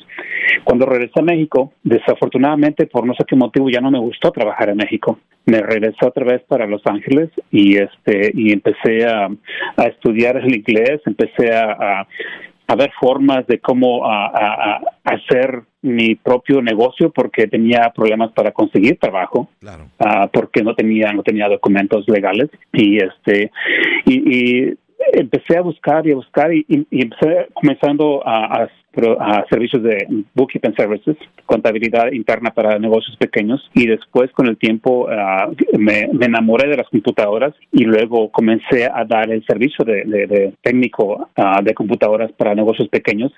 Cuando 0.64 0.84
regresé 0.84 1.20
a 1.20 1.22
México, 1.22 1.72
desafortunadamente 1.84 2.86
por 2.86 3.06
no 3.06 3.14
sé 3.14 3.24
qué 3.26 3.36
motivo 3.36 3.70
ya 3.70 3.80
no 3.80 3.90
me 3.90 4.00
gustó 4.00 4.30
trabajar 4.32 4.68
en 4.68 4.76
México. 4.76 5.18
Me 5.46 5.60
regresé 5.60 6.06
otra 6.06 6.24
vez 6.24 6.42
para 6.48 6.66
Los 6.66 6.82
Ángeles 6.86 7.30
y 7.50 7.76
este 7.76 8.32
y 8.34 8.52
empecé 8.52 9.06
a, 9.06 9.28
estudiar 9.86 10.36
el 10.36 10.54
inglés, 10.54 11.00
empecé 11.06 11.52
a, 11.52 12.06
a, 12.68 12.76
ver 12.76 12.90
formas 13.00 13.46
de 13.46 13.58
cómo 13.58 14.06
a, 14.06 14.80
hacer 15.04 15.62
mi 15.82 16.14
propio 16.14 16.62
negocio 16.62 17.10
porque 17.10 17.48
tenía 17.48 17.92
problemas 17.94 18.30
para 18.32 18.52
conseguir 18.52 18.98
trabajo 18.98 19.48
ah, 19.98 20.30
porque 20.32 20.62
no 20.62 20.76
tenía 20.76 21.12
no 21.12 21.24
tenía 21.24 21.48
documentos 21.48 22.08
legales 22.08 22.50
y 22.72 22.98
este 22.98 23.50
y, 24.06 24.68
y 24.68 24.74
empecé 25.12 25.56
a 25.56 25.62
buscar 25.62 26.06
y 26.06 26.12
a 26.12 26.16
buscar 26.16 26.52
y, 26.52 26.66
empecé 26.90 27.48
comenzando 27.54 28.22
a, 28.24 28.68
servicios 29.48 29.82
de 29.82 30.06
bookkeeping 30.34 30.74
services, 30.76 31.16
contabilidad 31.46 32.12
interna 32.12 32.50
para 32.50 32.78
negocios 32.78 33.16
pequeños. 33.16 33.62
Y 33.72 33.86
después 33.86 34.30
con 34.32 34.48
el 34.48 34.58
tiempo 34.58 35.08
ah, 35.10 35.48
me, 35.78 36.02
enamoré 36.20 36.68
de 36.68 36.76
las 36.76 36.88
computadoras 36.90 37.54
y 37.72 37.84
luego 37.84 38.30
comencé 38.30 38.84
a 38.84 39.06
dar 39.06 39.30
el 39.30 39.42
servicio 39.46 39.86
de, 39.86 40.52
técnico 40.60 41.26
ah, 41.36 41.62
de 41.62 41.72
computadoras 41.72 42.32
para 42.32 42.54
negocios 42.54 42.88
pequeños. 42.88 43.32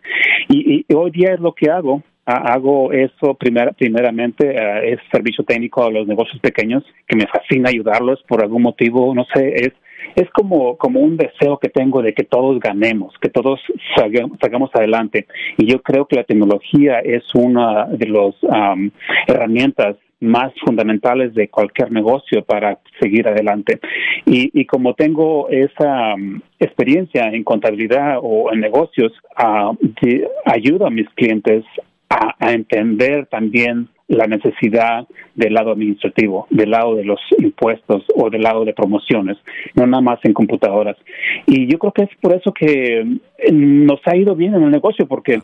Y, 0.48 0.84
hoy 0.92 1.12
día 1.12 1.34
es 1.34 1.40
lo 1.40 1.52
que 1.52 1.70
hago. 1.70 2.02
Hago 2.26 2.90
eso 2.90 3.34
primer, 3.34 3.74
primeramente, 3.74 4.56
es 4.90 4.98
servicio 5.12 5.44
técnico 5.44 5.84
a 5.84 5.90
los 5.90 6.06
negocios 6.08 6.40
pequeños, 6.40 6.82
que 7.06 7.16
me 7.16 7.26
fascina 7.26 7.68
ayudarlos 7.68 8.24
por 8.26 8.42
algún 8.42 8.62
motivo, 8.62 9.14
no 9.14 9.26
sé, 9.34 9.54
es 9.56 9.72
es 10.14 10.30
como, 10.30 10.76
como 10.76 11.00
un 11.00 11.16
deseo 11.16 11.58
que 11.58 11.68
tengo 11.68 12.02
de 12.02 12.14
que 12.14 12.24
todos 12.24 12.60
ganemos, 12.60 13.14
que 13.20 13.28
todos 13.28 13.60
salgamos, 13.96 14.70
adelante. 14.74 15.26
Y 15.56 15.66
yo 15.66 15.82
creo 15.82 16.06
que 16.06 16.16
la 16.16 16.24
tecnología 16.24 17.00
es 17.00 17.22
una 17.34 17.86
de 17.86 18.08
las 18.08 18.34
herramientas 19.26 19.96
más 20.20 20.52
fundamentales 20.64 21.34
de 21.34 21.48
cualquier 21.48 21.92
negocio 21.92 22.42
para 22.44 22.78
seguir 23.00 23.28
adelante. 23.28 23.78
Y, 24.26 24.64
como 24.66 24.94
tengo 24.94 25.48
esa 25.50 26.14
experiencia 26.58 27.28
en 27.28 27.44
contabilidad 27.44 28.18
o 28.22 28.52
en 28.52 28.60
negocios, 28.60 29.12
uh, 29.38 29.76
ayudo 30.46 30.86
a 30.86 30.90
mis 30.90 31.08
clientes 31.10 31.64
a, 32.08 32.52
entender 32.52 33.26
también 33.26 33.88
la 34.08 34.26
necesidad 34.26 35.06
del 35.34 35.54
lado 35.54 35.72
administrativo, 35.72 36.46
del 36.50 36.70
lado 36.70 36.94
de 36.96 37.04
los 37.04 37.20
impuestos 37.38 38.04
o 38.14 38.30
del 38.30 38.42
lado 38.42 38.64
de 38.64 38.74
promociones, 38.74 39.38
no 39.74 39.86
nada 39.86 40.02
más 40.02 40.18
en 40.24 40.32
computadoras. 40.32 40.96
Y 41.46 41.66
yo 41.66 41.78
creo 41.78 41.92
que 41.92 42.02
es 42.02 42.10
por 42.20 42.34
eso 42.34 42.52
que 42.52 43.00
eh, 43.00 43.52
nos 43.52 44.00
ha 44.06 44.16
ido 44.16 44.34
bien 44.34 44.54
en 44.54 44.62
el 44.64 44.70
negocio, 44.70 45.06
porque 45.06 45.40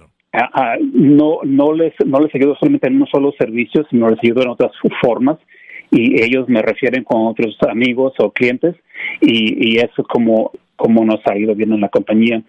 no, 0.92 1.40
no, 1.44 1.72
les, 1.72 1.92
no 2.06 2.20
les 2.20 2.34
ayudo 2.34 2.54
solamente 2.56 2.86
en 2.86 3.00
un 3.00 3.08
solo 3.08 3.32
servicio, 3.38 3.84
sino 3.90 4.08
les 4.08 4.18
ayudo 4.22 4.42
en 4.42 4.50
otras 4.50 4.72
formas 5.02 5.38
y 5.90 6.22
ellos 6.22 6.48
me 6.48 6.62
refieren 6.62 7.02
con 7.02 7.26
otros 7.26 7.56
amigos 7.68 8.12
o 8.18 8.30
clientes 8.30 8.76
y, 9.20 9.72
y 9.72 9.78
eso 9.78 10.02
es 10.02 10.06
como, 10.06 10.52
como 10.76 11.04
nos 11.04 11.20
ha 11.26 11.36
ido 11.36 11.54
bien 11.54 11.72
en 11.72 11.80
la 11.80 11.88
compañía. 11.88 12.42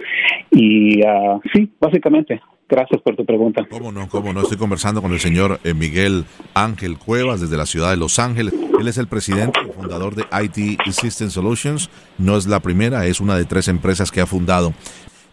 Y 0.52 1.00
uh, 1.00 1.42
sí, 1.54 1.70
básicamente, 1.80 2.40
Gracias 2.72 3.02
por 3.02 3.18
tu 3.18 3.26
pregunta. 3.26 3.68
¿Cómo 3.70 3.92
no? 3.92 4.08
¿Cómo 4.08 4.32
no? 4.32 4.44
Estoy 4.44 4.58
conversando 4.58 5.02
con 5.02 5.12
el 5.12 5.20
señor 5.20 5.60
eh, 5.66 5.74
Miguel 5.74 6.24
Ángel 6.54 6.98
Cuevas 6.98 7.42
desde 7.42 7.58
la 7.58 7.66
ciudad 7.66 7.90
de 7.90 7.98
Los 7.98 8.18
Ángeles. 8.18 8.54
Él 8.80 8.88
es 8.88 8.98
el 8.98 9.08
presidente 9.08 9.60
y 9.68 9.74
fundador 9.74 10.16
de 10.16 10.24
IT 10.42 10.80
System 10.90 11.30
Solutions. 11.30 11.90
No 12.18 12.38
es 12.38 12.48
la 12.48 12.62
primera, 12.62 13.06
es 13.08 13.20
una 13.20 13.36
de 13.36 13.44
tres 13.44 13.68
empresas 13.68 14.10
que 14.10 14.22
ha 14.22 14.26
fundado. 14.26 14.72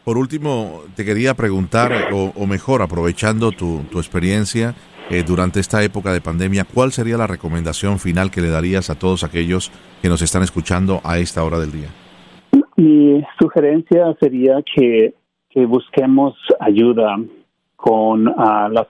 Por 0.03 0.19
último, 0.19 0.83
te 0.97 1.05
quería 1.05 1.35
preguntar, 1.35 2.09
o, 2.13 2.47
mejor, 2.47 2.83
aprovechando 2.83 3.53
tu, 3.53 3.83
experiencia 3.95 4.75
eh, 5.09 5.23
durante 5.25 5.61
esta 5.61 5.85
época 5.85 6.13
de 6.13 6.21
pandemia, 6.21 6.65
¿cuál 6.65 6.91
sería 6.91 7.17
la 7.17 7.29
recomendación 7.29 8.01
final 8.01 8.33
que 8.33 8.41
le 8.41 8.49
darías 8.49 8.91
a 8.91 8.99
todos 8.99 9.23
aquellos 9.23 9.71
que 10.03 10.09
nos 10.09 10.23
están 10.23 10.43
escuchando 10.43 11.01
a 11.05 11.19
esta 11.19 11.45
hora 11.45 11.61
del 11.61 11.71
día? 11.71 11.89
Mi 12.77 13.23
sugerencia 13.39 14.17
sería 14.21 14.57
que 14.75 15.15
que 15.51 15.67
busquemos 15.67 16.35
ayuda 16.61 17.17
con 17.77 18.29
ah, 18.37 18.69
las 18.73 18.87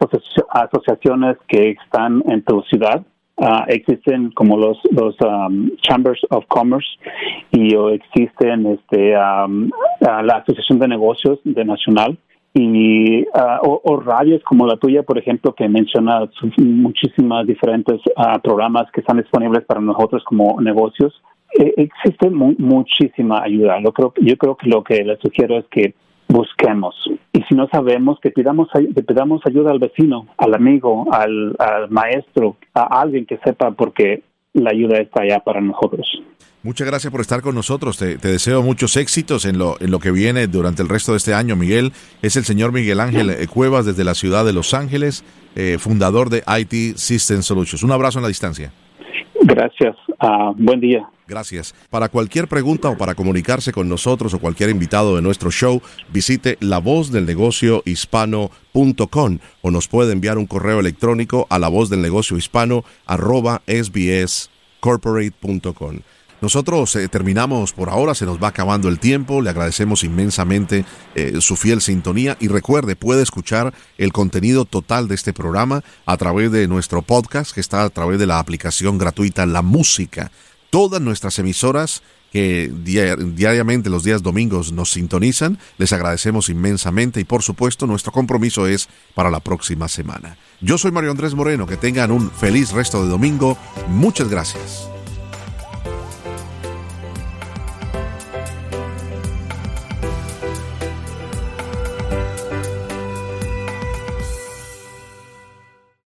asociaciones 0.50 1.36
que 1.46 1.70
están 1.70 2.22
en 2.26 2.42
tu 2.42 2.62
ciudad. 2.62 3.04
Ah, 3.40 3.66
existen 3.68 4.32
como 4.32 4.56
los 4.56 4.78
los 4.90 5.14
um, 5.20 5.70
chambers 5.82 6.20
of 6.30 6.44
commerce 6.48 6.88
y 7.52 7.72
o 7.76 7.90
existen 7.90 8.66
este 8.66 9.14
um, 9.16 9.70
la 10.00 10.38
asociación 10.38 10.80
de 10.80 10.88
negocios 10.88 11.38
de 11.44 11.64
nacional 11.64 12.18
y 12.52 13.22
uh, 13.22 13.61
o, 13.62 14.00
radios 14.00 14.42
como 14.42 14.66
la 14.66 14.76
tuya 14.76 15.04
por 15.04 15.18
ejemplo 15.18 15.54
que 15.54 15.68
menciona 15.68 16.28
muchísimas 16.56 17.46
diferentes 17.46 18.00
programas 18.42 18.90
que 18.90 19.02
están 19.02 19.18
disponibles 19.18 19.64
para 19.66 19.80
nosotros 19.80 20.24
como 20.24 20.61
negocios 20.61 21.14
e, 21.56 21.74
existe 21.76 22.30
muchísima 22.30 23.42
ayuda 23.44 23.78
yo 23.84 23.92
creo 23.92 24.14
yo 24.20 24.36
creo 24.36 24.56
que 24.56 24.68
lo 24.68 24.82
que 24.82 25.04
les 25.04 25.20
sugiero 25.20 25.59
es 25.59 25.66
que 25.66 25.94
busquemos. 26.29 26.95
Y 27.33 27.43
si 27.43 27.55
no 27.55 27.68
sabemos, 27.68 28.18
que 28.20 28.31
pidamos, 28.31 28.68
que 28.72 29.03
pidamos 29.03 29.43
ayuda 29.47 29.70
al 29.70 29.79
vecino, 29.79 30.26
al 30.37 30.55
amigo, 30.55 31.07
al, 31.12 31.57
al 31.59 31.91
maestro, 31.91 32.57
a 32.74 33.01
alguien 33.01 33.26
que 33.26 33.39
sepa 33.45 33.70
porque 33.72 34.22
la 34.53 34.70
ayuda 34.70 34.99
está 34.99 35.22
allá 35.22 35.41
para 35.41 35.61
nosotros. 35.61 36.07
Muchas 36.62 36.89
gracias 36.89 37.11
por 37.11 37.20
estar 37.20 37.41
con 37.41 37.55
nosotros. 37.55 37.97
Te, 37.99 38.16
deseo 38.18 38.62
muchos 38.62 38.97
éxitos 38.97 39.45
en 39.45 39.59
lo, 39.59 39.76
en 39.81 39.91
lo 39.91 40.01
que 40.01 40.11
viene 40.11 40.49
durante 40.49 40.83
el 40.83 40.89
resto 40.89 41.12
de 41.12 41.18
este 41.18 41.33
año. 41.33 41.55
Miguel 41.55 41.93
es 42.20 42.37
el 42.37 42.45
señor 42.45 42.72
Miguel 42.72 43.01
Ángel 43.01 43.31
eh, 43.31 43.47
Cuevas 43.47 43.87
desde 43.87 44.05
la 44.05 44.14
ciudad 44.14 44.45
de 44.45 44.53
Los 44.53 44.74
Ángeles, 44.74 45.24
eh, 45.55 45.79
fundador 45.79 46.31
de 46.31 46.43
IT 46.47 46.97
System 46.97 47.43
Solutions. 47.43 47.85
Un 47.85 47.93
abrazo 47.93 48.18
en 48.18 48.24
la 48.24 48.29
distancia. 48.29 48.72
Gracias. 49.43 49.97
Uh, 50.20 50.53
buen 50.57 50.81
día. 50.81 51.09
Gracias. 51.29 51.74
Para 51.91 52.09
cualquier 52.09 52.49
pregunta 52.49 52.89
o 52.89 52.97
para 52.97 53.14
comunicarse 53.14 53.70
con 53.70 53.87
nosotros 53.87 54.33
o 54.33 54.39
cualquier 54.39 54.70
invitado 54.70 55.14
de 55.14 55.20
nuestro 55.20 55.51
show, 55.51 55.83
visite 56.11 56.57
lavozdelnegociohispano.com 56.61 59.39
o 59.61 59.70
nos 59.70 59.89
puede 59.89 60.14
enviar 60.14 60.39
un 60.39 60.47
correo 60.47 60.81
electrónico 60.81 61.47
a 61.51 61.59
lavozdelnegociohispano 61.59 62.83
arroba 63.05 63.61
sbscorporate.com. 63.66 65.99
Nosotros 66.41 66.95
eh, 66.95 67.09
terminamos 67.09 67.72
por 67.72 67.91
ahora, 67.91 68.14
se 68.14 68.24
nos 68.24 68.41
va 68.43 68.49
acabando 68.49 68.89
el 68.89 68.99
tiempo, 69.01 69.43
le 69.43 69.51
agradecemos 69.51 70.05
inmensamente 70.05 70.85
eh, 71.16 71.41
su 71.41 71.57
fiel 71.57 71.83
sintonía 71.83 72.37
y 72.39 72.47
recuerde, 72.47 72.95
puede 72.95 73.22
escuchar 73.22 73.74
el 73.99 74.12
contenido 74.12 74.64
total 74.64 75.09
de 75.09 75.16
este 75.16 75.33
programa 75.33 75.83
a 76.07 76.16
través 76.16 76.53
de 76.53 76.68
nuestro 76.68 77.03
podcast 77.03 77.53
que 77.53 77.61
está 77.61 77.83
a 77.83 77.91
través 77.91 78.20
de 78.20 78.26
la 78.26 78.39
aplicación 78.39 78.99
gratuita 78.99 79.47
La 79.47 79.62
Música. 79.62 80.31
Todas 80.70 81.00
nuestras 81.00 81.38
emisoras 81.38 82.02
que 82.32 82.70
diariamente 82.84 83.88
los 83.88 84.04
días 84.04 84.22
domingos 84.22 84.70
nos 84.72 84.90
sintonizan, 84.90 85.58
les 85.78 85.92
agradecemos 85.92 86.50
inmensamente 86.50 87.20
y 87.20 87.24
por 87.24 87.42
supuesto 87.42 87.86
nuestro 87.86 88.12
compromiso 88.12 88.66
es 88.66 88.88
para 89.14 89.30
la 89.30 89.40
próxima 89.40 89.88
semana. 89.88 90.36
Yo 90.60 90.76
soy 90.76 90.90
Mario 90.90 91.10
Andrés 91.10 91.34
Moreno, 91.34 91.66
que 91.66 91.76
tengan 91.76 92.10
un 92.10 92.30
feliz 92.30 92.72
resto 92.72 93.02
de 93.02 93.08
domingo, 93.08 93.56
muchas 93.88 94.28
gracias. 94.28 94.88